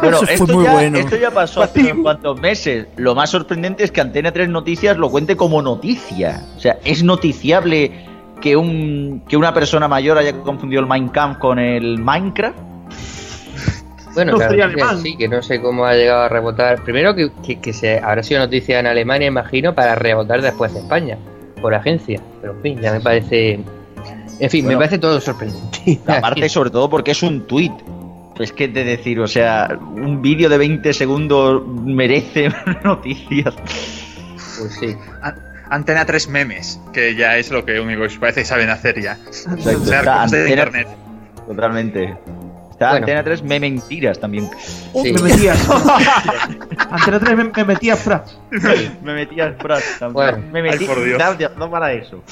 Bueno, 0.00 0.16
Eso 0.18 0.24
fue 0.26 0.34
esto, 0.34 0.54
muy 0.54 0.64
ya, 0.64 0.72
bueno. 0.72 0.98
esto 0.98 1.16
ya 1.16 1.30
pasó 1.30 1.62
hace 1.62 1.80
unos 1.92 2.02
cuantos 2.02 2.40
meses. 2.40 2.86
Lo 2.96 3.14
más 3.14 3.28
sorprendente 3.28 3.84
es 3.84 3.90
que 3.90 4.00
Antena 4.00 4.32
3 4.32 4.48
Noticias 4.48 4.96
lo 4.96 5.10
cuente 5.10 5.36
como 5.36 5.60
noticia. 5.60 6.42
O 6.56 6.60
sea, 6.60 6.78
es 6.84 7.02
noticiable 7.02 8.06
que 8.40 8.56
un 8.56 9.22
que 9.28 9.36
una 9.36 9.52
persona 9.52 9.88
mayor 9.88 10.16
haya 10.16 10.32
confundido 10.40 10.80
el 10.80 10.86
Minecraft 10.86 11.38
con 11.38 11.58
el 11.58 11.98
Minecraft. 11.98 12.56
Bueno, 14.14 14.32
No 14.32 14.38
claro, 14.38 14.74
que 14.74 15.02
sí, 15.02 15.16
que 15.16 15.28
no 15.28 15.42
sé 15.42 15.60
cómo 15.60 15.84
ha 15.84 15.94
llegado 15.94 16.22
a 16.22 16.28
rebotar. 16.28 16.82
Primero 16.82 17.14
que, 17.14 17.30
que, 17.44 17.60
que 17.60 17.72
se 17.72 17.98
habrá 17.98 18.22
sido 18.22 18.40
noticia 18.40 18.80
en 18.80 18.86
Alemania, 18.86 19.28
imagino, 19.28 19.74
para 19.74 19.94
rebotar 19.94 20.42
después 20.42 20.72
en 20.72 20.78
España, 20.78 21.18
por 21.60 21.74
agencia. 21.74 22.20
Pero 22.40 22.54
en 22.54 22.60
fin, 22.62 22.80
ya 22.80 22.92
me 22.92 23.00
parece. 23.00 23.60
En 24.40 24.50
fin, 24.50 24.64
Bueno. 24.64 24.78
me 24.78 24.84
parece 24.84 24.98
todo 24.98 25.20
sorprendente. 25.20 26.00
Aparte, 26.06 26.48
sobre 26.48 26.70
todo 26.70 26.88
porque 26.90 27.12
es 27.12 27.22
un 27.22 27.46
tuit. 27.46 27.72
Es 28.38 28.52
que 28.54 28.68
de 28.68 28.84
decir, 28.84 29.20
o 29.20 29.28
sea, 29.28 29.78
un 29.80 30.22
vídeo 30.22 30.48
de 30.48 30.56
20 30.56 30.94
segundos 30.94 31.62
merece 31.84 32.48
noticias. 32.84 33.54
Pues 33.54 34.74
sí. 34.80 34.96
Antena 35.68 36.04
3 36.06 36.26
memes, 36.28 36.80
que 36.92 37.14
ya 37.14 37.36
es 37.36 37.50
lo 37.50 37.64
que 37.64 37.78
único 37.78 38.02
que 38.08 38.18
parece 38.18 38.40
que 38.40 38.46
saben 38.46 38.70
hacer 38.70 39.00
ya. 39.00 39.18
Exacto, 39.26 39.60
O 39.60 39.62
sea, 39.84 40.00
está 40.00 40.12
cosas 40.14 40.30
de 40.32 40.38
Antena- 40.38 40.48
internet. 40.50 40.88
Totalmente. 41.46 42.16
Está 42.80 42.92
Bueno. 42.92 43.04
Antena 43.04 43.24
3 43.24 43.42
me 43.42 43.60
mentiras 43.60 44.18
también. 44.18 44.48
Sí. 44.94 45.12
Me 45.12 45.20
metías. 45.20 45.68
Antena 46.90 47.20
3 47.20 47.36
me, 47.36 47.44
me 47.44 47.64
metía 47.64 47.94
fraps. 47.94 48.38
me 49.02 49.12
metí 49.12 49.38
al 49.38 49.54
frat 49.56 49.82
también. 49.98 50.12
Bueno. 50.14 50.38
me 50.50 50.62
metí. 50.62 50.84
Ay, 50.84 50.86
por 50.86 51.04
Dios. 51.04 51.18
No, 51.18 51.48
no 51.58 51.70
para 51.70 51.92
eso. 51.92 52.22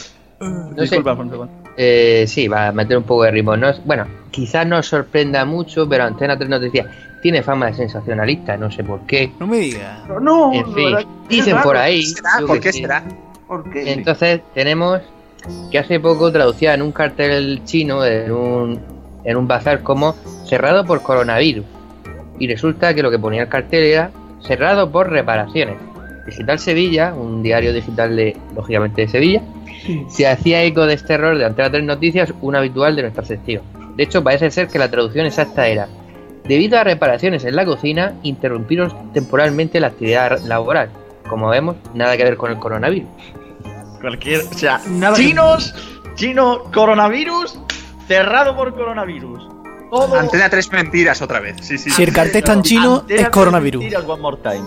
No 0.41 0.75
sé. 0.77 0.81
Disculpa, 0.81 1.11
Alfonso. 1.11 1.49
Eh, 1.77 2.25
sí, 2.27 2.49
va 2.49 2.69
a 2.69 2.73
meter 2.73 2.97
un 2.97 3.05
poco 3.05 3.25
de 3.25 3.31
ritmo. 3.33 3.59
No, 3.59 3.71
bueno, 3.85 4.07
quizás 4.31 4.67
no 4.67 4.83
sorprenda 4.83 5.45
mucho, 5.45 5.87
pero 5.87 6.05
Antena 6.05 6.39
3 6.39 6.49
nos 6.49 6.63
decía, 6.63 6.87
tiene 7.21 7.43
fama 7.43 7.67
de 7.67 7.75
sensacionalista, 7.75 8.57
no 8.57 8.71
sé 8.71 8.83
por 8.85 9.01
qué. 9.01 9.31
No 9.39 9.47
me 9.47 9.59
digas. 9.59 10.09
No, 10.09 10.51
En 10.55 10.63
no, 10.63 10.75
fin, 10.75 10.93
¿verdad? 10.93 11.07
dicen 11.29 11.59
por 11.63 11.77
ahí. 11.77 12.07
¿Será? 12.07 12.31
¿Por 12.47 12.59
qué 12.59 12.73
será? 12.73 13.05
¿Por 13.47 13.71
qué? 13.71 13.93
Entonces 13.93 14.41
tenemos 14.55 15.03
que 15.71 15.79
hace 15.79 16.01
poco 16.01 16.33
traducía 16.33 16.73
en 16.73 16.81
un 16.81 16.93
cartel 16.93 17.61
chino, 17.67 18.03
en 18.03 18.33
un, 18.33 18.98
en 19.29 19.37
un 19.37 19.47
bazar, 19.47 19.83
como 19.83 20.15
cerrado 20.47 20.85
por 20.85 21.03
coronavirus. 21.03 21.65
Y 22.39 22.49
resulta 22.49 22.95
que 22.95 23.03
lo 23.03 23.11
que 23.11 23.19
ponía 23.19 23.43
el 23.43 23.49
cartel 23.49 23.85
era 23.85 24.11
cerrado 24.43 24.91
por 24.91 25.11
reparaciones. 25.11 25.77
Digital 26.27 26.59
Sevilla, 26.59 27.15
un 27.15 27.43
diario 27.43 27.73
digital 27.73 28.15
de, 28.17 28.37
lógicamente, 28.55 29.03
de 29.03 29.09
Sevilla, 29.09 29.43
se 30.09 30.27
hacía 30.27 30.63
eco 30.63 30.87
de 30.87 30.95
este 30.95 31.15
error 31.15 31.37
de 31.39 31.45
Antena 31.45 31.71
3 31.71 31.85
Noticias, 31.85 32.33
un 32.41 32.55
habitual 32.57 32.95
de 32.97 33.03
nuestra 33.03 33.25
sección. 33.25 33.63
De 33.97 34.03
hecho, 34.05 34.23
parece 34.23 34.51
ser 34.51 34.69
que 34.69 34.79
la 34.79 34.91
traducción 34.91 35.27
exacta 35.27 35.67
era: 35.67 35.89
Debido 36.45 36.79
a 36.79 36.85
reparaciones 36.85 37.45
en 37.45 37.57
la 37.57 37.65
cocina, 37.65 38.15
interrumpieron 38.23 39.13
temporalmente 39.13 39.81
la 39.81 39.89
actividad 39.89 40.39
laboral. 40.45 40.91
Como 41.29 41.49
vemos, 41.49 41.77
nada 41.95 42.17
que 42.17 42.25
ver 42.25 42.37
con 42.37 42.51
el 42.51 42.59
coronavirus. 42.59 43.09
Cualquier. 44.01 44.41
O 44.43 44.55
sea, 44.55 44.81
Nada 44.89 45.17
que- 45.17 45.23
chinos, 45.25 45.75
chino, 46.15 46.65
coronavirus, 46.73 47.59
cerrado 48.09 48.57
por 48.57 48.75
coronavirus. 48.75 49.49
Todo. 49.91 50.19
Antena 50.19 50.51
3 50.51 50.73
mentiras 50.73 51.23
otra 51.23 51.41
vez. 51.41 51.57
Sí, 51.63 51.79
sí. 51.79 51.91
Si 51.91 52.03
el 52.03 52.13
cartel 52.13 52.37
está 52.39 52.53
en 52.55 52.63
chino, 52.63 52.97
Antena 52.97 53.15
es 53.21 53.27
3 53.27 53.31
coronavirus. 53.31 53.83
mentiras 53.83 54.05
one 54.07 54.21
more 54.23 54.37
time. 54.43 54.65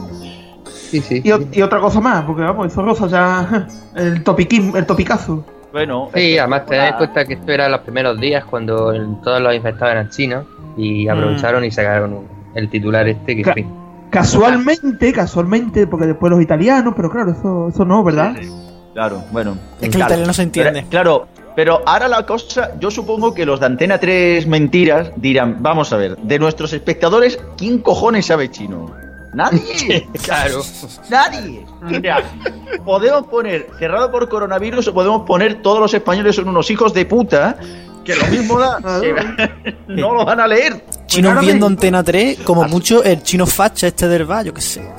Sí, 0.66 1.02
sí. 1.02 1.22
Y, 1.24 1.32
o- 1.32 1.48
y 1.52 1.62
otra 1.62 1.80
cosa 1.80 2.00
más, 2.02 2.24
porque 2.26 2.42
vamos, 2.44 2.68
eso 2.68 2.82
roza 2.82 3.08
ya 3.08 3.68
el 3.96 4.24
topiquín, 4.24 4.72
el 4.76 4.86
topicazo. 4.86 5.46
Bueno. 5.72 6.10
Sí, 6.14 6.32
esto- 6.32 6.42
además 6.42 6.66
tened 6.66 6.88
en 6.88 6.94
cuenta 6.96 7.26
que 7.26 7.34
esto 7.36 7.52
era 7.52 7.70
los 7.70 7.80
primeros 7.82 8.20
días 8.20 8.44
cuando 8.46 8.92
el- 8.92 9.22
todos 9.24 9.42
los 9.42 9.54
infectados 9.56 9.92
eran 9.94 10.10
chinos 10.10 10.46
y 10.78 11.08
aprovecharon 11.08 11.64
y 11.64 11.72
sacaron 11.72 12.14
un- 12.14 12.28
el 12.56 12.70
titular 12.70 13.08
este 13.08 13.36
que, 13.38 13.42
Ca- 13.44 13.54
fin. 13.54 13.72
Casualmente, 14.10 15.14
casualmente, 15.14 15.88
porque 15.88 16.06
después 16.08 16.30
los 16.32 16.42
italianos, 16.42 16.94
pero 16.96 17.10
claro, 17.10 17.32
eso, 17.32 17.70
eso 17.70 17.86
no, 17.86 18.04
¿verdad? 18.04 18.36
Sí, 18.40 18.46
sí. 18.46 18.52
Claro, 18.94 19.24
bueno. 19.32 19.58
Es 19.76 19.80
que 19.80 19.86
el 19.86 19.92
claro. 19.94 20.10
italiano 20.12 20.34
se 20.34 20.44
entiende. 20.44 20.72
Pero- 20.74 20.90
claro, 20.90 21.28
pero 21.56 21.82
ahora 21.86 22.08
la 22.08 22.26
cosa, 22.26 22.72
yo 22.80 22.92
supongo 22.92 23.34
que 23.34 23.46
los 23.46 23.60
de 23.60 23.66
Antena 23.66 24.00
3 24.00 24.48
Mentiras 24.48 25.12
dirán, 25.16 25.58
vamos 25.62 25.92
a 25.94 25.98
ver, 25.98 26.18
de 26.18 26.40
nuestros 26.40 26.74
espectadores, 26.74 27.40
¿quién 27.58 27.80
cojones 27.80 28.26
sabe 28.28 28.50
chino? 28.50 28.92
Nadie. 29.34 30.08
Claro. 30.24 30.62
Nadie. 31.10 31.66
Mira, 31.82 32.24
podemos 32.84 33.28
poner 33.28 33.70
cerrado 33.80 34.12
por 34.12 34.28
coronavirus 34.30 34.88
o 34.90 34.94
podemos 34.94 35.24
poner 35.26 35.62
todos 35.62 35.80
los 35.80 35.94
españoles 35.94 36.36
son 36.36 36.48
unos 36.48 36.70
hijos 36.70 36.94
de 36.94 37.06
puta 37.06 37.58
que 38.04 38.16
lo 38.16 38.26
mismo 38.28 38.60
da. 38.60 38.80
no 39.88 40.14
lo 40.14 40.26
van 40.26 40.40
a 40.40 40.48
leer. 40.48 40.84
Chinos 41.06 41.34
Pues 41.34 41.46
viendo 41.46 41.68
Antena 41.68 42.04
3, 42.04 42.40
como 42.44 42.66
mucho 42.66 43.04
el 43.04 43.24
chino 43.24 43.46
facha 43.46 43.88
este 43.88 44.08
del 44.08 44.26
bar, 44.26 44.46
yo 44.46 44.54
qué 44.54 44.62
sé. 44.62 44.92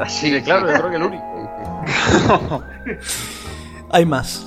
Así 0.00 0.30
de 0.30 0.42
claro, 0.42 0.70
yo 0.70 0.78
creo 0.78 0.90
que 0.90 0.96
el 0.96 1.02
único. 1.02 2.62
Hay 3.90 4.04
más. 4.04 4.46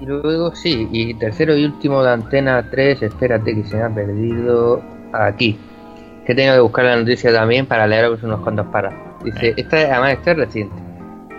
Y 0.00 0.06
luego, 0.06 0.54
sí, 0.54 0.88
y 0.92 1.14
tercero 1.14 1.56
y 1.56 1.64
último 1.64 2.02
de 2.02 2.10
Antena 2.10 2.68
3, 2.70 3.02
espérate 3.02 3.54
que 3.54 3.64
se 3.64 3.76
me 3.76 3.82
ha 3.82 3.90
perdido 3.90 4.82
aquí. 5.12 5.58
Que 6.26 6.32
he 6.32 6.34
tenido 6.34 6.54
que 6.54 6.60
buscar 6.60 6.84
la 6.84 6.96
noticia 6.96 7.32
también 7.32 7.66
para 7.66 7.86
leeros 7.86 8.22
unos 8.22 8.40
cuantos 8.40 8.66
párrafos. 8.66 8.98
Dice, 9.24 9.54
esta, 9.56 9.76
además 9.76 10.12
esta 10.14 10.32
es 10.32 10.36
reciente. 10.36 10.76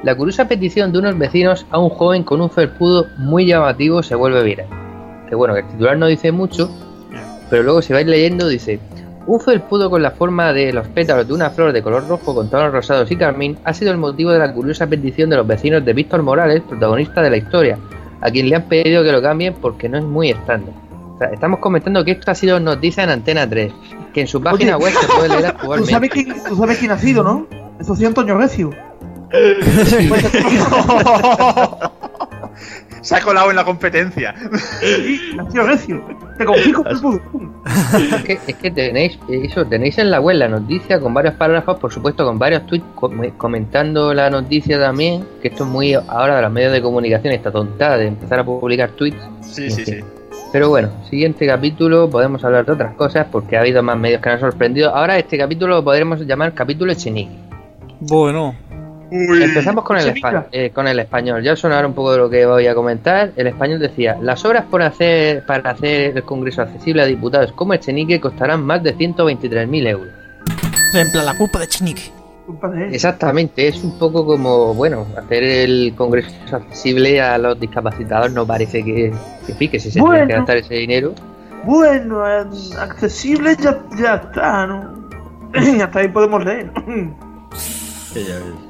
La 0.03 0.15
curiosa 0.15 0.47
petición 0.47 0.91
de 0.91 0.99
unos 0.99 1.17
vecinos 1.17 1.65
a 1.71 1.79
un 1.79 1.89
joven 1.89 2.23
con 2.23 2.39
un 2.39 2.49
felpudo 2.49 3.07
muy 3.17 3.45
llamativo 3.45 4.03
se 4.03 4.15
vuelve 4.15 4.43
viral. 4.43 4.67
Que 5.27 5.35
bueno, 5.35 5.53
que 5.55 5.61
el 5.61 5.67
titular 5.67 5.97
no 5.97 6.07
dice 6.07 6.31
mucho, 6.31 6.69
pero 7.49 7.63
luego 7.63 7.81
si 7.81 7.93
vais 7.93 8.05
leyendo 8.05 8.47
dice, 8.47 8.79
un 9.27 9.39
felpudo 9.39 9.89
con 9.89 10.03
la 10.03 10.11
forma 10.11 10.53
de 10.53 10.71
los 10.71 10.87
pétalos 10.89 11.27
de 11.27 11.33
una 11.33 11.49
flor 11.49 11.73
de 11.73 11.81
color 11.81 12.07
rojo 12.07 12.35
con 12.35 12.49
tonos 12.49 12.71
rosados 12.71 13.09
y 13.09 13.15
carmín 13.15 13.57
ha 13.63 13.73
sido 13.73 13.91
el 13.91 13.97
motivo 13.97 14.31
de 14.31 14.39
la 14.39 14.53
curiosa 14.53 14.85
petición 14.85 15.29
de 15.31 15.37
los 15.37 15.47
vecinos 15.47 15.83
de 15.83 15.93
Víctor 15.93 16.21
Morales, 16.21 16.61
protagonista 16.61 17.23
de 17.23 17.29
la 17.31 17.37
historia, 17.37 17.79
a 18.21 18.31
quien 18.31 18.49
le 18.49 18.55
han 18.55 18.63
pedido 18.63 19.03
que 19.03 19.11
lo 19.11 19.21
cambien 19.21 19.53
porque 19.53 19.89
no 19.89 19.97
es 19.97 20.03
muy 20.03 20.31
estándar. 20.31 20.73
O 21.15 21.17
sea, 21.17 21.29
estamos 21.29 21.59
comentando 21.59 22.03
que 22.03 22.11
esto 22.11 22.31
ha 22.31 22.35
sido 22.35 22.59
noticia 22.59 23.03
en 23.03 23.09
Antena 23.09 23.49
3, 23.49 23.71
que 24.13 24.21
en 24.21 24.27
su 24.27 24.41
página 24.41 24.77
Oye, 24.77 24.85
web 24.85 24.93
se 24.99 25.07
puede 25.07 25.29
leer 25.29 25.41
¿Tú 25.53 25.57
actualmente. 25.57 25.91
sabes, 25.91 26.09
quién, 26.09 26.35
tú 26.47 26.55
sabes 26.57 26.77
quién 26.77 26.91
ha 26.91 26.97
sido, 26.97 27.23
¿no? 27.23 27.47
Eso 27.79 27.93
ha 27.93 27.95
sido 27.95 28.09
Antonio 28.09 28.37
Recio. 28.37 28.71
Se 33.05 33.15
ha 33.15 33.21
colado 33.21 33.51
en 33.51 33.55
la 33.55 33.63
competencia. 33.63 34.33
Te 36.37 36.45
pudo. 36.45 37.21
es, 38.15 38.23
que, 38.23 38.39
es 38.47 38.55
que 38.55 38.71
tenéis 38.71 39.19
eso, 39.29 39.63
tenéis 39.65 39.97
en 39.99 40.09
la 40.09 40.19
web 40.19 40.37
la 40.37 40.47
noticia 40.47 40.99
con 40.99 41.13
varios 41.13 41.35
párrafos, 41.35 41.77
por 41.77 41.93
supuesto 41.93 42.25
con 42.25 42.39
varios 42.39 42.65
tweets 42.65 42.85
com- 42.95 43.29
comentando 43.37 44.11
la 44.13 44.29
noticia 44.31 44.79
también, 44.79 45.23
que 45.41 45.49
esto 45.49 45.65
es 45.65 45.69
muy 45.69 45.93
ahora 45.93 46.37
de 46.37 46.41
los 46.41 46.51
medios 46.51 46.71
de 46.71 46.81
comunicación, 46.81 47.33
esta 47.33 47.51
tontada 47.51 47.97
de 47.97 48.07
empezar 48.07 48.39
a 48.39 48.43
publicar 48.43 48.89
tweets. 48.91 49.21
Sí, 49.41 49.69
sí, 49.69 49.85
sí. 49.85 49.99
Pero 50.51 50.69
bueno, 50.69 50.89
siguiente 51.09 51.45
capítulo 51.45 52.09
podemos 52.09 52.43
hablar 52.43 52.65
de 52.65 52.71
otras 52.71 52.95
cosas 52.95 53.27
porque 53.31 53.55
ha 53.55 53.59
habido 53.61 53.83
más 53.83 53.97
medios 53.99 54.19
que 54.21 54.29
nos 54.29 54.41
han 54.41 54.49
sorprendido. 54.51 54.95
Ahora 54.95 55.17
este 55.19 55.37
capítulo 55.37 55.75
lo 55.75 55.83
podremos 55.83 56.19
llamar 56.21 56.53
capítulo 56.55 56.91
Echenique. 56.91 57.31
Bueno. 57.99 58.55
Empezamos 59.11 59.83
con 59.83 59.97
el, 59.97 60.03
Echenique. 60.09 60.27
eh, 60.51 60.69
con 60.71 60.87
el 60.87 60.99
español. 60.99 61.43
Ya 61.43 61.53
os 61.53 61.59
sonará 61.59 61.85
un 61.87 61.93
poco 61.93 62.11
de 62.11 62.17
lo 62.17 62.29
que 62.29 62.45
voy 62.45 62.67
a 62.67 62.73
comentar. 62.75 63.31
El 63.35 63.47
español 63.47 63.79
decía, 63.79 64.17
las 64.21 64.43
obras 64.45 64.65
por 64.65 64.81
hacer 64.81 65.45
para 65.45 65.71
hacer 65.71 66.17
el 66.17 66.23
Congreso 66.23 66.61
accesible 66.63 67.03
a 67.03 67.05
diputados 67.05 67.51
como 67.53 67.73
Echenique 67.73 68.19
costarán 68.19 68.63
más 68.65 68.81
de 68.83 68.95
123.000 68.95 69.87
euros. 69.87 70.07
En 70.93 71.11
plan, 71.11 71.25
la 71.25 71.37
culpa 71.37 71.59
de 71.59 71.67
Chinique. 71.67 72.11
Exactamente, 72.91 73.67
es 73.67 73.83
un 73.83 73.97
poco 73.97 74.23
como, 74.25 74.73
bueno, 74.75 75.05
hacer 75.17 75.43
el 75.43 75.93
Congreso 75.97 76.29
accesible 76.51 77.19
a 77.19 77.37
los 77.39 77.59
discapacitados 77.59 78.31
no 78.31 78.45
parece 78.45 78.83
que, 78.83 79.11
que, 79.45 79.51
en 79.51 79.57
fin, 79.57 79.71
que 79.71 79.79
si 79.79 79.89
se 79.89 79.99
tiene 79.99 80.09
que 80.19 80.25
Bueno. 80.25 80.35
gastar 80.37 80.57
ese 80.57 80.75
dinero. 80.75 81.13
Bueno, 81.63 82.23
accesible 82.23 83.55
ya, 83.59 83.79
ya 83.97 84.15
está, 84.15 84.67
¿no? 84.67 84.93
Hasta 85.83 85.99
ahí 85.99 86.07
podemos 86.09 86.45
leer. 86.45 86.71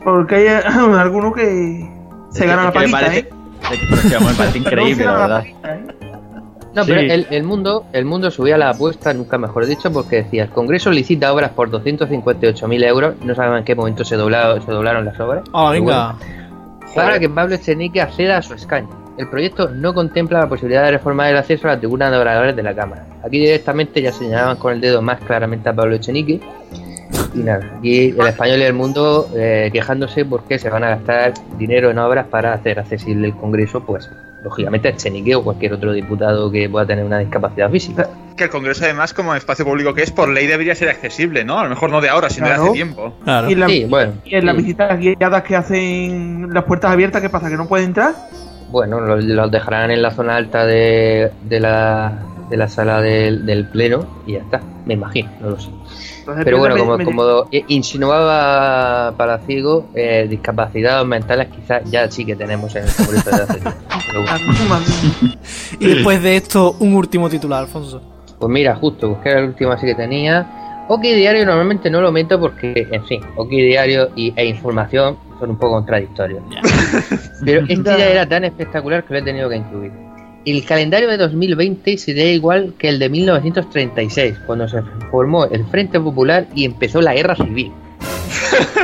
Porque 0.04 0.36
hay 0.36 0.44
eh, 0.48 0.62
algunos 0.98 1.34
que 1.36 1.90
se 2.32 2.46
ganan 2.46 2.66
la 2.66 2.72
palita, 2.74 3.00
parece- 3.00 3.20
¿eh? 3.20 3.30
Es 3.72 4.02
que 4.12 4.20
me 4.20 4.34
parece 4.34 4.58
increíble, 4.60 5.06
la 5.06 5.18
verdad. 5.18 5.44
No, 6.76 6.84
Sí. 6.84 6.92
pero 6.94 7.02
el, 7.14 7.26
el 7.32 7.44
mundo 7.44 7.86
el 7.94 8.04
mundo 8.04 8.30
subía 8.32 8.58
la 8.58 8.70
apuesta, 8.72 9.14
nunca 9.14 9.38
mejor 9.38 9.66
dicho, 9.66 9.92
porque 9.94 10.18
decía, 10.24 10.44
el 10.44 10.50
Congreso 10.50 10.92
licita 10.92 11.32
obras 11.34 11.52
por 11.52 11.72
258.000 11.72 12.84
euros, 12.86 13.16
no 13.24 13.34
saben 13.34 13.60
en 13.60 13.64
qué 13.64 13.76
momento 13.76 14.04
se, 14.04 14.18
doblaron 14.18 14.62
se 14.62 14.72
doblaron 14.72 15.06
las 15.06 15.18
obras. 15.22 15.44
Ah, 15.54 15.70
pero 15.72 15.86
venga. 15.86 16.16
bueno, 16.18 16.94
para 16.94 17.18
que 17.20 17.30
Pablo 17.30 17.56
Echenique 17.56 18.02
acceda 18.02 18.38
a 18.38 18.42
su 18.42 18.54
escaño. 18.56 18.90
El 19.18 19.30
proyecto 19.30 19.70
no 19.70 19.94
contempla 19.94 20.40
la 20.40 20.50
posibilidad 20.50 20.84
de 20.84 20.92
reformar 20.92 21.30
el 21.32 21.38
acceso 21.38 21.70
a 21.70 21.72
la 21.72 21.78
tribuna 21.78 22.12
de 22.12 22.18
oradores 22.18 22.54
de 22.58 22.64
la 22.64 22.76
Cámara. 22.76 23.06
Aquí 23.24 23.40
directamente 23.40 24.02
ya 24.02 24.12
señalaban 24.12 24.58
con 24.58 24.74
el 24.74 24.82
dedo 24.82 25.02
más 25.02 25.22
claramente 25.22 25.70
a 25.70 25.74
Pablo 25.74 25.96
Echenique. 25.96 26.42
Y 27.34 27.40
nada, 27.40 27.70
aquí 27.78 28.10
el 28.18 28.28
español 28.28 28.60
y 28.60 28.64
el 28.64 28.74
mundo 28.74 29.30
eh, 29.36 29.70
quejándose 29.74 30.26
porque 30.26 30.58
se 30.58 30.70
van 30.70 30.84
a 30.84 30.90
gastar 30.90 31.34
dinero 31.58 31.92
en 31.92 31.98
obras 32.00 32.28
para 32.28 32.54
hacer 32.54 32.80
accesible 32.80 33.28
el 33.28 33.36
Congreso, 33.36 33.84
pues 33.86 34.10
lógicamente 34.44 34.88
a 34.88 34.92
Echenique 34.92 35.34
o 35.36 35.44
cualquier 35.44 35.74
otro 35.74 35.92
diputado 35.92 36.52
que 36.52 36.70
pueda 36.70 36.86
tener 36.86 37.04
una 37.04 37.18
discapacidad 37.20 37.70
física. 37.70 38.08
Que 38.38 38.46
el 38.46 38.50
Congreso, 38.50 38.84
además, 38.86 39.14
como 39.14 39.34
espacio 39.34 39.66
público 39.66 39.94
que 39.94 40.04
es, 40.04 40.12
por 40.12 40.30
ley 40.30 40.46
debería 40.46 40.76
ser 40.76 40.90
accesible, 40.90 41.44
¿no? 41.46 41.60
A 41.60 41.64
lo 41.64 41.70
mejor 41.70 41.90
no 41.90 42.00
de 42.02 42.10
ahora, 42.10 42.30
sino 42.30 42.48
de 42.48 42.54
Claro. 42.54 42.64
hace 42.66 42.74
tiempo. 42.74 43.14
Y 43.48 43.54
en, 43.54 43.60
la- 43.60 43.68
Sí, 43.68 43.86
bueno, 43.86 44.14
y 44.24 44.36
en 44.36 44.46
las 44.46 44.56
visitas 44.58 45.00
guiadas 45.00 45.44
que 45.44 45.56
hacen 45.56 46.54
las 46.54 46.64
puertas 46.66 46.92
abiertas, 46.92 47.22
¿qué 47.22 47.30
pasa? 47.30 47.50
¿Que 47.50 47.58
no 47.58 47.68
pueden 47.68 47.88
entrar? 47.88 48.14
Bueno, 48.72 49.00
los, 49.00 49.24
los 49.24 49.52
dejarán 49.52 49.92
en 49.92 50.02
la 50.02 50.12
zona 50.12 50.36
alta 50.36 50.66
de, 50.66 51.32
de 51.44 51.60
la, 51.60 52.14
de 52.50 52.58
la 52.58 52.68
sala 52.68 53.02
del, 53.02 53.46
del 53.46 53.66
pleno 53.68 54.06
y 54.28 54.34
ya 54.34 54.40
está, 54.40 54.62
me 54.86 54.96
imagino, 54.96 55.30
no 55.42 55.52
lo 55.52 55.60
sé. 55.60 55.70
Entonces, 56.26 56.44
Pero 56.46 56.58
bueno, 56.58 56.76
como, 56.76 56.98
me- 56.98 57.06
como 57.06 57.24
insinuaba 57.68 59.14
Palaciego, 59.16 59.86
eh, 59.94 60.26
discapacidades 60.28 61.06
mentales 61.06 61.50
quizás 61.56 61.84
ya 61.92 62.10
sí 62.10 62.26
que 62.26 62.36
tenemos 62.36 62.76
en 62.76 62.82
el 62.86 62.90
de 62.90 63.62
bueno. 64.68 64.86
Y 65.80 65.86
después 65.86 66.24
de 66.24 66.38
esto, 66.38 66.78
un 66.80 66.96
último 66.96 67.30
titular, 67.30 67.60
Alfonso. 67.60 68.02
Pues 68.40 68.52
mira, 68.52 68.74
justo, 68.76 69.10
busqué 69.10 69.34
el 69.34 69.44
último 69.50 69.72
así 69.74 69.86
que 69.86 69.94
tenía. 69.94 70.86
OK 70.88 71.02
Diario 71.02 71.46
normalmente 71.46 71.92
no 71.92 72.02
lo 72.02 72.12
meto 72.12 72.40
porque, 72.40 72.88
en 72.92 73.06
fin, 73.06 73.22
OK 73.36 73.50
Diario 73.50 74.10
y, 74.16 74.34
e 74.36 74.46
información 74.48 75.18
son 75.40 75.52
un 75.52 75.58
poco 75.58 75.74
contradictorios. 75.76 76.42
Pero 77.46 77.66
este 77.70 77.84
ya 77.84 78.10
era 78.10 78.28
tan 78.28 78.46
espectacular 78.46 79.04
que 79.04 79.14
lo 79.14 79.20
he 79.20 79.24
tenido 79.24 79.48
que 79.48 79.58
incluir. 79.58 79.92
El 80.46 80.64
calendario 80.64 81.10
de 81.10 81.18
2020 81.18 81.98
sería 81.98 82.32
igual 82.32 82.74
que 82.78 82.88
el 82.88 83.00
de 83.00 83.10
1936, 83.10 84.38
cuando 84.46 84.68
se 84.68 84.82
formó 85.10 85.46
el 85.46 85.66
Frente 85.66 86.00
Popular 86.00 86.46
y 86.54 86.66
empezó 86.66 87.02
la 87.02 87.14
Guerra 87.14 87.36
Civil. 87.36 87.72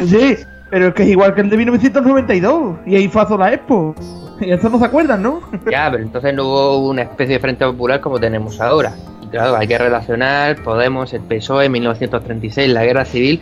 Sí, 0.06 0.36
pero 0.72 0.88
es 0.88 0.94
que 0.96 1.04
es 1.04 1.10
igual 1.10 1.36
que 1.36 1.42
el 1.42 1.50
de 1.50 1.58
1992. 1.58 2.78
Y 2.88 2.96
ahí 2.96 3.08
fue 3.08 3.22
a 3.22 3.38
la 3.38 3.54
Expo. 3.54 3.94
Y 4.40 4.52
eso 4.52 4.70
no 4.70 4.80
se 4.80 4.86
acuerdan, 4.86 5.22
¿no? 5.22 5.42
Ya, 5.70 5.90
pero 5.92 6.02
entonces 6.02 6.34
no 6.34 6.46
hubo 6.46 6.90
una 6.90 7.04
especie 7.04 7.36
de 7.36 7.40
Frente 7.40 7.66
Popular 7.66 8.02
como 8.02 8.20
tenemos 8.20 8.60
ahora. 8.60 8.96
Y 9.22 9.28
claro, 9.28 9.56
hay 9.56 9.68
que 9.68 9.78
relacionar 9.78 10.62
Podemos, 10.64 11.14
el 11.14 11.22
PSOE, 11.22 11.70
1936, 11.70 12.74
la 12.74 12.84
Guerra 12.84 13.06
Civil. 13.06 13.42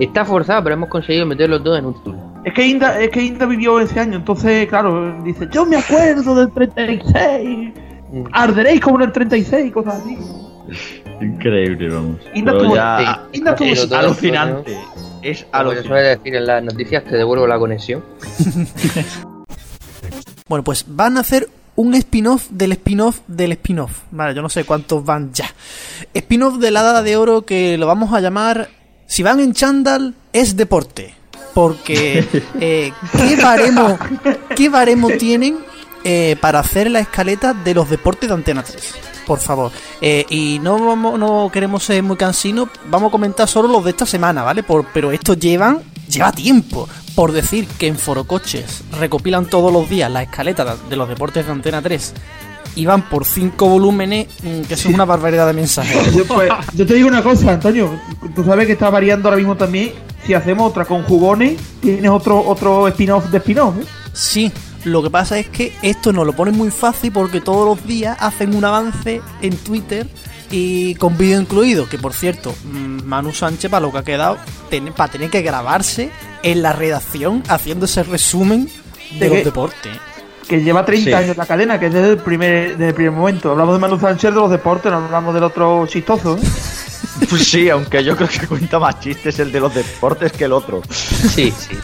Está 0.00 0.24
forzado, 0.24 0.64
pero 0.64 0.74
hemos 0.74 0.88
conseguido 0.88 1.24
meterlos 1.26 1.62
todos 1.62 1.78
en 1.78 1.86
un 1.86 1.94
título. 1.94 2.29
Es 2.44 2.54
que 2.54 2.66
Inda, 2.66 3.00
es 3.00 3.10
que 3.10 3.22
Inda 3.22 3.44
vivió 3.46 3.78
ese 3.80 4.00
año, 4.00 4.16
entonces, 4.16 4.66
claro, 4.68 5.22
dice, 5.22 5.46
yo 5.52 5.66
me 5.66 5.76
acuerdo 5.76 6.34
del 6.34 6.50
36. 6.52 7.72
Arderéis 8.32 8.80
como 8.80 8.96
en 8.96 9.02
el 9.08 9.12
36 9.12 9.66
y 9.66 9.70
cosas 9.70 9.96
así. 10.02 10.16
Increíble, 11.20 11.90
vamos. 11.90 12.16
Inda 12.34 12.52
Pero 12.52 12.64
tuvo- 12.64 12.74
ya 12.76 13.26
sí, 13.32 13.38
Inda 13.38 13.54
tuvo- 13.54 13.68
es 13.72 13.92
alucinante. 13.92 14.72
Es 15.22 15.42
Como 15.44 15.52
se 15.52 15.56
alucinante. 15.58 15.88
suele 15.88 16.08
decir 16.08 16.34
en 16.36 16.46
las 16.46 16.62
noticias, 16.64 17.04
te 17.04 17.16
devuelvo 17.16 17.46
la 17.46 17.58
conexión. 17.58 18.02
Bueno, 20.48 20.64
pues 20.64 20.84
van 20.88 21.16
a 21.16 21.20
hacer 21.20 21.48
un 21.76 21.94
spin-off 21.94 22.48
del 22.50 22.72
spin-off 22.72 23.20
del 23.28 23.52
spin-off. 23.52 24.00
Vale, 24.10 24.34
yo 24.34 24.42
no 24.42 24.48
sé 24.48 24.64
cuántos 24.64 25.04
van 25.04 25.32
ya. 25.32 25.46
Spin-off 26.12 26.56
de 26.58 26.72
la 26.72 26.82
Dada 26.82 27.02
de 27.04 27.16
Oro 27.16 27.42
que 27.42 27.78
lo 27.78 27.86
vamos 27.86 28.12
a 28.12 28.20
llamar 28.20 28.68
Si 29.06 29.22
van 29.22 29.38
en 29.40 29.52
chándal, 29.52 30.14
es 30.32 30.56
deporte. 30.56 31.14
Porque, 31.54 32.26
eh, 32.60 32.92
¿qué, 33.12 33.36
baremo, 33.36 33.98
¿qué 34.54 34.68
baremo 34.68 35.08
tienen 35.18 35.58
eh, 36.04 36.36
para 36.40 36.60
hacer 36.60 36.90
la 36.90 37.00
escaleta 37.00 37.54
de 37.54 37.74
los 37.74 37.88
deportes 37.90 38.28
de 38.28 38.34
Antena 38.34 38.62
3? 38.62 38.94
Por 39.26 39.38
favor. 39.38 39.70
Eh, 40.00 40.26
y 40.28 40.58
no, 40.60 40.84
vamos, 40.84 41.18
no 41.18 41.50
queremos 41.52 41.84
ser 41.84 42.02
muy 42.02 42.16
cansinos, 42.16 42.68
vamos 42.88 43.08
a 43.08 43.12
comentar 43.12 43.46
solo 43.46 43.68
los 43.68 43.84
de 43.84 43.90
esta 43.90 44.06
semana, 44.06 44.42
¿vale? 44.42 44.62
Por, 44.62 44.86
pero 44.86 45.12
esto 45.12 45.34
llevan, 45.34 45.80
lleva 46.08 46.32
tiempo. 46.32 46.88
Por 47.14 47.32
decir 47.32 47.66
que 47.66 47.86
en 47.86 47.98
Forocoches 47.98 48.82
recopilan 48.98 49.46
todos 49.46 49.72
los 49.72 49.88
días 49.88 50.10
la 50.10 50.22
escaleta 50.22 50.76
de 50.88 50.96
los 50.96 51.08
deportes 51.08 51.44
de 51.44 51.52
Antena 51.52 51.82
3 51.82 52.14
y 52.76 52.86
van 52.86 53.02
por 53.08 53.24
cinco 53.24 53.68
volúmenes, 53.68 54.28
mm, 54.42 54.62
que 54.62 54.74
eso 54.74 54.88
es 54.88 54.94
una 54.94 55.04
barbaridad 55.04 55.46
de 55.46 55.52
mensajes. 55.52 56.14
Yo, 56.14 56.24
pues, 56.24 56.50
yo 56.74 56.86
te 56.86 56.94
digo 56.94 57.08
una 57.08 57.22
cosa, 57.22 57.52
Antonio. 57.52 57.90
Tú 58.34 58.44
sabes 58.44 58.66
que 58.66 58.72
está 58.72 58.90
variando 58.90 59.28
ahora 59.28 59.38
mismo 59.38 59.56
también. 59.56 59.92
Si 60.26 60.34
hacemos 60.34 60.70
otra 60.70 60.84
con 60.84 61.02
jugones, 61.04 61.58
tienes 61.80 62.10
otro 62.10 62.40
otro 62.46 62.86
spin-off 62.88 63.26
de 63.30 63.38
spin-off. 63.38 63.76
¿eh? 63.80 63.84
Sí, 64.12 64.52
lo 64.84 65.02
que 65.02 65.10
pasa 65.10 65.38
es 65.38 65.48
que 65.48 65.72
esto 65.82 66.12
nos 66.12 66.26
lo 66.26 66.32
ponen 66.34 66.56
muy 66.56 66.70
fácil 66.70 67.12
porque 67.12 67.40
todos 67.40 67.66
los 67.66 67.86
días 67.86 68.16
hacen 68.20 68.54
un 68.54 68.64
avance 68.64 69.20
en 69.42 69.56
Twitter 69.56 70.06
y 70.50 70.94
con 70.96 71.16
vídeo 71.16 71.40
incluido. 71.40 71.88
Que 71.88 71.96
por 71.98 72.12
cierto, 72.12 72.54
mm, 72.64 73.04
Manu 73.04 73.32
Sánchez, 73.32 73.70
para 73.70 73.80
lo 73.86 73.92
que 73.92 73.98
ha 73.98 74.02
quedado, 74.04 74.36
para 74.96 75.10
tener 75.12 75.30
que 75.30 75.42
grabarse 75.42 76.10
en 76.42 76.62
la 76.62 76.72
redacción 76.72 77.42
haciendo 77.48 77.86
ese 77.86 78.02
resumen 78.02 78.68
de, 79.18 79.28
¿De 79.28 79.34
los 79.36 79.44
deportes. 79.44 79.96
Que 80.46 80.62
lleva 80.62 80.84
30 80.84 81.04
Sí. 81.10 81.12
años 81.12 81.36
la 81.36 81.46
cadena, 81.46 81.78
que 81.78 81.86
es 81.86 81.92
desde 81.94 82.10
el 82.10 82.18
primer, 82.18 82.70
desde 82.72 82.88
el 82.88 82.94
primer 82.94 83.12
momento. 83.12 83.52
Hablamos 83.52 83.74
de 83.74 83.80
Manu 83.80 84.00
Sánchez 84.00 84.30
de 84.34 84.40
los 84.40 84.50
deportes, 84.50 84.90
no 84.90 84.98
hablamos 84.98 85.32
del 85.32 85.44
otro 85.44 85.86
chistoso. 85.86 86.36
¿eh? 86.36 86.40
Pues 87.28 87.46
sí, 87.48 87.68
aunque 87.70 88.02
yo 88.04 88.16
creo 88.16 88.28
que 88.28 88.46
cuenta 88.46 88.78
más 88.78 89.00
chistes 89.00 89.38
el 89.38 89.52
de 89.52 89.60
los 89.60 89.74
deportes 89.74 90.32
que 90.32 90.44
el 90.44 90.52
otro. 90.52 90.82
Sí, 90.90 91.52
sí. 91.56 91.76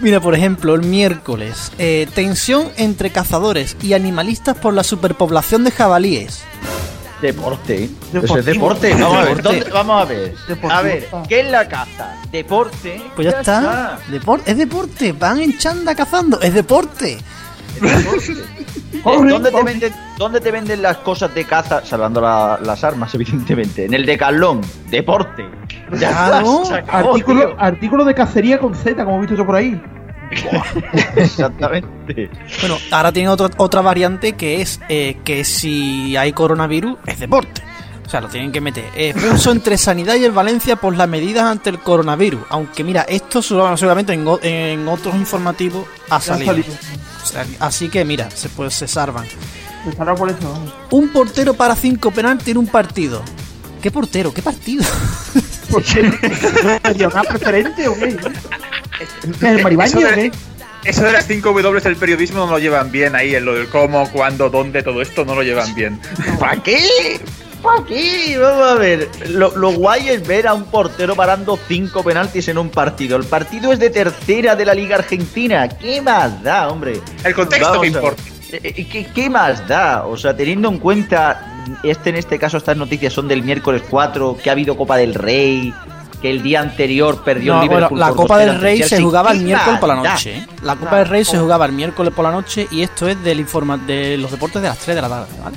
Mira, 0.00 0.20
por 0.20 0.34
ejemplo, 0.34 0.74
el 0.74 0.82
miércoles, 0.82 1.70
eh, 1.78 2.08
tensión 2.14 2.70
entre 2.76 3.10
cazadores 3.10 3.76
y 3.82 3.92
animalistas 3.92 4.56
por 4.56 4.74
la 4.74 4.82
superpoblación 4.84 5.62
de 5.64 5.70
jabalíes. 5.70 6.42
Deporte. 7.20 7.88
Eso 8.12 8.36
es 8.38 8.44
deporte. 8.44 8.92
Vamos 8.94 9.16
a 9.16 9.20
ver. 9.24 9.36
Deporte. 9.36 9.42
¿dónde- 9.60 9.70
vamos 9.70 10.02
a 10.02 10.04
ver. 10.06 10.34
Deportivo. 10.48 10.72
A 10.72 10.82
ver, 10.82 11.08
¿qué 11.28 11.40
es 11.40 11.50
la 11.52 11.68
caza? 11.68 12.16
Deporte. 12.32 13.00
Pues 13.14 13.30
ya, 13.30 13.38
está. 13.38 13.98
Depor- 14.10 14.42
es 14.44 14.56
deporte. 14.58 15.12
Van 15.12 15.38
en 15.38 15.56
chanda 15.56 15.94
cazando. 15.94 16.40
Es 16.40 16.52
deporte. 16.52 17.18
Eh, 17.80 18.44
¿Dónde, 19.04 19.50
te 19.50 19.62
venden, 19.62 19.92
¿Dónde 20.18 20.40
te 20.40 20.50
venden 20.50 20.82
las 20.82 20.98
cosas 20.98 21.34
de 21.34 21.44
caza? 21.44 21.84
Salvando 21.84 22.20
la- 22.20 22.58
las 22.62 22.84
armas, 22.84 23.14
evidentemente. 23.14 23.84
En 23.86 23.94
el 23.94 24.04
decalón. 24.06 24.60
Deporte. 24.90 25.44
Ya 25.98 26.26
acabó, 26.26 26.62
Artículo, 26.90 27.46
tío. 27.48 27.56
artículo 27.58 28.04
de 28.04 28.14
cacería 28.14 28.58
con 28.58 28.74
Z, 28.74 29.04
como 29.04 29.16
he 29.18 29.20
visto 29.20 29.34
yo 29.36 29.46
por 29.46 29.56
ahí. 29.56 29.80
Exactamente. 31.16 32.30
Bueno, 32.60 32.76
ahora 32.90 33.12
tiene 33.12 33.28
otra, 33.28 33.48
otra 33.58 33.80
variante 33.82 34.32
que 34.32 34.60
es 34.62 34.80
eh, 34.88 35.18
que 35.24 35.44
si 35.44 36.16
hay 36.16 36.32
coronavirus, 36.32 36.96
es 37.06 37.18
deporte. 37.20 37.62
O 38.06 38.10
sea, 38.12 38.20
lo 38.20 38.28
tienen 38.28 38.52
que 38.52 38.60
meter. 38.60 38.84
Eh, 38.94 39.14
pulso 39.14 39.52
entre 39.52 39.78
Sanidad 39.78 40.16
y 40.16 40.24
el 40.24 40.32
Valencia 40.32 40.76
por 40.76 40.94
las 40.96 41.08
medidas 41.08 41.44
ante 41.44 41.70
el 41.70 41.78
coronavirus. 41.78 42.42
Aunque 42.50 42.84
mira, 42.84 43.02
esto 43.08 43.40
segura- 43.42 43.76
seguramente 43.76 44.12
en, 44.12 44.26
en 44.42 44.88
otros 44.88 45.14
informativos 45.14 45.86
ha 46.10 46.20
salido. 46.20 46.46
salido. 46.52 46.68
O 47.22 47.26
sea, 47.26 47.46
así 47.60 47.88
que 47.88 48.04
mira, 48.04 48.30
se, 48.30 48.48
pues, 48.50 48.74
se 48.74 48.86
salvan. 48.88 49.24
Estará 49.88 50.14
por 50.14 50.28
eso. 50.30 50.58
Un 50.90 51.08
portero 51.08 51.54
para 51.54 51.74
cinco 51.76 52.10
penaltis 52.10 52.48
en 52.48 52.58
un 52.58 52.66
partido. 52.66 53.22
¿Qué 53.80 53.90
portero? 53.90 54.32
¿Qué 54.34 54.42
partido? 54.42 54.84
¿Sería 56.84 57.08
una 57.08 57.22
preferente 57.24 57.88
o 57.88 57.94
qué? 57.94 58.16
¿El 59.40 59.62
maribaño 59.62 59.90
Eso 59.90 59.98
o 59.98 60.10
de- 60.10 60.30
qué? 60.30 60.32
Eso 60.84 61.04
de 61.04 61.12
las 61.12 61.28
5 61.28 61.52
W 61.52 61.80
del 61.80 61.94
periodismo 61.96 62.38
no 62.44 62.50
lo 62.50 62.58
llevan 62.58 62.90
bien 62.90 63.14
ahí, 63.14 63.36
en 63.36 63.44
lo 63.44 63.54
del 63.54 63.68
cómo, 63.68 64.10
cuándo, 64.10 64.50
dónde, 64.50 64.82
todo 64.82 65.00
esto 65.00 65.24
no 65.24 65.36
lo 65.36 65.44
llevan 65.44 65.72
bien. 65.76 66.00
¿Para 66.40 66.60
qué? 66.60 67.20
¿Para 67.62 67.84
qué? 67.84 68.38
Vamos 68.40 68.70
a 68.70 68.74
ver. 68.74 69.08
Lo, 69.30 69.56
lo 69.56 69.72
guay 69.72 70.08
es 70.08 70.26
ver 70.26 70.46
a 70.48 70.54
un 70.54 70.64
portero 70.64 71.14
parando 71.14 71.58
cinco 71.68 72.02
penaltis 72.02 72.48
en 72.48 72.58
un 72.58 72.70
partido. 72.70 73.16
El 73.16 73.24
partido 73.24 73.72
es 73.72 73.78
de 73.78 73.90
tercera 73.90 74.56
de 74.56 74.64
la 74.64 74.74
Liga 74.74 74.96
Argentina. 74.96 75.68
¿Qué 75.68 76.00
más 76.02 76.42
da, 76.42 76.68
hombre? 76.68 77.00
El 77.24 77.34
contexto 77.34 77.70
Vamos 77.70 77.86
importa. 77.86 78.22
Eh, 78.52 78.86
¿Qué, 78.90 79.06
qué 79.14 79.30
más 79.30 79.66
da? 79.68 80.04
O 80.06 80.16
sea, 80.16 80.36
teniendo 80.36 80.68
en 80.68 80.78
cuenta, 80.78 81.64
este 81.82 82.10
en 82.10 82.16
este 82.16 82.38
caso, 82.38 82.56
estas 82.58 82.76
noticias 82.76 83.12
son 83.12 83.28
del 83.28 83.42
miércoles 83.42 83.82
4, 83.88 84.36
que 84.42 84.50
ha 84.50 84.52
habido 84.52 84.76
Copa 84.76 84.96
del 84.98 85.14
Rey, 85.14 85.72
que 86.20 86.28
el 86.30 86.42
día 86.42 86.60
anterior 86.60 87.22
perdió 87.24 87.54
No, 87.54 87.62
el 87.62 87.68
bueno, 87.68 87.78
Liverpool. 87.88 87.98
la 88.00 88.08
por 88.08 88.16
Copa 88.16 88.36
2-0 88.36 88.38
del 88.44 88.60
Rey 88.60 88.82
se 88.82 89.00
jugaba 89.00 89.30
el 89.32 89.38
¿Qué 89.38 89.44
miércoles 89.44 89.78
por 89.80 89.88
la 89.88 89.94
noche. 89.96 90.36
¿eh? 90.36 90.46
La 90.62 90.76
Copa 90.76 90.98
del 90.98 91.08
Rey 91.08 91.24
se 91.24 91.38
jugaba 91.38 91.64
el 91.66 91.72
miércoles 91.72 92.12
por 92.12 92.24
la 92.24 92.30
noche 92.32 92.66
y 92.70 92.82
esto 92.82 93.08
es 93.08 93.22
del 93.24 93.40
informa 93.40 93.78
de 93.78 94.18
los 94.18 94.30
deportes 94.30 94.60
de 94.60 94.68
las 94.68 94.78
3 94.78 94.96
de 94.96 95.02
la 95.02 95.08
tarde, 95.08 95.26
¿vale? 95.42 95.56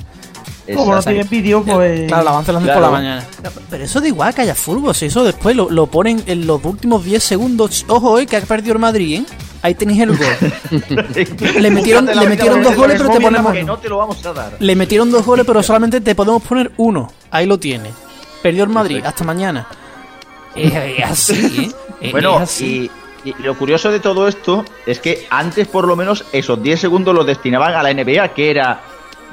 Como 0.74 0.94
no 0.94 1.02
tienen 1.02 1.28
vídeo, 1.28 1.62
pues. 1.62 2.06
Claro, 2.08 2.24
la 2.24 2.30
avance 2.30 2.52
lo 2.52 2.58
hacen 2.58 2.66
Claro. 2.66 2.80
por 2.80 2.90
la 2.90 2.96
mañana. 2.98 3.24
Pero 3.70 3.84
eso 3.84 4.00
da 4.00 4.08
igual 4.08 4.34
que 4.34 4.40
haya 4.42 4.54
fútbol, 4.54 4.94
si 4.94 5.06
eso 5.06 5.22
después 5.24 5.54
lo, 5.54 5.70
lo 5.70 5.86
ponen 5.86 6.22
en 6.26 6.46
los 6.46 6.64
últimos 6.64 7.04
10 7.04 7.22
segundos. 7.22 7.84
Ojo, 7.88 8.18
eh, 8.18 8.26
que 8.26 8.36
ha 8.36 8.40
perdido 8.40 8.72
el 8.72 8.78
Madrid, 8.80 9.20
¿eh? 9.20 9.24
Ahí 9.62 9.74
tenéis 9.74 10.00
el 10.02 10.16
gol. 10.16 10.26
le 11.60 11.70
metieron, 11.70 12.06
le 12.06 12.12
vida 12.14 12.28
metieron 12.28 12.62
dos 12.62 12.72
el 12.72 12.78
goles, 12.78 12.96
pero 12.98 13.10
te 13.10 13.20
ponemos. 13.20 13.52
Que 13.52 13.64
no 13.64 13.78
te 13.78 13.88
lo 13.88 13.98
vamos 13.98 14.24
a 14.24 14.32
dar. 14.32 14.56
Le 14.58 14.76
metieron 14.76 15.10
dos 15.10 15.24
goles, 15.24 15.44
pero 15.46 15.62
solamente 15.62 16.00
te 16.00 16.14
podemos 16.14 16.42
poner 16.42 16.70
uno. 16.76 17.10
Ahí 17.30 17.46
lo 17.46 17.58
tiene. 17.58 17.90
Perdió 18.42 18.64
el 18.64 18.70
Madrid. 18.70 19.02
Hasta 19.04 19.24
mañana. 19.24 19.66
Es, 20.54 20.72
es 20.72 21.04
así, 21.04 21.70
¿eh? 21.70 21.70
Es- 22.00 22.12
Bueno, 22.12 22.36
es 22.36 22.42
así. 22.42 22.90
y, 23.24 23.30
y 23.30 23.34
lo 23.42 23.56
curioso 23.58 23.90
de 23.90 24.00
todo 24.00 24.28
esto 24.28 24.64
es 24.84 25.00
que 25.00 25.26
antes 25.30 25.66
por 25.66 25.86
lo 25.88 25.96
menos 25.96 26.24
esos 26.32 26.62
10 26.62 26.78
segundos 26.80 27.14
los 27.14 27.26
destinaban 27.26 27.74
a 27.74 27.82
la 27.82 27.92
NBA, 27.92 28.28
que 28.34 28.50
era 28.50 28.80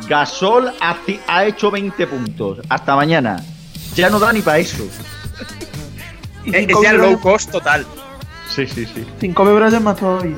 Gasol 0.07 0.71
ha, 0.79 1.45
hecho 1.45 1.71
20 1.71 2.07
puntos. 2.07 2.59
Hasta 2.69 2.95
mañana. 2.95 3.43
Ya 3.95 4.09
no 4.09 4.19
da 4.19 4.33
ni 4.33 4.41
para 4.41 4.59
eso. 4.59 4.83
Es 6.45 6.67
es 6.67 6.75
ya 6.83 6.91
low 6.91 7.17
cost 7.21 7.51
total. 7.51 7.85
Sí, 8.53 8.67
sí, 8.67 8.85
sí. 8.85 9.05
Sin 9.21 9.33
Kobe 9.33 9.53
Bryant 9.53 9.81
más 9.81 9.95
todavía. 9.97 10.35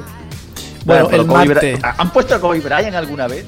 Bueno, 0.86 1.10
el 1.10 1.26
Kobe. 1.26 1.46
Bryant- 1.48 1.96
¿Han 1.98 2.10
puesto 2.12 2.36
a 2.36 2.40
Kobe 2.40 2.60
Bryant 2.60 2.96
alguna 2.96 3.28
vez? 3.28 3.44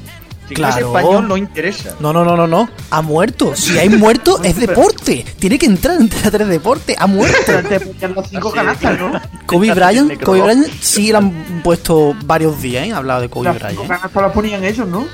Si 0.48 0.56
no 0.56 0.68
es 0.68 0.76
Claro. 0.76 0.88
español, 0.88 1.28
no 1.28 1.38
interesa. 1.38 1.94
No, 2.00 2.14
no, 2.14 2.24
no, 2.26 2.36
no, 2.36 2.48
no. 2.48 2.68
Ha 2.90 3.02
muerto. 3.04 3.56
Si 3.56 3.78
hay 3.78 3.90
muerto, 3.90 4.40
es 4.44 4.56
deporte. 4.56 5.24
Tiene 5.38 5.60
que 5.60 5.68
entrar 5.68 6.00
entre 6.02 6.20
las 6.22 6.32
tres 6.32 6.48
deportes. 6.48 6.96
Ha 6.98 7.06
muerto. 7.06 7.52
los 8.16 8.28
cinco 8.30 8.52
canastas, 8.52 9.00
¿no? 9.00 9.12
Kobe 9.46 9.72
Bryant, 9.74 10.20
Kobe 10.24 10.40
no. 10.40 10.46
Bryant 10.46 10.68
sí 10.82 11.12
le 11.12 11.18
han 11.18 11.62
puesto 11.64 12.16
varios 12.26 12.60
días, 12.60 12.88
¿eh? 12.88 12.92
Ha 12.94 12.98
hablado 12.98 13.22
de 13.22 13.30
Kobe 13.30 13.46
Las 13.46 13.56
Bryant. 13.56 13.72
cinco 13.78 13.88
canastas 13.88 14.22
las 14.24 14.32
ponían 14.32 14.64
ellos, 14.64 14.88
¿no? 14.88 15.06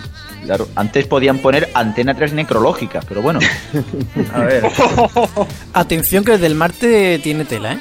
Claro, 0.46 0.68
antes 0.76 1.08
podían 1.08 1.40
poner 1.40 1.70
antena 1.74 2.14
3 2.14 2.34
necrológica, 2.34 3.00
pero 3.08 3.22
bueno. 3.22 3.40
A 4.34 4.40
ver. 4.42 4.64
Atención 5.74 6.24
que 6.24 6.34
desde 6.34 6.48
el 6.48 6.56
martes 6.56 7.22
tiene 7.22 7.46
tela, 7.46 7.74
¿eh? 7.74 7.80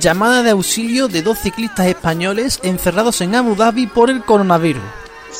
Llamada 0.00 0.42
de 0.42 0.50
auxilio 0.50 1.08
de 1.08 1.22
dos 1.22 1.38
ciclistas 1.38 1.86
españoles 1.86 2.58
encerrados 2.62 3.20
en 3.20 3.34
Abu 3.34 3.54
Dhabi 3.54 3.86
por 3.86 4.10
el 4.10 4.22
coronavirus. 4.22 4.82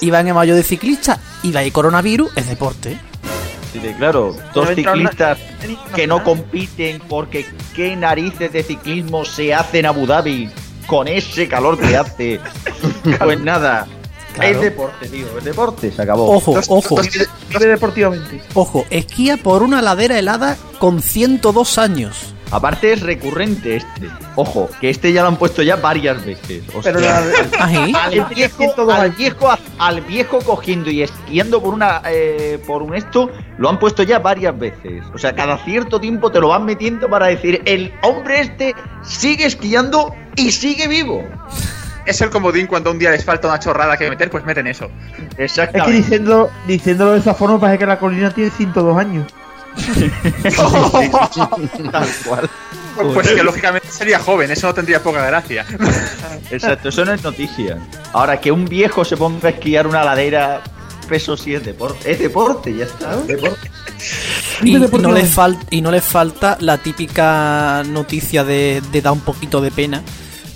Iban 0.01 0.29
en 0.29 0.35
mayo 0.35 0.55
de 0.55 0.63
ciclistas 0.63 1.19
y 1.43 1.51
de 1.53 1.59
ahí 1.59 1.71
coronavirus 1.71 2.31
es 2.37 2.49
deporte. 2.49 2.93
¿eh? 2.93 2.99
Sí, 3.73 3.79
de- 3.81 3.95
claro, 3.97 4.37
dos 4.55 4.69
ciclistas 4.75 5.39
que 5.95 6.07
no 6.07 6.23
compiten 6.23 7.01
porque 7.09 7.47
qué 7.75 7.97
narices 7.97 8.53
de 8.53 8.63
ciclismo 8.63 9.25
se 9.25 9.53
hace 9.55 9.81
en 9.81 9.87
Abu 9.87 10.07
Dhabi 10.07 10.49
con 10.87 11.09
ese 11.09 11.49
calor 11.49 11.79
que 11.79 11.97
hace. 11.97 12.41
Pues 13.19 13.41
nada, 13.41 13.87
Claro. 14.37 14.55
es 14.57 14.61
deporte, 14.61 15.09
tío, 15.09 15.27
es 15.39 15.45
deporte, 15.45 15.91
se 15.93 16.03
acabó. 16.03 16.31
Ojo, 16.37 16.55
ojo, 16.69 16.97
Vive 17.51 17.67
deportivamente. 17.67 18.41
ojo, 18.55 18.85
esquía 18.91 19.37
por 19.37 19.63
una 19.63 19.83
ladera 19.83 20.19
helada 20.19 20.57
con 20.79 21.03
102 21.03 21.79
años. 21.79 22.33
Aparte 22.53 22.93
es 22.93 23.01
recurrente 23.01 23.75
este. 23.75 24.09
Ojo, 24.37 24.71
que 24.81 24.89
este 24.89 25.13
ya 25.13 25.23
lo 25.23 25.29
han 25.29 25.37
puesto 25.37 25.63
ya 25.65 25.75
varias 25.75 26.25
veces. 26.25 26.63
O 26.77 26.81
Pero 26.81 27.01
sea, 27.01 27.21
la- 27.21 27.27
¿Ah, 27.59 27.69
sí? 27.69 27.93
al 27.93 28.25
viejo, 28.27 28.91
al 28.93 29.11
viejo, 29.11 29.49
al 29.79 30.01
viejo 30.03 30.39
cogiendo 30.39 30.89
y 30.89 31.03
esquiando 31.03 31.61
por 31.61 31.75
una 31.75 32.03
eh, 32.09 32.63
por 32.65 32.83
un 32.85 32.95
esto 32.95 33.31
lo 33.59 33.69
han 33.69 33.81
puesto 33.81 34.05
ya 34.05 34.21
varias 34.21 34.57
veces. 34.57 35.03
O 35.13 35.19
sea, 35.19 35.35
cada 35.35 35.59
cierto 35.65 36.01
tiempo 36.01 36.31
te 36.31 36.39
lo 36.39 36.49
van 36.49 36.65
metiendo 36.65 37.09
para 37.09 37.27
decir 37.27 37.63
el 37.65 37.93
hombre 38.03 38.43
este 38.43 38.77
sigue 39.03 39.47
esquiando 39.47 40.15
y 40.37 40.53
sigue 40.53 40.87
vivo. 40.87 41.25
Es 42.07 42.21
el 42.21 42.31
comodín 42.31 42.67
cuando 42.69 42.91
un 42.93 42.99
día 42.99 43.11
les 43.11 43.25
falta 43.25 43.49
una 43.49 43.59
chorrada 43.59 43.97
que 43.97 44.09
meter, 44.09 44.31
pues 44.31 44.45
meten 44.45 44.67
eso. 44.69 44.89
Es 45.31 45.37
que 45.37 45.43
Exactamente. 45.45 45.93
diciendo, 45.93 46.51
diciéndolo 46.67 47.13
de 47.13 47.19
esa 47.19 47.35
forma 47.35 47.59
parece 47.61 47.81
que 47.81 47.87
la 47.87 47.99
colina 47.99 48.31
tiene 48.31 48.51
102 48.51 48.97
años. 48.99 49.27
Tal 51.93 52.07
cual. 52.25 52.51
Pues, 52.95 53.09
pues 53.13 53.29
que 53.29 53.43
lógicamente 53.43 53.89
sería 53.91 54.19
joven, 54.19 54.51
eso 54.51 54.67
no 54.69 54.75
tendría 54.75 55.03
poca 55.03 55.25
gracia. 55.27 55.67
Exacto, 56.51 56.89
eso 56.89 57.05
no 57.05 57.13
es 57.13 57.23
noticia. 57.23 57.79
Ahora 58.15 58.41
que 58.41 58.51
un 58.51 58.65
viejo 58.65 59.05
se 59.05 59.17
ponga 59.19 59.49
a 59.49 59.51
esquiar 59.51 59.87
una 59.87 60.03
ladera, 60.03 60.63
eso 61.11 61.37
sí 61.37 61.55
es 61.55 61.63
deporte. 61.65 62.11
Es 62.11 62.19
deporte, 62.19 62.75
ya 62.75 62.85
está. 62.85 63.17
Deporte. 63.19 63.71
Y, 64.63 64.73
no 64.79 65.13
les 65.13 65.37
fal- 65.37 65.59
y 65.71 65.83
no 65.83 65.91
les 65.91 66.05
falta 66.05 66.57
la 66.61 66.79
típica 66.79 67.83
noticia 67.87 68.45
de, 68.45 68.83
de 68.91 69.03
da 69.03 69.13
un 69.13 69.21
poquito 69.21 69.61
de 69.61 69.71
pena. 69.71 70.03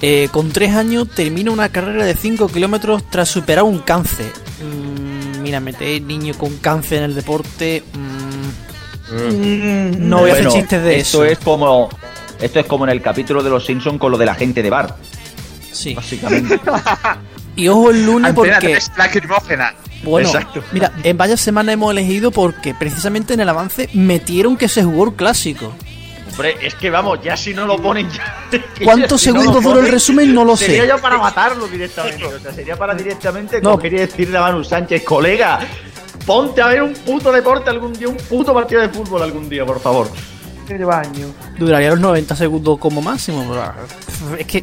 Eh, 0.02 0.28
con 0.32 0.50
tres 0.50 0.74
años 0.74 1.08
termina 1.10 1.50
una 1.50 1.68
carrera 1.68 2.06
de 2.06 2.14
5 2.14 2.48
kilómetros 2.48 3.04
tras 3.10 3.28
superar 3.28 3.64
un 3.64 3.80
cáncer. 3.80 4.32
Mm, 4.62 5.42
mira, 5.42 5.60
meter 5.60 6.00
niño 6.02 6.32
con 6.38 6.56
cáncer 6.56 6.98
en 6.98 7.04
el 7.04 7.14
deporte. 7.14 7.82
mm, 7.92 10.08
no 10.08 10.20
voy 10.20 10.30
a 10.30 10.32
hacer 10.34 10.44
Bueno, 10.46 10.60
chistes 10.60 10.82
de 10.82 10.98
esto 11.00 11.24
eso. 11.24 11.32
es 11.32 11.38
como 11.38 11.88
esto 12.40 12.60
es 12.60 12.66
como 12.66 12.84
en 12.84 12.90
el 12.90 13.02
capítulo 13.02 13.42
de 13.42 13.50
los 13.50 13.66
Simpsons 13.66 13.98
con 13.98 14.12
lo 14.12 14.18
de 14.18 14.26
la 14.26 14.34
gente 14.34 14.62
de 14.62 14.70
bar. 14.70 14.96
Sí. 15.72 15.94
Básicamente. 15.94 16.60
Y 17.56 17.66
ojo 17.68 17.90
el 17.90 18.06
lunes 18.06 18.32
porque. 18.32 18.54
3 18.58 18.92
lacrimógena. 18.96 19.74
Bueno, 20.04 20.28
Exacto. 20.28 20.62
mira, 20.72 20.92
en 21.02 21.18
vaya 21.18 21.36
semana 21.36 21.72
hemos 21.72 21.90
elegido 21.90 22.30
porque 22.30 22.72
precisamente 22.74 23.34
en 23.34 23.40
el 23.40 23.48
avance 23.50 23.90
metieron 23.92 24.56
que 24.56 24.68
se 24.68 24.82
jugó 24.84 25.04
el 25.08 25.14
clásico. 25.14 25.74
Hombre, 26.40 26.66
es 26.66 26.74
que 26.74 26.88
vamos, 26.90 27.18
ya 27.22 27.36
si 27.36 27.52
no 27.52 27.66
lo 27.66 27.76
ponen 27.76 28.08
ya. 28.10 28.48
¿Cuántos 28.84 29.20
si 29.20 29.30
no 29.32 29.40
segundos 29.40 29.62
lo 29.62 29.70
duró 29.70 29.80
el 29.84 29.92
resumen? 29.92 30.34
No 30.34 30.44
lo 30.44 30.56
sé. 30.56 30.66
Sería 30.66 30.86
ya 30.86 30.96
para 30.98 31.18
matarlo 31.18 31.66
directamente. 31.68 32.24
O 32.24 32.38
sea, 32.40 32.52
sería 32.52 32.76
para 32.76 32.94
directamente 32.94 33.60
No. 33.60 33.78
y 33.82 33.88
decirle 33.90 34.38
a 34.38 34.40
Manu 34.42 34.64
Sánchez, 34.64 35.04
colega, 35.04 35.60
ponte 36.24 36.62
a 36.62 36.68
ver 36.68 36.82
un 36.82 36.94
puto 36.94 37.30
deporte 37.30 37.68
algún 37.68 37.92
día, 37.92 38.08
un 38.08 38.16
puto 38.16 38.54
partido 38.54 38.80
de 38.80 38.88
fútbol 38.88 39.22
algún 39.22 39.48
día, 39.50 39.66
por 39.66 39.80
favor. 39.80 40.08
Que 40.66 40.78
lleva 40.78 41.00
años. 41.00 41.30
Duraría 41.58 41.90
los 41.90 42.00
90 42.00 42.34
segundos 42.36 42.78
como 42.78 43.02
máximo. 43.02 43.44
Es 44.38 44.46
que 44.46 44.62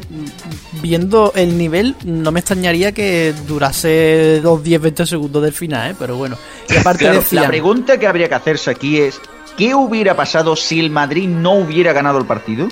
viendo 0.82 1.32
el 1.36 1.56
nivel, 1.58 1.94
no 2.04 2.32
me 2.32 2.40
extrañaría 2.40 2.92
que 2.92 3.34
durase 3.46 4.40
los 4.42 4.62
10-20 4.64 5.06
segundos 5.06 5.42
del 5.42 5.52
final, 5.52 5.90
¿eh? 5.92 5.94
Pero 5.98 6.16
bueno. 6.16 6.36
Y 6.68 6.76
aparte 6.76 7.04
Claro, 7.04 7.20
decían, 7.20 7.42
la 7.42 7.48
pregunta 7.48 7.98
que 7.98 8.06
habría 8.06 8.28
que 8.28 8.34
hacerse 8.36 8.70
aquí 8.70 8.98
es: 9.00 9.20
¿qué 9.58 9.74
hubiera 9.74 10.16
pasado 10.16 10.56
si 10.56 10.80
el 10.80 10.88
Madrid 10.90 11.28
no 11.28 11.52
hubiera 11.52 11.92
ganado 11.92 12.18
el 12.18 12.24
partido? 12.24 12.68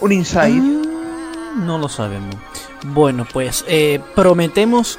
Un 0.00 0.12
insight. 0.12 0.62
"Mm, 0.62 1.66
no 1.66 1.78
lo 1.78 1.88
sabemos. 1.88 2.36
Bueno, 2.84 3.26
pues 3.32 3.64
eh, 3.66 4.00
prometemos 4.14 4.98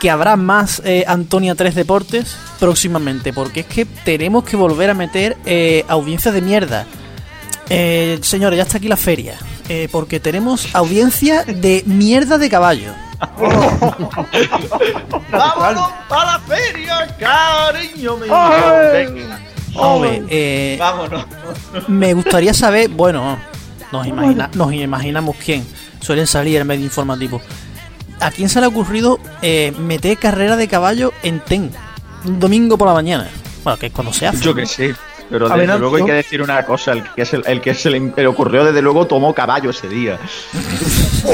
que 0.00 0.10
habrá 0.10 0.36
más 0.36 0.80
eh, 0.84 1.04
Antonia 1.08 1.54
3 1.54 1.74
Deportes 1.74 2.36
próximamente, 2.60 3.32
porque 3.32 3.60
es 3.60 3.66
que 3.66 3.84
tenemos 3.84 4.44
que 4.44 4.56
volver 4.56 4.90
a 4.90 4.94
meter 4.94 5.36
eh, 5.44 5.84
audiencias 5.88 6.34
de 6.34 6.40
mierda. 6.42 6.86
Eh, 7.68 8.18
señores, 8.22 8.56
ya 8.56 8.62
está 8.62 8.78
aquí 8.78 8.88
la 8.88 8.96
feria, 8.96 9.36
eh, 9.68 9.88
porque 9.90 10.20
tenemos 10.20 10.74
audiencia 10.74 11.44
de 11.44 11.82
mierda 11.86 12.38
de 12.38 12.48
caballo. 12.48 12.92
¡Vámonos 15.30 15.90
a 16.08 16.24
la 16.24 16.40
feria, 16.46 17.16
cariño 17.18 18.16
mío! 18.16 18.32
Hombre, 19.74 20.22
eh, 20.28 20.76
Vámonos. 20.78 21.24
me 21.88 22.14
gustaría 22.14 22.52
saber, 22.54 22.88
bueno, 22.88 23.38
nos, 23.92 24.06
imagina- 24.06 24.50
nos 24.54 24.72
imaginamos 24.72 25.36
quién. 25.44 25.66
Suelen 26.00 26.26
salir 26.26 26.60
en 26.60 26.66
medio 26.66 26.84
informativo. 26.84 27.40
¿A 28.20 28.30
quién 28.30 28.48
se 28.48 28.58
le 28.60 28.66
ha 28.66 28.68
ocurrido 28.68 29.18
eh, 29.42 29.72
meter 29.78 30.16
carrera 30.18 30.56
de 30.56 30.66
caballo 30.68 31.12
en 31.22 31.40
TEN? 31.40 31.70
Un 32.24 32.40
domingo 32.40 32.76
por 32.78 32.88
la 32.88 32.94
mañana. 32.94 33.28
Bueno, 33.62 33.78
que 33.78 33.86
es 33.86 33.92
cuando 33.92 34.12
se 34.12 34.26
hace. 34.26 34.40
Yo 34.44 34.54
que 34.54 34.66
sé. 34.66 34.94
Pero 35.30 35.46
desde 35.48 35.66
ver, 35.66 35.78
luego 35.78 35.96
hay 35.96 36.04
que 36.04 36.12
decir 36.12 36.40
una 36.40 36.64
cosa, 36.64 36.92
el 36.92 37.02
que, 37.14 37.22
es 37.22 37.34
el, 37.34 37.42
el 37.46 37.60
que 37.60 37.74
se 37.74 37.90
le 37.90 38.26
ocurrió 38.26 38.64
desde 38.64 38.80
luego 38.80 39.06
tomó 39.06 39.34
caballo 39.34 39.70
ese 39.70 39.86
día. 39.88 40.18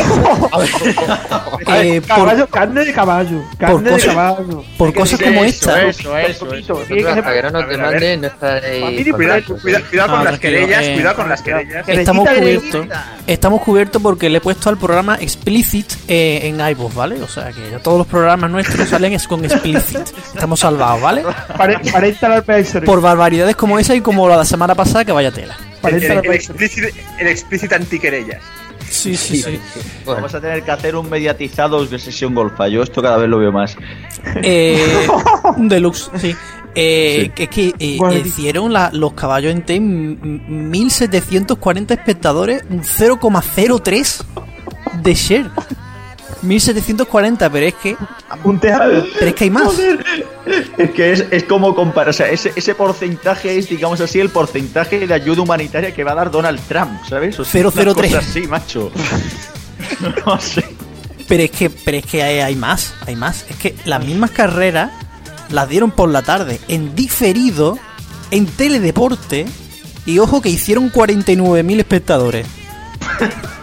Eh, 1.67 2.01
por- 2.01 2.09
caballo, 2.17 2.47
carne 2.49 2.85
de 2.85 2.93
caballo. 2.93 3.43
Carne 3.59 3.83
de 3.83 3.91
cosas- 3.91 4.15
caballo. 4.15 4.65
por 4.77 4.95
cosas 4.95 5.21
como 5.21 5.45
esta. 5.45 5.83
Eso, 5.87 6.17
eso, 6.19 6.55
eso. 6.55 6.79
Hasta 7.09 7.33
que 7.33 7.43
no 7.43 7.51
nos 7.51 7.69
demanden, 7.69 8.21
no 8.23 8.27
estaréis 8.29 9.15
Cuidado, 9.15 10.17
con 10.17 10.25
las 10.25 10.39
querellas, 10.39 10.89
cuidado 10.89 11.17
con 11.17 11.29
las 11.29 11.43
querellas. 11.43 11.89
Estamos 11.89 12.29
cubiertos. 12.29 12.87
Estamos 13.27 13.63
cubiertos 13.63 14.03
porque 14.03 14.29
le 14.29 14.39
he 14.39 14.41
puesto 14.41 14.69
al 14.69 14.77
programa 14.79 15.17
Explicit 15.21 15.93
eh, 16.09 16.41
en 16.45 16.61
iVoox, 16.61 16.95
¿vale? 16.95 17.23
O 17.23 17.29
sea 17.29 17.51
que 17.53 17.71
ya 17.71 17.79
todos 17.79 17.99
los 17.99 18.07
programas 18.07 18.51
nuestros 18.51 18.89
salen 18.89 19.13
es 19.15 19.27
con 19.27 19.45
Explicit. 19.45 20.01
Estamos 20.35 20.61
salvados, 20.61 21.01
¿vale? 21.01 21.23
Pare- 21.57 21.79
Parental 21.91 22.33
advisory. 22.33 22.87
Por 22.87 23.01
barbaridades 23.01 23.57
como 23.57 23.79
esa 23.79 23.95
y 23.95 24.01
como 24.01 24.27
la 24.29 24.35
de 24.35 24.39
la 24.41 24.45
semana 24.45 24.75
pasada 24.75 25.05
que 25.05 25.13
vaya 25.13 25.31
tela. 25.31 25.57
El, 25.83 26.03
el, 26.03 26.13
el 26.25 26.33
explícito, 26.33 26.89
el 27.19 27.27
explícito 27.29 27.75
antiquerellas. 27.75 28.39
Sí, 28.89 29.15
sí, 29.17 29.43
sí. 29.43 29.59
Vamos 30.07 30.35
a 30.35 30.41
tener 30.41 30.63
que 30.63 30.71
hacer 30.71 30.97
un 30.97 31.11
mediatizados 31.11 31.91
de 31.91 31.99
sesión 31.99 32.35
golfa. 32.35 32.69
Yo 32.69 32.83
esto 32.83 33.03
cada 33.03 33.19
vez 33.19 33.29
lo 33.29 33.39
veo 33.39 33.53
más. 33.53 33.77
Eh, 34.43 35.07
un 35.57 35.69
deluxe, 35.69 36.11
sí. 36.17 36.35
Eh, 36.77 37.21
Sí. 37.25 37.29
que 37.31 37.43
Es 37.45 37.49
que 37.51 37.73
eh, 37.79 37.97
Bueno, 37.99 38.17
hicieron 38.19 38.73
la- 38.73 38.91
los 38.93 39.13
caballos 39.13 39.53
en 39.53 39.63
T 39.63 39.79
1740 39.79 41.95
espectadores, 41.95 42.65
un 42.69 42.83
0,03 42.83 44.25
de 45.03 45.15
share. 45.15 45.51
1740, 46.45 47.51
pero 47.51 47.67
es 47.67 47.75
que. 47.75 47.97
Pero 49.19 49.31
es 49.31 49.35
que 49.35 49.45
hay 49.45 49.51
más. 49.51 49.73
Es 50.77 50.91
que 50.91 51.13
es, 51.13 51.25
es 51.31 51.45
como 51.45 51.75
comparar, 51.75 52.11
o 52.11 52.13
sea, 52.13 52.29
ese, 52.29 52.53
ese 52.55 52.75
porcentaje 52.75 53.59
es, 53.59 53.69
digamos 53.69 54.01
así, 54.01 54.21
el 54.21 54.29
porcentaje 54.29 55.07
de 55.07 55.15
ayuda 55.15 55.43
humanitaria 55.43 55.95
que 55.95 56.05
va 56.05 56.13
a 56.13 56.17
dar 56.17 56.31
Donald 56.31 56.61
Trump, 56.69 57.01
¿sabes? 57.09 57.39
O 57.41 57.45
sea, 57.45 57.63
una 57.63 57.71
003. 57.71 57.95
cosa 57.95 58.19
así, 58.19 58.47
macho. 58.47 58.93
no 60.27 60.41
sé. 60.41 60.65
Pero 61.27 61.43
es 61.43 61.51
que, 61.51 61.71
pero 61.71 61.97
es 61.97 62.07
que 62.07 62.23
hay, 62.23 62.41
hay 62.41 62.57
más, 62.57 62.95
hay 63.07 63.17
más. 63.17 63.47
Es 63.49 63.57
que 63.57 63.75
las 63.85 64.05
mismas 64.05 64.31
carreras 64.31 64.91
las 65.51 65.69
dieron 65.69 65.91
por 65.91 66.11
la 66.11 66.23
tarde, 66.23 66.61
en 66.69 66.95
diferido, 66.95 67.79
en 68.31 68.47
teledeporte, 68.47 69.47
y 70.07 70.19
ojo 70.19 70.43
que 70.43 70.51
hicieron 70.51 70.93
49.000 70.93 71.79
espectadores. 71.79 72.47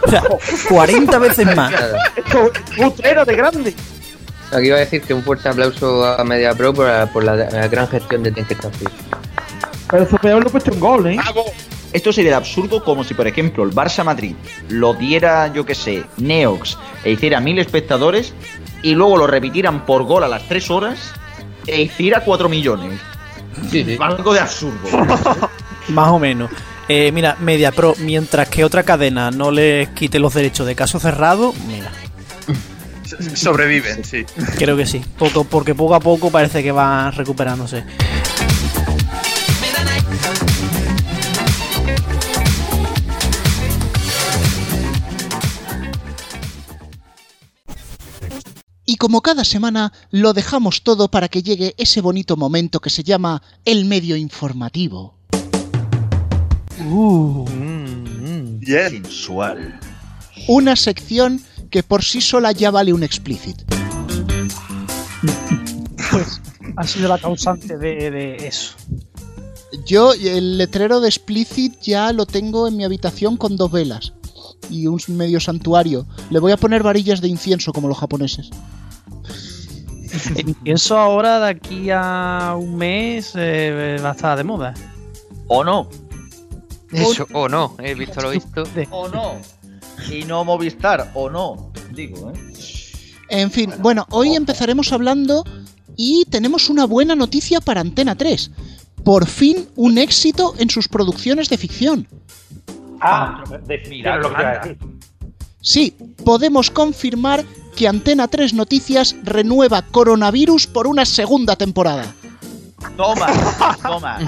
O 0.04 0.10
sea, 0.10 0.22
40 0.68 1.18
veces 1.18 1.56
más. 1.56 1.72
Putrero 2.76 3.24
de 3.24 3.36
grande. 3.36 3.74
Aquí 4.52 4.66
iba 4.66 4.76
a 4.76 4.80
decir 4.80 5.02
que 5.02 5.14
un 5.14 5.22
fuerte 5.22 5.48
aplauso 5.48 6.04
a 6.04 6.22
Media 6.24 6.54
Pro 6.54 6.74
por 6.74 6.86
la, 6.86 7.06
por 7.06 7.24
la, 7.24 7.36
la 7.36 7.68
gran 7.68 7.88
gestión 7.88 8.22
de 8.22 8.32
Tinketafis. 8.32 8.88
Pero 9.90 10.02
eso 10.04 10.16
peor 10.18 10.42
lo 10.42 10.48
he 10.48 10.52
puesto 10.52 10.72
en 10.72 10.80
gol, 10.80 11.06
¿eh? 11.06 11.16
Esto 11.92 12.12
sería 12.12 12.30
de 12.30 12.36
absurdo 12.36 12.82
como 12.82 13.04
si, 13.04 13.12
por 13.14 13.26
ejemplo, 13.26 13.64
el 13.64 13.70
Barça 13.70 14.02
Madrid 14.04 14.34
lo 14.68 14.94
diera, 14.94 15.52
yo 15.52 15.66
que 15.66 15.74
sé, 15.74 16.04
Neox 16.16 16.78
e 17.04 17.12
hiciera 17.12 17.40
mil 17.40 17.58
espectadores 17.58 18.32
y 18.82 18.94
luego 18.94 19.18
lo 19.18 19.26
repitieran 19.26 19.84
por 19.84 20.04
gol 20.04 20.24
a 20.24 20.28
las 20.28 20.48
tres 20.48 20.70
horas 20.70 21.12
e 21.66 21.82
hiciera 21.82 22.20
cuatro 22.20 22.48
millones. 22.48 22.98
Algo 24.00 24.32
de 24.32 24.40
absurdo. 24.40 24.88
Más 25.88 26.08
o 26.08 26.18
menos. 26.18 26.50
Eh, 26.94 27.10
mira, 27.10 27.38
Media 27.40 27.72
Pro, 27.72 27.94
mientras 28.00 28.50
que 28.50 28.66
otra 28.66 28.82
cadena 28.82 29.30
no 29.30 29.50
les 29.50 29.88
quite 29.88 30.18
los 30.18 30.34
derechos 30.34 30.66
de 30.66 30.74
caso 30.74 31.00
cerrado, 31.00 31.54
mira, 31.66 31.90
Sobreviven, 33.34 34.04
sí. 34.04 34.26
creo 34.58 34.76
que 34.76 34.84
sí. 34.84 35.02
Poco, 35.18 35.44
porque 35.44 35.74
poco 35.74 35.94
a 35.94 36.00
poco 36.00 36.30
parece 36.30 36.62
que 36.62 36.70
van 36.70 37.12
recuperándose. 37.12 37.82
Y 48.84 48.96
como 48.96 49.22
cada 49.22 49.44
semana 49.44 49.94
lo 50.10 50.34
dejamos 50.34 50.82
todo 50.82 51.10
para 51.10 51.28
que 51.28 51.42
llegue 51.42 51.74
ese 51.78 52.02
bonito 52.02 52.36
momento 52.36 52.80
que 52.80 52.90
se 52.90 53.02
llama 53.02 53.42
el 53.64 53.86
medio 53.86 54.14
informativo. 54.14 55.21
Uh. 56.80 57.46
Sensual. 58.64 59.78
Una 60.48 60.76
sección 60.76 61.40
que 61.70 61.82
por 61.82 62.02
sí 62.02 62.20
sola 62.20 62.52
ya 62.52 62.70
vale 62.70 62.92
un 62.92 63.02
explicit. 63.02 63.56
Pues 66.10 66.40
ha 66.76 66.86
sido 66.86 67.08
la 67.08 67.18
causante 67.18 67.78
de, 67.78 68.10
de 68.10 68.46
eso. 68.46 68.74
Yo 69.86 70.12
el 70.12 70.58
letrero 70.58 71.00
de 71.00 71.08
explicit 71.08 71.80
ya 71.80 72.12
lo 72.12 72.26
tengo 72.26 72.68
en 72.68 72.76
mi 72.76 72.84
habitación 72.84 73.36
con 73.36 73.56
dos 73.56 73.72
velas 73.72 74.12
y 74.70 74.86
un 74.86 75.00
medio 75.08 75.40
santuario. 75.40 76.06
Le 76.30 76.38
voy 76.38 76.52
a 76.52 76.56
poner 76.56 76.82
varillas 76.82 77.20
de 77.20 77.28
incienso 77.28 77.72
como 77.72 77.88
los 77.88 77.98
japoneses. 77.98 78.50
Pienso 80.62 80.98
ahora, 80.98 81.40
de 81.40 81.48
aquí 81.50 81.90
a 81.90 82.54
un 82.58 82.76
mes, 82.76 83.32
eh, 83.34 83.98
va 84.02 84.10
a 84.10 84.12
estar 84.12 84.36
de 84.36 84.44
moda. 84.44 84.74
¿O 85.48 85.64
no? 85.64 85.88
Eso, 86.92 87.26
o 87.32 87.48
no, 87.48 87.76
he 87.78 87.94
visto 87.94 88.20
lo 88.20 88.30
visto. 88.30 88.64
¿O 88.90 89.08
no? 89.08 89.36
Y 90.10 90.24
no 90.24 90.44
Movistar, 90.44 91.10
¿o 91.14 91.30
no? 91.30 91.72
Digo, 91.92 92.30
¿eh? 92.30 92.52
En 93.28 93.50
fin, 93.50 93.72
bueno, 93.78 94.06
hoy 94.10 94.34
empezaremos 94.36 94.92
hablando 94.92 95.44
y 95.96 96.26
tenemos 96.26 96.68
una 96.68 96.84
buena 96.84 97.14
noticia 97.14 97.60
para 97.60 97.80
Antena 97.80 98.14
3. 98.14 98.50
Por 99.04 99.26
fin 99.26 99.68
un 99.74 99.98
éxito 99.98 100.54
en 100.58 100.68
sus 100.68 100.86
producciones 100.86 101.48
de 101.48 101.56
ficción. 101.56 102.08
Ah, 103.00 103.42
de, 103.66 103.82
mira 103.88 104.18
lo 104.18 104.34
que 104.34 104.44
decir. 104.44 104.78
Sí, 105.60 105.96
podemos 106.24 106.70
confirmar 106.70 107.44
que 107.74 107.88
Antena 107.88 108.28
3 108.28 108.52
Noticias 108.52 109.16
renueva 109.22 109.82
Coronavirus 109.82 110.66
por 110.66 110.86
una 110.86 111.06
segunda 111.06 111.56
temporada. 111.56 112.14
Toma, 112.96 113.26
toma. 113.82 114.18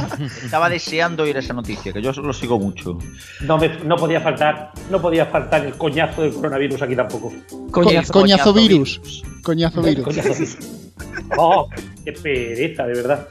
Estaba 0.43 0.69
deseando 0.69 1.23
oír 1.25 1.37
esa 1.37 1.53
noticia, 1.53 1.93
que 1.93 2.01
yo 2.03 2.13
lo 2.13 2.33
sigo 2.33 2.59
mucho. 2.59 2.99
No, 3.43 3.59
me- 3.59 3.79
no 3.85 3.97
podía 3.97 4.21
faltar, 4.21 4.73
no 4.91 5.01
podía 5.01 5.27
faltar 5.27 5.65
el 5.67 5.75
coñazo 5.75 6.23
del 6.23 6.33
coronavirus 6.35 6.83
aquí 6.83 6.97
tampoco. 6.97 7.33
Coñazo, 7.71 8.13
coñazo 8.13 8.53
virus. 8.53 9.01
Coñazo 9.43 9.83
virus. 9.83 10.05
Coñazo 10.05 10.33
virus. 10.35 10.57
Oh, 11.37 11.69
qué 12.05 12.13
pereza, 12.13 12.85
de 12.85 12.95
verdad. 12.95 13.29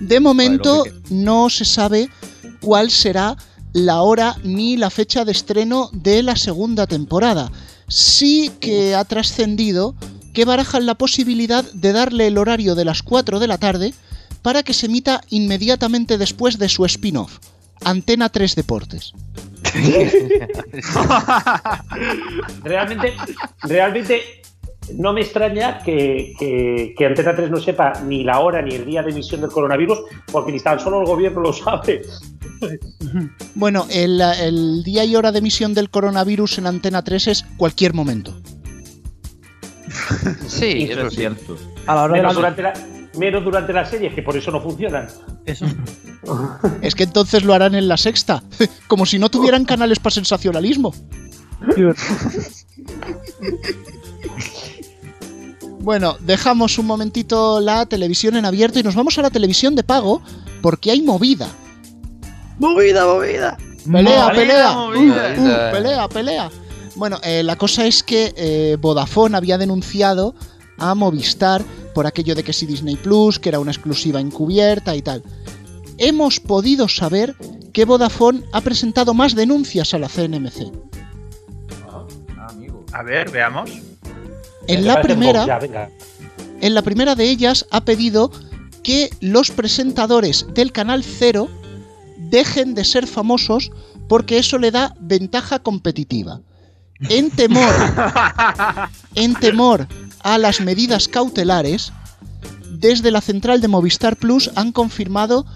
De 0.00 0.18
momento 0.20 0.84
no 1.10 1.48
se 1.50 1.64
sabe 1.64 2.08
cuál 2.60 2.90
será 2.90 3.36
la 3.72 4.02
hora 4.02 4.36
ni 4.42 4.76
la 4.76 4.90
fecha 4.90 5.24
de 5.24 5.32
estreno 5.32 5.88
de 5.92 6.22
la 6.22 6.36
segunda 6.36 6.86
temporada. 6.86 7.50
Sí 7.88 8.50
que 8.60 8.94
ha 8.94 9.04
trascendido 9.04 9.94
que 10.34 10.44
barajan 10.44 10.86
la 10.86 10.94
posibilidad 10.96 11.64
de 11.72 11.92
darle 11.92 12.26
el 12.26 12.38
horario 12.38 12.74
de 12.74 12.84
las 12.84 13.02
4 13.02 13.38
de 13.38 13.46
la 13.46 13.58
tarde 13.58 13.94
para 14.42 14.62
que 14.62 14.74
se 14.74 14.86
emita 14.86 15.20
inmediatamente 15.30 16.18
después 16.18 16.58
de 16.58 16.68
su 16.68 16.84
spin-off, 16.84 17.38
Antena 17.84 18.28
3 18.28 18.54
Deportes. 18.56 19.12
Realmente, 22.62 23.14
realmente 23.62 24.22
no 24.96 25.12
me 25.12 25.20
extraña 25.22 25.78
que, 25.82 26.34
que, 26.38 26.94
que 26.96 27.06
Antena 27.06 27.34
3 27.34 27.50
no 27.50 27.58
sepa 27.60 27.92
ni 28.06 28.24
la 28.24 28.40
hora 28.40 28.60
ni 28.62 28.74
el 28.74 28.84
día 28.84 29.02
de 29.02 29.10
emisión 29.10 29.40
del 29.40 29.50
coronavirus, 29.50 29.98
porque 30.30 30.52
ni 30.52 30.60
tan 30.60 30.78
solo 30.80 31.00
el 31.00 31.06
gobierno 31.06 31.40
lo 31.40 31.52
sabe. 31.52 32.02
Bueno, 33.56 33.86
el, 33.90 34.20
el 34.20 34.84
día 34.84 35.04
y 35.04 35.16
hora 35.16 35.32
de 35.32 35.40
emisión 35.40 35.74
del 35.74 35.90
coronavirus 35.90 36.58
en 36.58 36.68
Antena 36.68 37.02
3 37.02 37.26
es 37.26 37.44
cualquier 37.56 37.92
momento. 37.92 38.40
Sí, 40.46 40.86
eso 40.88 41.08
es 41.08 41.14
cierto. 41.16 41.58
A 41.86 41.96
la 41.96 42.02
hora 42.04 42.14
de 42.16 42.22
la- 42.22 42.32
durante 42.32 42.62
la, 42.62 42.72
menos 43.18 43.44
durante 43.44 43.72
las 43.72 43.90
series, 43.90 44.14
que 44.14 44.22
por 44.22 44.36
eso 44.36 44.50
no 44.50 44.60
funcionan. 44.60 45.08
Eso. 45.46 45.66
Es 46.82 46.94
que 46.94 47.02
entonces 47.02 47.42
lo 47.44 47.52
harán 47.52 47.74
en 47.74 47.88
la 47.88 47.96
sexta, 47.96 48.42
como 48.86 49.06
si 49.06 49.18
no 49.18 49.28
tuvieran 49.28 49.64
canales 49.64 49.98
para 49.98 50.14
sensacionalismo. 50.14 50.94
Bueno, 55.80 56.16
dejamos 56.20 56.78
un 56.78 56.86
momentito 56.86 57.60
la 57.60 57.86
televisión 57.86 58.36
en 58.36 58.44
abierto 58.44 58.78
y 58.78 58.84
nos 58.84 58.94
vamos 58.94 59.18
a 59.18 59.22
la 59.22 59.30
televisión 59.30 59.74
de 59.74 59.82
pago 59.82 60.22
porque 60.60 60.92
hay 60.92 61.02
movida. 61.02 61.48
Movida, 62.60 63.04
movida. 63.04 63.56
Pelea, 63.90 64.28
Movida, 64.28 64.32
pelea. 64.32 64.72
movida. 64.74 65.34
Uh, 65.36 65.42
uh, 65.42 65.72
pelea, 65.72 66.08
pelea. 66.08 66.50
Bueno, 66.94 67.18
eh, 67.24 67.42
la 67.42 67.56
cosa 67.56 67.84
es 67.84 68.04
que 68.04 68.32
eh, 68.36 68.76
Vodafone 68.80 69.36
había 69.36 69.58
denunciado 69.58 70.36
a 70.78 70.94
Movistar 70.94 71.62
por 71.94 72.06
aquello 72.06 72.34
de 72.34 72.42
que 72.42 72.52
si 72.52 72.66
Disney 72.66 72.96
Plus, 72.96 73.38
que 73.38 73.48
era 73.48 73.60
una 73.60 73.72
exclusiva 73.72 74.20
encubierta 74.20 74.94
y 74.96 75.02
tal. 75.02 75.22
Hemos 75.98 76.40
podido 76.40 76.88
saber 76.88 77.36
que 77.72 77.84
Vodafone 77.84 78.44
ha 78.52 78.60
presentado 78.60 79.14
más 79.14 79.34
denuncias 79.34 79.94
a 79.94 79.98
la 79.98 80.08
CNMC. 80.08 80.72
A 82.92 83.02
ver, 83.02 83.30
veamos. 83.30 83.70
En 84.66 84.86
la 84.86 85.00
primera, 85.02 85.58
en 86.60 86.74
la 86.74 86.82
primera 86.82 87.14
de 87.14 87.28
ellas 87.28 87.66
ha 87.70 87.84
pedido 87.84 88.30
que 88.82 89.10
los 89.20 89.50
presentadores 89.50 90.46
del 90.54 90.72
canal 90.72 91.02
Cero 91.02 91.48
dejen 92.18 92.74
de 92.74 92.84
ser 92.84 93.06
famosos 93.06 93.70
porque 94.08 94.38
eso 94.38 94.58
le 94.58 94.70
da 94.70 94.94
ventaja 95.00 95.58
competitiva. 95.58 96.40
En 97.08 97.30
temor, 97.30 97.74
en 99.14 99.34
temor 99.34 99.88
a 100.22 100.38
las 100.38 100.60
medidas 100.60 101.08
cautelares, 101.08 101.92
desde 102.70 103.10
la 103.10 103.20
central 103.20 103.60
de 103.60 103.68
Movistar 103.68 104.16
Plus 104.16 104.50
han 104.56 104.72
confirmado 104.72 105.46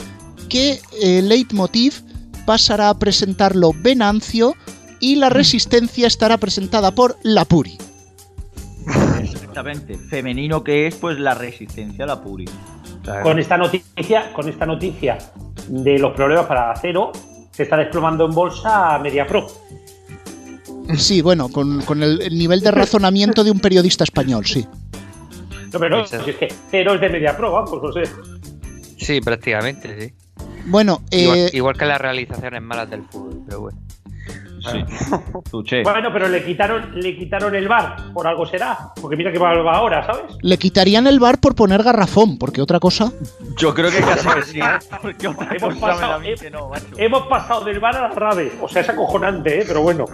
que 0.48 0.80
eh, 1.02 1.22
Leitmotiv 1.22 2.02
pasará 2.46 2.88
a 2.88 2.98
presentarlo 2.98 3.72
Venancio 3.74 4.54
y 5.00 5.16
la 5.16 5.28
resistencia 5.28 6.06
estará 6.06 6.38
presentada 6.38 6.92
por 6.92 7.16
Lapuri. 7.22 7.78
Exactamente. 9.20 9.96
Femenino 9.96 10.62
que 10.62 10.86
es, 10.86 10.94
pues 10.96 11.18
la 11.18 11.34
resistencia 11.34 12.04
a 12.04 12.08
la 12.08 12.22
puri. 12.22 12.44
Con 13.22 13.38
esta 13.38 13.56
noticia, 13.56 14.32
con 14.32 14.48
esta 14.48 14.66
noticia 14.66 15.18
de 15.68 15.98
los 15.98 16.12
problemas 16.14 16.46
para 16.46 16.74
cero, 16.76 17.12
se 17.52 17.62
está 17.62 17.76
desplomando 17.76 18.26
en 18.26 18.32
bolsa 18.32 18.98
MediaPro. 18.98 19.46
Sí, 20.96 21.20
bueno, 21.22 21.48
con, 21.48 21.82
con 21.82 22.02
el, 22.02 22.20
el 22.22 22.38
nivel 22.38 22.60
de 22.60 22.70
razonamiento 22.70 23.42
de 23.44 23.50
un 23.50 23.60
periodista 23.60 24.04
español, 24.04 24.46
sí. 24.46 24.66
No, 25.72 25.80
pero 25.80 25.98
no, 25.98 26.06
si 26.06 26.30
es 26.30 26.36
que 26.36 26.48
cero 26.70 26.94
es 26.94 27.00
de 27.00 27.08
MediaPro, 27.08 27.52
vamos, 27.52 27.82
no 27.82 27.92
sé. 27.92 28.02
Sí, 28.98 29.20
prácticamente, 29.20 30.00
sí. 30.00 30.14
Bueno, 30.66 31.02
Igual, 31.10 31.38
eh, 31.38 31.50
igual 31.52 31.76
que 31.76 31.84
las 31.84 32.00
realizaciones 32.00 32.62
malas 32.62 32.90
del 32.90 33.02
fútbol, 33.04 33.42
pero 33.46 33.60
bueno. 33.60 33.78
Bueno, 35.84 36.10
pero 36.12 36.28
le 36.28 36.44
quitaron, 36.44 37.00
le 37.00 37.16
quitaron 37.16 37.54
el 37.54 37.68
bar, 37.68 38.12
por 38.12 38.26
algo 38.26 38.46
será. 38.46 38.92
Porque 39.00 39.16
mira 39.16 39.32
que 39.32 39.38
va 39.38 39.52
ahora, 39.76 40.04
¿sabes? 40.06 40.36
le 40.40 40.58
quitarían 40.58 41.06
el 41.06 41.20
bar 41.20 41.38
por 41.38 41.54
poner 41.54 41.82
garrafón, 41.82 42.38
porque 42.38 42.60
otra 42.62 42.80
cosa. 42.80 43.12
Yo 43.56 43.74
creo 43.74 43.90
que 43.90 44.00
casi 44.00 44.28
que 44.28 44.42
sí. 44.42 44.60
Porque 45.02 45.28
otra 45.28 45.54
Hemos 45.54 45.74
cosa 45.74 45.86
pasado, 45.86 46.12
a 46.14 46.18
mí 46.18 46.34
que 46.40 46.50
no, 46.50 46.68
macho. 46.68 46.86
hemos 46.96 47.26
pasado 47.26 47.64
del 47.64 47.80
bar 47.80 47.96
a 47.96 48.08
la 48.08 48.14
rave. 48.14 48.52
O 48.60 48.68
sea, 48.68 48.82
es 48.82 48.88
acojonante, 48.88 49.60
¿eh? 49.60 49.64
Pero 49.66 49.82
bueno. 49.82 50.04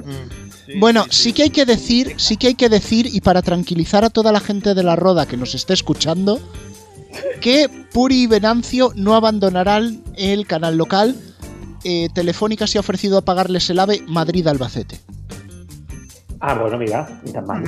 Bueno, 0.78 1.04
sí 1.10 1.32
que 1.32 1.44
hay 1.44 1.50
que 1.50 1.64
decir, 1.64 2.14
sí 2.18 2.36
que 2.36 2.48
hay 2.48 2.54
que 2.54 2.68
decir, 2.68 3.06
y 3.12 3.20
para 3.20 3.42
tranquilizar 3.42 4.04
a 4.04 4.10
toda 4.10 4.32
la 4.32 4.40
gente 4.40 4.74
de 4.74 4.82
la 4.82 4.96
roda 4.96 5.26
que 5.26 5.36
nos 5.36 5.54
esté 5.54 5.74
escuchando, 5.74 6.40
que 7.40 7.68
Puri 7.92 8.22
y 8.22 8.26
Venancio 8.26 8.92
no 8.94 9.14
abandonarán 9.14 10.02
el 10.16 10.46
canal 10.46 10.76
local. 10.76 11.16
Eh, 11.84 12.08
Telefónica 12.14 12.66
se 12.66 12.78
ha 12.78 12.80
ofrecido 12.80 13.18
a 13.18 13.22
pagarles 13.22 13.68
el 13.70 13.78
AVE 13.80 14.02
Madrid-Albacete. 14.06 15.00
Ah, 16.40 16.54
bueno, 16.54 16.78
mira, 16.78 17.20
ni 17.24 17.32
tan 17.32 17.46
mal. 17.46 17.62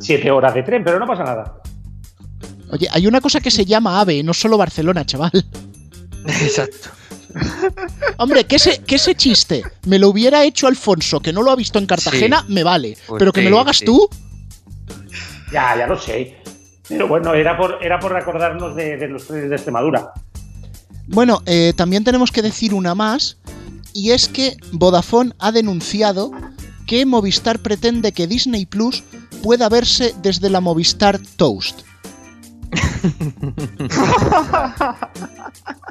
Siete 0.00 0.30
horas 0.30 0.54
de 0.54 0.62
tren, 0.62 0.82
pero 0.84 0.98
no 0.98 1.06
pasa 1.06 1.24
nada. 1.24 1.60
Oye, 2.72 2.88
hay 2.90 3.06
una 3.06 3.20
cosa 3.20 3.40
que 3.40 3.50
se 3.50 3.64
llama 3.64 4.00
AVE, 4.00 4.22
no 4.22 4.32
solo 4.34 4.56
Barcelona, 4.56 5.04
chaval. 5.04 5.32
Exacto. 6.26 6.88
Hombre, 8.18 8.44
que 8.44 8.56
ese, 8.56 8.78
que 8.82 8.96
ese 8.96 9.14
chiste 9.14 9.62
me 9.86 9.98
lo 9.98 10.08
hubiera 10.08 10.42
hecho 10.44 10.66
Alfonso, 10.66 11.20
que 11.20 11.32
no 11.32 11.42
lo 11.42 11.50
ha 11.52 11.56
visto 11.56 11.78
en 11.78 11.86
Cartagena, 11.86 12.44
Sí. 12.46 12.52
me 12.52 12.64
vale. 12.64 12.96
Pues 13.06 13.18
Pero 13.20 13.32
que 13.32 13.42
me 13.42 13.50
lo 13.50 13.60
hagas 13.60 13.78
sí. 13.78 13.84
tú, 13.84 14.08
Ya, 15.52 15.76
ya 15.76 15.86
lo 15.86 15.98
sé. 15.98 16.36
Pero 16.88 17.06
bueno, 17.06 17.34
era 17.34 17.56
por, 17.56 17.78
era 17.80 18.00
por 18.00 18.12
recordarnos 18.12 18.74
de, 18.74 18.96
de 18.96 19.08
los 19.08 19.26
trenes 19.26 19.48
de 19.50 19.54
Extremadura. 19.56 20.12
Bueno, 21.10 21.42
eh, 21.46 21.72
también 21.76 22.04
tenemos 22.04 22.30
que 22.32 22.40
decir 22.42 22.72
una 22.72 22.94
más, 22.94 23.36
y 23.92 24.10
es 24.12 24.28
que 24.28 24.56
Vodafone 24.72 25.32
ha 25.38 25.50
denunciado 25.52 26.30
que 26.86 27.04
Movistar 27.06 27.58
pretende 27.58 28.12
que 28.12 28.26
Disney 28.26 28.64
Plus 28.66 29.02
pueda 29.42 29.68
verse 29.68 30.14
desde 30.22 30.48
la 30.50 30.60
Movistar 30.60 31.18
Toast. 31.36 31.80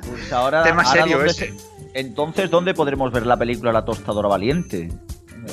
Pues 0.01 0.31
ahora, 0.31 0.63
Tema 0.63 0.83
ahora 0.83 1.01
serio 1.01 1.17
¿dónde 1.17 1.31
ese. 1.31 1.47
se- 1.47 1.53
Entonces, 1.93 2.49
¿dónde 2.49 2.73
podremos 2.73 3.11
ver 3.11 3.25
la 3.25 3.37
película 3.37 3.71
La 3.73 3.83
Tostadora 3.85 4.29
Valiente? 4.29 4.91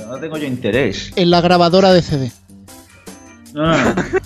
No 0.09 0.17
tengo 0.19 0.37
yo 0.37 0.47
interés. 0.47 1.13
En 1.17 1.31
la 1.31 1.41
grabadora 1.41 1.93
de 1.93 2.03
CD. 2.03 2.33
Ah. 3.57 3.95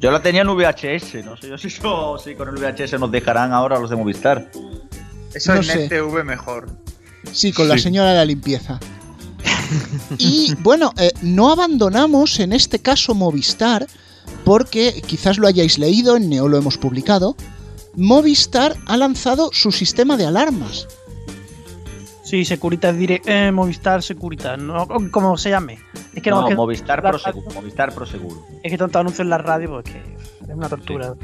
Yo 0.00 0.10
la 0.10 0.22
tenía 0.22 0.42
en 0.42 0.48
VHS, 0.48 1.22
no 1.24 1.36
sé 1.36 1.48
yo 1.48 1.58
si, 1.58 1.68
eso- 1.68 2.16
si 2.18 2.34
con 2.34 2.48
el 2.48 2.54
VHS 2.56 2.98
nos 2.98 3.10
dejarán 3.12 3.52
ahora 3.52 3.78
los 3.78 3.90
de 3.90 3.96
Movistar. 3.96 4.50
Eso 5.34 5.54
No 5.54 5.60
en. 5.60 5.70
NTV 5.82 6.24
mejor. 6.24 6.68
Sí, 7.32 7.52
con 7.52 7.68
la 7.68 7.76
señora 7.78 8.10
de 8.10 8.16
la 8.16 8.24
limpieza. 8.24 8.80
Y 10.18 10.54
bueno, 10.60 10.92
eh, 10.98 11.12
no 11.22 11.50
abandonamos 11.52 12.40
en 12.40 12.52
este 12.52 12.78
caso 12.80 13.14
Movistar, 13.14 13.86
porque 14.44 15.02
quizás 15.06 15.36
lo 15.38 15.46
hayáis 15.46 15.78
leído, 15.78 16.16
en 16.16 16.28
Neo 16.30 16.48
lo 16.48 16.56
hemos 16.56 16.78
publicado. 16.78 17.36
Movistar 17.94 18.76
ha 18.86 18.96
lanzado 18.96 19.50
su 19.52 19.70
sistema 19.70 20.16
de 20.16 20.24
alarmas. 20.26 20.88
Sí, 22.30 22.44
Securitas 22.44 22.96
Direct, 22.96 23.26
eh, 23.28 23.50
Movistar 23.50 24.02
Securitas, 24.04 24.56
no, 24.56 24.86
como 25.10 25.36
se 25.36 25.50
llame. 25.50 25.78
Es 26.14 26.22
que 26.22 26.30
no, 26.30 26.36
No, 26.42 26.46
es 26.46 26.50
que, 26.50 26.56
Movistar 26.56 27.02
Proseguro. 27.02 27.50
Movistar 27.54 27.92
Proseguro. 27.92 28.46
es 28.62 28.70
que 28.70 28.78
tanto 28.78 28.98
anuncio 29.00 29.22
en 29.22 29.30
la 29.30 29.38
radio, 29.38 29.68
pues 29.70 29.84
que 29.92 29.98
es 30.48 30.54
una 30.54 30.68
tortura. 30.68 31.14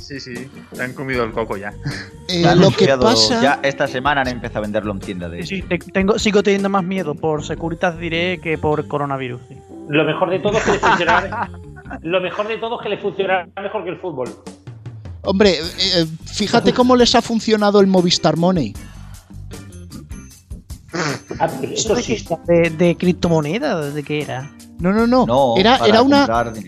Sí, 0.00 0.20
sí. 0.20 0.34
Te 0.72 0.82
han 0.84 0.92
comido 0.92 1.24
el 1.24 1.32
coco 1.32 1.56
ya. 1.56 1.74
Eh, 2.28 2.46
han 2.46 2.60
lo 2.60 2.70
que 2.70 2.86
pasa... 2.96 3.42
Ya 3.42 3.58
esta 3.64 3.88
semana 3.88 4.20
han 4.20 4.28
empezado 4.28 4.58
a 4.58 4.62
venderlo 4.62 4.92
en 4.92 5.00
tienda 5.00 5.28
de 5.28 5.42
Sí, 5.44 5.56
sí, 5.56 5.62
te- 5.62 5.78
tengo, 5.78 6.16
sigo 6.20 6.44
teniendo 6.44 6.68
más 6.68 6.84
miedo 6.84 7.16
por 7.16 7.44
Securitas 7.44 7.98
Direct 7.98 8.40
que 8.44 8.56
por 8.56 8.86
coronavirus. 8.86 9.40
sí. 9.48 9.56
Lo 9.88 10.04
mejor 10.04 10.30
de 10.30 10.38
todo 10.38 10.58
es 10.58 10.64
que 10.64 10.72
le 10.72 10.78
funcionará. 10.78 11.50
lo 12.02 12.20
mejor 12.20 12.46
de 12.46 12.58
todo 12.58 12.76
es 12.78 12.82
que 12.84 12.88
le 12.90 12.98
funcionará 12.98 13.48
mejor 13.60 13.82
que 13.82 13.90
el 13.90 13.98
fútbol. 13.98 14.28
Hombre, 15.22 15.54
eh, 15.58 16.06
fíjate 16.24 16.72
cómo 16.72 16.94
les 16.94 17.14
ha 17.16 17.22
funcionado 17.22 17.80
el 17.80 17.88
Movistar 17.88 18.36
Money. 18.36 18.74
Ah, 21.38 21.50
Eso 21.62 21.94
de, 21.94 22.02
sí. 22.02 22.26
de, 22.46 22.70
de 22.70 22.96
criptomonedas? 22.96 23.94
¿De 23.94 24.02
qué 24.02 24.22
era? 24.22 24.50
No, 24.78 24.92
no, 24.92 25.06
no. 25.06 25.26
No, 25.26 25.56
era, 25.56 25.76
era 25.86 26.02
una. 26.02 26.26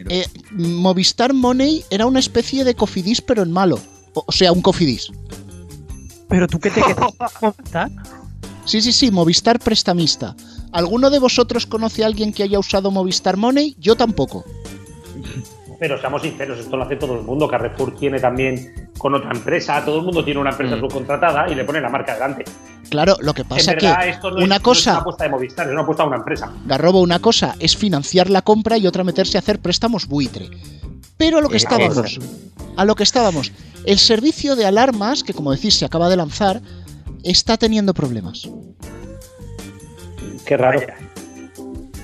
eh, 0.09 0.25
Movistar 0.53 1.35
Money 1.35 1.85
era 1.91 2.07
una 2.07 2.21
especie 2.21 2.65
de 2.65 2.75
cofidis, 2.75 3.21
pero 3.21 3.43
en 3.43 3.53
malo. 3.53 3.79
O, 4.15 4.25
o 4.27 4.33
sea, 4.33 4.51
un 4.53 4.63
cofidis. 4.63 5.09
¿Pero 6.29 6.47
tú 6.47 6.59
qué 6.59 6.71
te 6.71 6.83
quedas? 6.83 6.99
Movistar? 7.43 7.91
Sí, 8.65 8.81
sí, 8.83 8.93
sí, 8.93 9.11
Movistar 9.11 9.59
prestamista. 9.59 10.35
¿Alguno 10.73 11.09
de 11.11 11.19
vosotros 11.19 11.67
conoce 11.67 12.03
a 12.05 12.07
alguien 12.07 12.33
que 12.33 12.43
haya 12.43 12.59
usado 12.59 12.91
Movistar 12.91 13.37
Money? 13.37 13.77
Yo 13.79 13.97
tampoco. 13.97 14.45
Pero 15.79 15.99
seamos 16.01 16.23
sinceros, 16.23 16.59
esto 16.59 16.77
lo 16.77 16.83
hace 16.85 16.97
todo 16.97 17.15
el 17.15 17.23
mundo. 17.23 17.47
Carrefour 17.47 17.95
tiene 17.95 18.19
también 18.19 18.91
con 18.99 19.15
otra 19.15 19.31
empresa. 19.31 19.85
Todo 19.85 19.99
el 19.99 20.05
mundo 20.05 20.25
tiene 20.25 20.41
una 20.41 20.51
empresa 20.51 20.77
subcontratada 20.79 21.49
y 21.51 21.55
le 21.55 21.65
pone 21.65 21.81
la 21.81 21.89
marca 21.89 22.15
delante. 22.15 22.45
Claro, 22.91 23.17
lo 23.21 23.33
que 23.33 23.45
pasa 23.45 23.73
en 23.73 23.77
verdad, 23.77 24.03
que 24.03 24.09
esto 24.11 24.31
no 24.31 24.37
una 24.37 24.45
es, 24.45 24.49
no 24.49 24.57
es 24.57 24.63
cosa, 24.63 24.91
una 24.93 25.01
apuesta 25.01 25.25
de 25.25 25.31
Movistar, 25.31 25.67
es 25.67 25.73
una 25.73 25.83
apuesta 25.83 26.03
de 26.03 26.09
una 26.09 26.17
empresa. 26.17 26.53
Garrobo, 26.67 27.01
una 27.01 27.19
cosa 27.21 27.55
es 27.61 27.77
financiar 27.77 28.29
la 28.29 28.43
compra 28.43 28.77
y 28.77 28.87
otra 28.87 29.05
meterse 29.05 29.39
a 29.39 29.41
hacer 29.41 29.61
préstamos 29.61 30.09
buitre. 30.09 30.49
Pero 31.17 31.39
a 31.39 31.41
lo 31.41 31.49
que 31.49 31.57
Eh, 31.57 31.59
estábamos, 31.59 32.19
a 32.77 32.85
lo 32.85 32.95
que 32.97 33.03
estábamos, 33.03 33.53
el 33.85 33.99
servicio 33.99 34.57
de 34.57 34.67
alarmas, 34.67 35.23
que 35.23 35.35
como 35.35 35.53
decís 35.53 35.75
se 35.75 35.85
acaba 35.85 36.09
de 36.09 36.17
lanzar, 36.17 36.61
está 37.23 37.57
teniendo 37.57 37.95
problemas. 37.95 38.49
Qué 40.45 40.57
raro. 40.57 40.81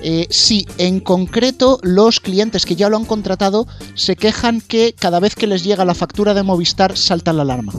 Eh, 0.07 0.27
sí, 0.29 0.67
en 0.77 0.99
concreto 0.99 1.79
los 1.81 2.19
clientes 2.19 2.67
que 2.67 2.75
ya 2.75 2.89
lo 2.89 2.97
han 2.97 3.05
contratado 3.05 3.65
se 3.95 4.15
quejan 4.15 4.61
que 4.61 4.93
cada 4.93 5.19
vez 5.19 5.33
que 5.33 5.47
les 5.47 5.63
llega 5.63 5.83
la 5.83 5.95
factura 5.95 6.35
de 6.35 6.43
Movistar 6.43 6.95
salta 6.95 7.33
la 7.33 7.41
alarma. 7.41 7.73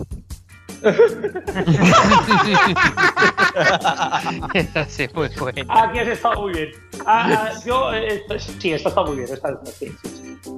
sí, 4.88 5.06
muy 5.14 5.28
bueno. 5.38 5.72
Aquí 5.72 5.98
has 6.00 6.08
estado 6.08 6.42
muy 6.42 6.52
bien. 6.52 6.68
Ah, 7.06 7.50
ah, 7.52 7.60
yo, 7.64 7.92
eh, 7.92 8.24
esto- 8.28 8.52
sí, 8.60 8.72
esto 8.72 8.88
está 8.88 9.04
muy 9.04 9.16
bien. 9.18 9.28
esta- 9.32 9.60
sí, 9.78 9.86
sí, 10.02 10.36
sí. 10.42 10.50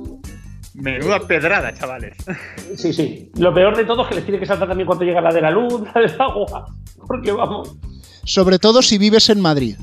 Menuda 0.75 1.21
pedrada, 1.27 1.75
chavales. 1.75 2.17
Sí, 2.77 2.93
sí. 2.95 3.31
Lo 3.37 3.53
peor 3.53 3.77
de 3.77 3.85
todo 3.85 4.03
es 4.05 4.09
que 4.09 4.15
les 4.15 4.25
tiene 4.25 4.41
que 4.41 4.47
saltar 4.47 4.69
también 4.69 4.87
cuando 4.87 5.05
llega 5.05 5.21
la 5.21 5.33
de 5.33 5.41
la 5.43 5.51
luz, 5.51 5.83
la 5.95 6.01
del 6.01 6.19
agua. 6.21 6.75
Porque 7.07 7.31
vamos. 7.33 7.77
Sobre 8.25 8.59
todo 8.59 8.81
si 8.81 8.97
vives 8.97 9.29
en 9.29 9.41
Madrid. 9.41 9.77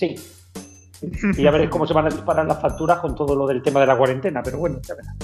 Sí. 0.00 0.16
Y 1.36 1.42
ya 1.42 1.50
veréis 1.50 1.68
cómo 1.68 1.86
se 1.86 1.92
van 1.92 2.06
a 2.06 2.08
disparar 2.08 2.46
las 2.46 2.60
facturas 2.60 3.00
con 3.00 3.14
todo 3.14 3.34
lo 3.36 3.46
del 3.46 3.62
tema 3.62 3.80
de 3.80 3.86
la 3.86 3.98
cuarentena, 3.98 4.42
pero 4.42 4.58
bueno, 4.58 4.80
ya 4.86 4.94
verás. 4.94 5.14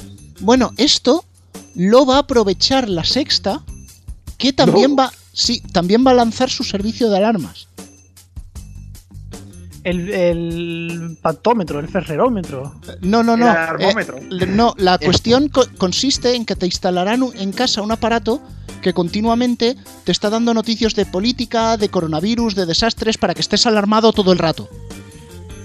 Bueno, 0.41 0.73
esto 0.77 1.25
lo 1.75 2.05
va 2.05 2.17
a 2.17 2.21
aprovechar 2.21 2.89
la 2.89 3.05
sexta, 3.05 3.63
que 4.37 4.53
también 4.53 4.95
va. 4.99 5.11
Sí, 5.33 5.61
también 5.73 6.07
va 6.07 6.11
a 6.11 6.15
lanzar 6.15 6.51
su 6.51 6.63
servicio 6.63 7.09
de 7.09 7.17
alarmas. 7.17 7.69
El, 9.87 10.11
el 10.13 11.19
pactómetro, 11.23 11.79
el 11.79 11.87
ferrerómetro. 11.89 12.75
No, 13.03 13.23
no, 13.23 13.37
no. 13.37 13.47
El 13.47 13.57
alarmómetro. 13.57 14.19
eh, 14.19 14.47
no, 14.47 14.75
la 14.79 14.99
cuestión 15.05 15.49
co- 15.49 15.67
consiste 15.79 16.35
en 16.35 16.45
que 16.45 16.57
te 16.57 16.67
instalarán 16.67 17.23
en 17.35 17.53
casa 17.53 17.83
un 17.83 17.93
aparato 17.93 18.41
que 18.83 18.93
continuamente 18.93 19.77
te 20.05 20.11
está 20.11 20.29
dando 20.29 20.53
noticias 20.55 20.95
de 20.97 21.07
política, 21.07 21.77
de 21.77 21.89
coronavirus, 21.89 22.57
de 22.57 22.67
desastres, 22.67 23.17
para 23.17 23.33
que 23.35 23.41
estés 23.43 23.65
alarmado 23.67 24.13
todo 24.13 24.33
el 24.33 24.39
rato. 24.39 24.69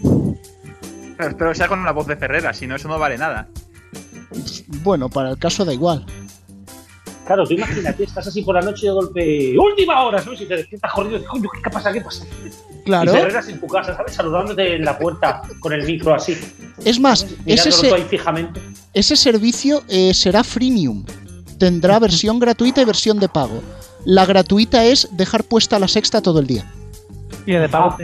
Pero 0.03 1.29
espero 1.29 1.49
que 1.51 1.55
sea 1.57 1.67
con 1.67 1.79
una 1.79 1.91
voz 1.91 2.05
de 2.07 2.15
Ferrera, 2.15 2.53
si 2.53 2.67
no, 2.67 2.75
eso 2.75 2.87
no 2.87 2.99
vale 2.99 3.17
nada. 3.17 3.47
Bueno, 4.83 5.09
para 5.09 5.31
el 5.31 5.37
caso 5.39 5.65
da 5.65 5.73
igual. 5.73 6.05
Claro, 7.25 7.45
tú 7.45 7.53
imagínate, 7.53 8.03
estás 8.03 8.27
así 8.27 8.41
por 8.43 8.55
la 8.55 8.61
noche 8.61 8.85
y 8.85 8.89
de 8.89 8.93
golpe. 8.93 9.57
¡Última 9.57 10.03
hora! 10.03 10.21
¿sabes? 10.21 10.41
Y 10.41 10.45
te 10.45 10.57
despiertas 10.57 10.91
corriendo 10.93 11.27
¿qué 11.63 11.69
pasa? 11.71 11.91
¿Qué 11.91 12.01
pasa? 12.01 12.25
Claro. 12.85 13.13
Y 13.13 13.51
en 13.51 13.59
tu 13.59 13.67
casa, 13.67 13.95
¿sabes? 13.95 14.13
Saludándote 14.13 14.75
en 14.75 14.85
la 14.85 14.97
puerta 14.97 15.41
con 15.59 15.73
el 15.73 15.85
micro 15.85 16.15
así. 16.15 16.37
Es 16.83 16.99
más, 16.99 17.27
ese, 17.45 17.93
ahí 17.93 18.03
fijamente. 18.09 18.59
ese 18.93 19.15
servicio 19.15 19.83
eh, 19.87 20.13
será 20.13 20.43
freemium. 20.43 21.05
Tendrá 21.59 21.99
versión 21.99 22.39
gratuita 22.39 22.81
y 22.81 22.85
versión 22.85 23.19
de 23.19 23.29
pago. 23.29 23.61
La 24.05 24.25
gratuita 24.25 24.83
es 24.83 25.07
dejar 25.11 25.43
puesta 25.43 25.77
la 25.77 25.87
sexta 25.87 26.21
todo 26.21 26.39
el 26.39 26.47
día. 26.47 26.65
Y 27.45 27.53
de 27.53 27.69
pago. 27.69 27.97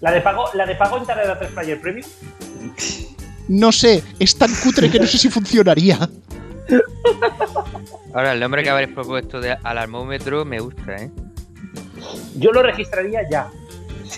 La 0.00 0.10
de 0.10 0.20
pago, 0.20 0.44
la 0.54 0.66
de 0.66 0.74
pago 0.74 0.98
entrará 0.98 1.22
en 1.22 1.28
la 1.28 1.38
3 1.38 1.52
Player 1.52 1.80
Premium. 1.80 2.08
No 3.48 3.70
sé, 3.70 4.02
es 4.18 4.36
tan 4.36 4.52
cutre 4.62 4.90
que 4.90 4.98
no 4.98 5.06
sé 5.06 5.18
si 5.18 5.28
funcionaría. 5.28 6.08
Ahora, 8.14 8.32
el 8.32 8.40
nombre 8.40 8.62
que 8.62 8.70
habréis 8.70 8.92
propuesto 8.92 9.40
de 9.40 9.52
alarmómetro 9.62 10.44
me 10.44 10.60
gusta, 10.60 10.96
¿eh? 10.96 11.10
Yo 12.36 12.52
lo 12.52 12.62
registraría 12.62 13.28
ya. 13.30 13.50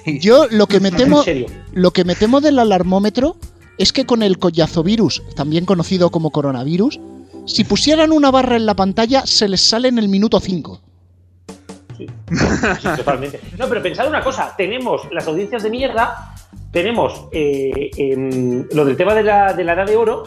Yo 0.06 0.46
lo 0.50 0.66
que 0.66 0.80
me 0.80 0.90
temo, 0.90 1.22
lo 1.72 1.90
que 1.92 2.04
me 2.04 2.14
temo 2.14 2.40
del 2.40 2.58
alarmómetro 2.58 3.36
es 3.78 3.92
que 3.92 4.06
con 4.06 4.22
el 4.22 4.38
collazovirus, 4.38 5.22
también 5.36 5.64
conocido 5.64 6.10
como 6.10 6.30
coronavirus, 6.30 7.00
si 7.46 7.64
pusieran 7.64 8.12
una 8.12 8.30
barra 8.30 8.56
en 8.56 8.66
la 8.66 8.74
pantalla 8.74 9.26
se 9.26 9.48
les 9.48 9.60
sale 9.60 9.88
en 9.88 9.98
el 9.98 10.08
minuto 10.08 10.40
5. 10.40 10.80
Sí, 11.96 12.06
totalmente. 12.96 13.40
No, 13.58 13.68
pero 13.68 13.82
pensad 13.82 14.08
una 14.08 14.22
cosa: 14.22 14.54
tenemos 14.56 15.02
las 15.12 15.26
audiencias 15.26 15.62
de 15.62 15.70
mierda, 15.70 16.34
tenemos 16.72 17.26
eh, 17.32 17.90
em, 17.96 18.66
lo 18.72 18.84
del 18.84 18.96
tema 18.96 19.14
de 19.14 19.22
la, 19.22 19.52
de 19.52 19.64
la 19.64 19.74
edad 19.74 19.86
de 19.86 19.96
oro. 19.96 20.24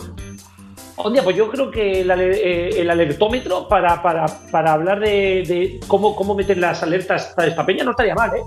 Hostia, 0.99 1.23
pues 1.23 1.35
yo 1.35 1.49
creo 1.49 1.69
que 1.69 2.01
el, 2.01 2.09
eh, 2.11 2.69
el 2.81 2.89
alertómetro 2.89 3.67
para, 3.67 4.01
para, 4.01 4.25
para 4.51 4.73
hablar 4.73 4.99
de, 4.99 5.43
de 5.47 5.79
cómo, 5.87 6.15
cómo 6.15 6.33
meten 6.33 6.59
las 6.59 6.81
alertas 6.81 7.33
para 7.35 7.47
esta 7.49 7.63
peña 7.65 7.83
no 7.83 7.91
estaría 7.91 8.15
mal, 8.15 8.31
¿eh? 8.35 8.41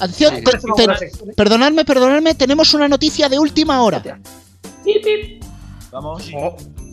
Atención, 0.00 0.34
perdonadme, 1.36 1.84
perdonadme, 1.84 2.34
tenemos 2.36 2.72
una 2.72 2.86
noticia 2.86 3.28
de 3.28 3.38
última 3.38 3.82
hora. 3.82 4.00
Pip, 4.84 5.04
pip. 5.04 5.42
Vamos. 5.90 6.30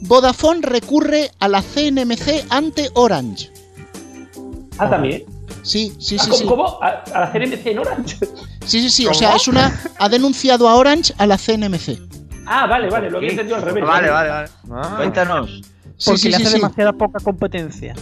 Vodafone 0.01 0.61
recurre 0.63 1.29
a 1.39 1.47
la 1.47 1.61
CNMC 1.61 2.45
ante 2.49 2.89
Orange. 2.95 3.51
Ah, 4.79 4.89
también. 4.89 5.23
Sí, 5.61 5.93
sí, 5.99 6.17
Ah, 6.19 6.23
sí, 6.23 6.29
¿Cómo? 6.29 6.37
sí. 6.37 6.45
cómo? 6.45 6.79
¿A, 6.83 6.87
a 7.13 7.19
la 7.21 7.31
CNMC 7.31 7.65
en 7.67 7.79
Orange? 7.79 8.17
Sí, 8.65 8.81
sí, 8.81 8.89
sí. 8.89 9.05
O 9.07 9.13
sea, 9.13 9.35
es 9.35 9.47
una. 9.47 9.79
Ha 9.99 10.09
denunciado 10.09 10.67
a 10.67 10.75
Orange 10.75 11.13
a 11.19 11.27
la 11.27 11.37
CNMC. 11.37 11.99
Ah, 12.45 12.67
vale, 12.67 12.89
vale, 12.89 13.09
lo 13.09 13.17
había 13.17 13.31
entendido 13.31 13.57
al 13.57 13.63
revés. 13.63 13.83
Vale, 13.83 14.09
vale, 14.09 14.49
vale. 14.63 14.95
Cuéntanos. 14.97 15.49
Sí, 15.97 16.05
Porque 16.05 16.21
sí, 16.21 16.29
le 16.29 16.35
hace 16.35 16.45
sí. 16.47 16.53
demasiada 16.53 16.93
poca 16.93 17.19
competencia. 17.19 17.95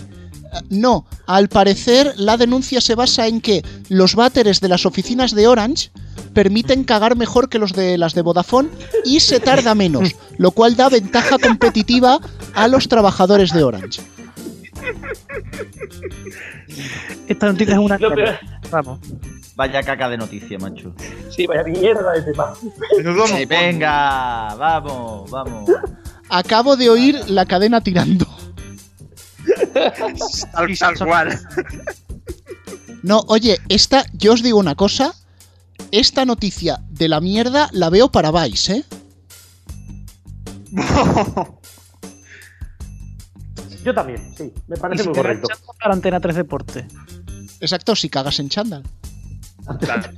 No, 0.70 1.06
al 1.26 1.50
parecer 1.50 2.14
la 2.18 2.38
denuncia 2.38 2.80
se 2.82 2.96
basa 2.96 3.28
en 3.28 3.42
que 3.42 3.64
los 3.90 4.16
váteres 4.16 4.62
de 4.62 4.68
las 4.70 4.86
oficinas 4.86 5.34
de 5.34 5.48
Orange 5.48 5.90
permiten 6.34 6.84
cagar 6.84 7.16
mejor 7.16 7.50
que 7.50 7.60
los 7.60 7.74
de 7.74 7.98
las 7.98 8.14
de 8.14 8.22
Vodafone 8.22 8.70
y 9.04 9.20
se 9.20 9.40
tarda 9.40 9.76
menos, 9.76 10.16
lo 10.38 10.52
cual 10.52 10.76
da 10.76 10.90
ventaja 10.90 11.38
competitiva 11.40 12.20
a 12.54 12.68
los 12.68 12.88
trabajadores 12.88 13.52
de 13.52 13.64
Orange. 13.64 14.02
Esta 17.28 17.48
noticia 17.48 17.74
es 17.74 17.80
una. 17.80 17.98
Lo 17.98 18.14
peor- 18.14 18.40
Vamos. 18.70 19.00
Vaya 19.56 19.84
caca 19.84 20.10
de 20.10 20.18
noticia, 20.18 20.58
macho. 20.58 20.94
Sí, 21.30 21.46
vaya 21.46 21.64
mierda 21.64 22.12
de 22.14 22.22
tema. 22.24 22.54
Sí, 23.28 23.46
venga, 23.46 24.56
vamos, 24.56 25.30
vamos. 25.30 25.70
Acabo 26.30 26.76
de 26.76 26.90
oír 26.90 27.20
la 27.30 27.46
cadena 27.46 27.82
tirando. 27.82 28.26
Tal, 30.54 30.78
tal 30.78 30.98
cual. 31.06 31.40
No, 33.04 33.20
oye, 33.28 33.60
esta, 33.70 34.06
yo 34.14 34.34
os 34.34 34.42
digo 34.42 34.58
una 34.58 34.74
cosa. 34.76 35.14
Esta 35.92 36.26
noticia 36.26 36.80
de 36.90 37.08
la 37.10 37.20
mierda 37.22 37.70
la 37.74 37.90
veo 37.92 38.12
para 38.12 38.32
Vice, 38.32 38.78
¿eh? 38.78 38.84
Yo 43.84 43.94
también, 43.94 44.34
sí. 44.38 44.52
Me 44.68 44.76
Y 44.76 44.80
parece 44.80 45.04
si 45.04 45.10
muy 45.10 45.16
te 45.16 45.22
correcto. 45.22 45.48
para 45.80 45.94
Antena 45.94 46.20
3 46.20 46.36
Deporte. 46.36 46.88
Exacto, 47.60 47.96
si 47.96 48.10
cagas 48.10 48.40
en 48.40 48.50
chándal. 48.50 48.84
Claro. 49.80 50.10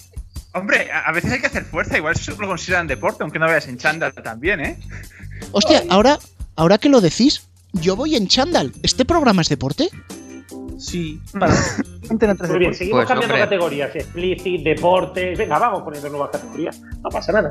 Hombre, 0.54 0.88
a 0.90 1.12
veces 1.12 1.30
hay 1.32 1.40
que 1.40 1.46
hacer 1.46 1.64
fuerza, 1.64 1.96
igual 1.96 2.14
eso 2.16 2.32
lo 2.40 2.48
consideran 2.48 2.86
deporte, 2.88 3.22
aunque 3.22 3.38
no 3.38 3.46
vayas 3.46 3.68
en 3.68 3.78
chándal 3.78 4.12
también, 4.14 4.60
¿eh? 4.60 4.80
Hostia, 5.52 5.84
ahora, 5.88 6.18
ahora 6.56 6.76
que 6.78 6.88
lo 6.88 7.00
decís, 7.00 7.48
yo 7.72 7.94
voy 7.94 8.16
en 8.16 8.26
chándal. 8.26 8.72
¿Este 8.82 9.04
programa 9.04 9.42
es 9.42 9.48
deporte? 9.48 9.88
Sí. 10.78 11.20
Para 11.38 11.54
Antena 12.10 12.34
3 12.34 12.50
Muy 12.50 12.58
bien, 12.58 12.70
Deporte. 12.72 12.78
seguimos 12.78 12.98
Pues, 13.00 13.08
cambiando 13.08 13.34
hombre. 13.34 13.44
categorías. 13.48 13.94
Explicit, 13.94 14.64
deportes. 14.64 15.38
Venga, 15.38 15.58
vamos 15.58 15.82
poniendo 15.82 16.08
nuevas 16.08 16.30
categorías. 16.30 16.80
No 16.80 17.10
pasa 17.10 17.30
nada. 17.32 17.48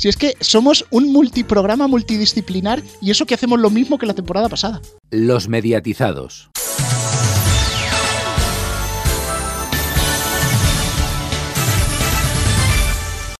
Si 0.00 0.08
es 0.08 0.16
que 0.16 0.34
somos 0.40 0.86
un 0.90 1.12
multiprograma 1.12 1.86
multidisciplinar 1.86 2.82
y 3.02 3.10
eso 3.10 3.26
que 3.26 3.34
hacemos 3.34 3.60
lo 3.60 3.68
mismo 3.68 3.98
que 3.98 4.06
la 4.06 4.14
temporada 4.14 4.48
pasada. 4.48 4.80
Los 5.10 5.46
mediatizados. 5.46 6.48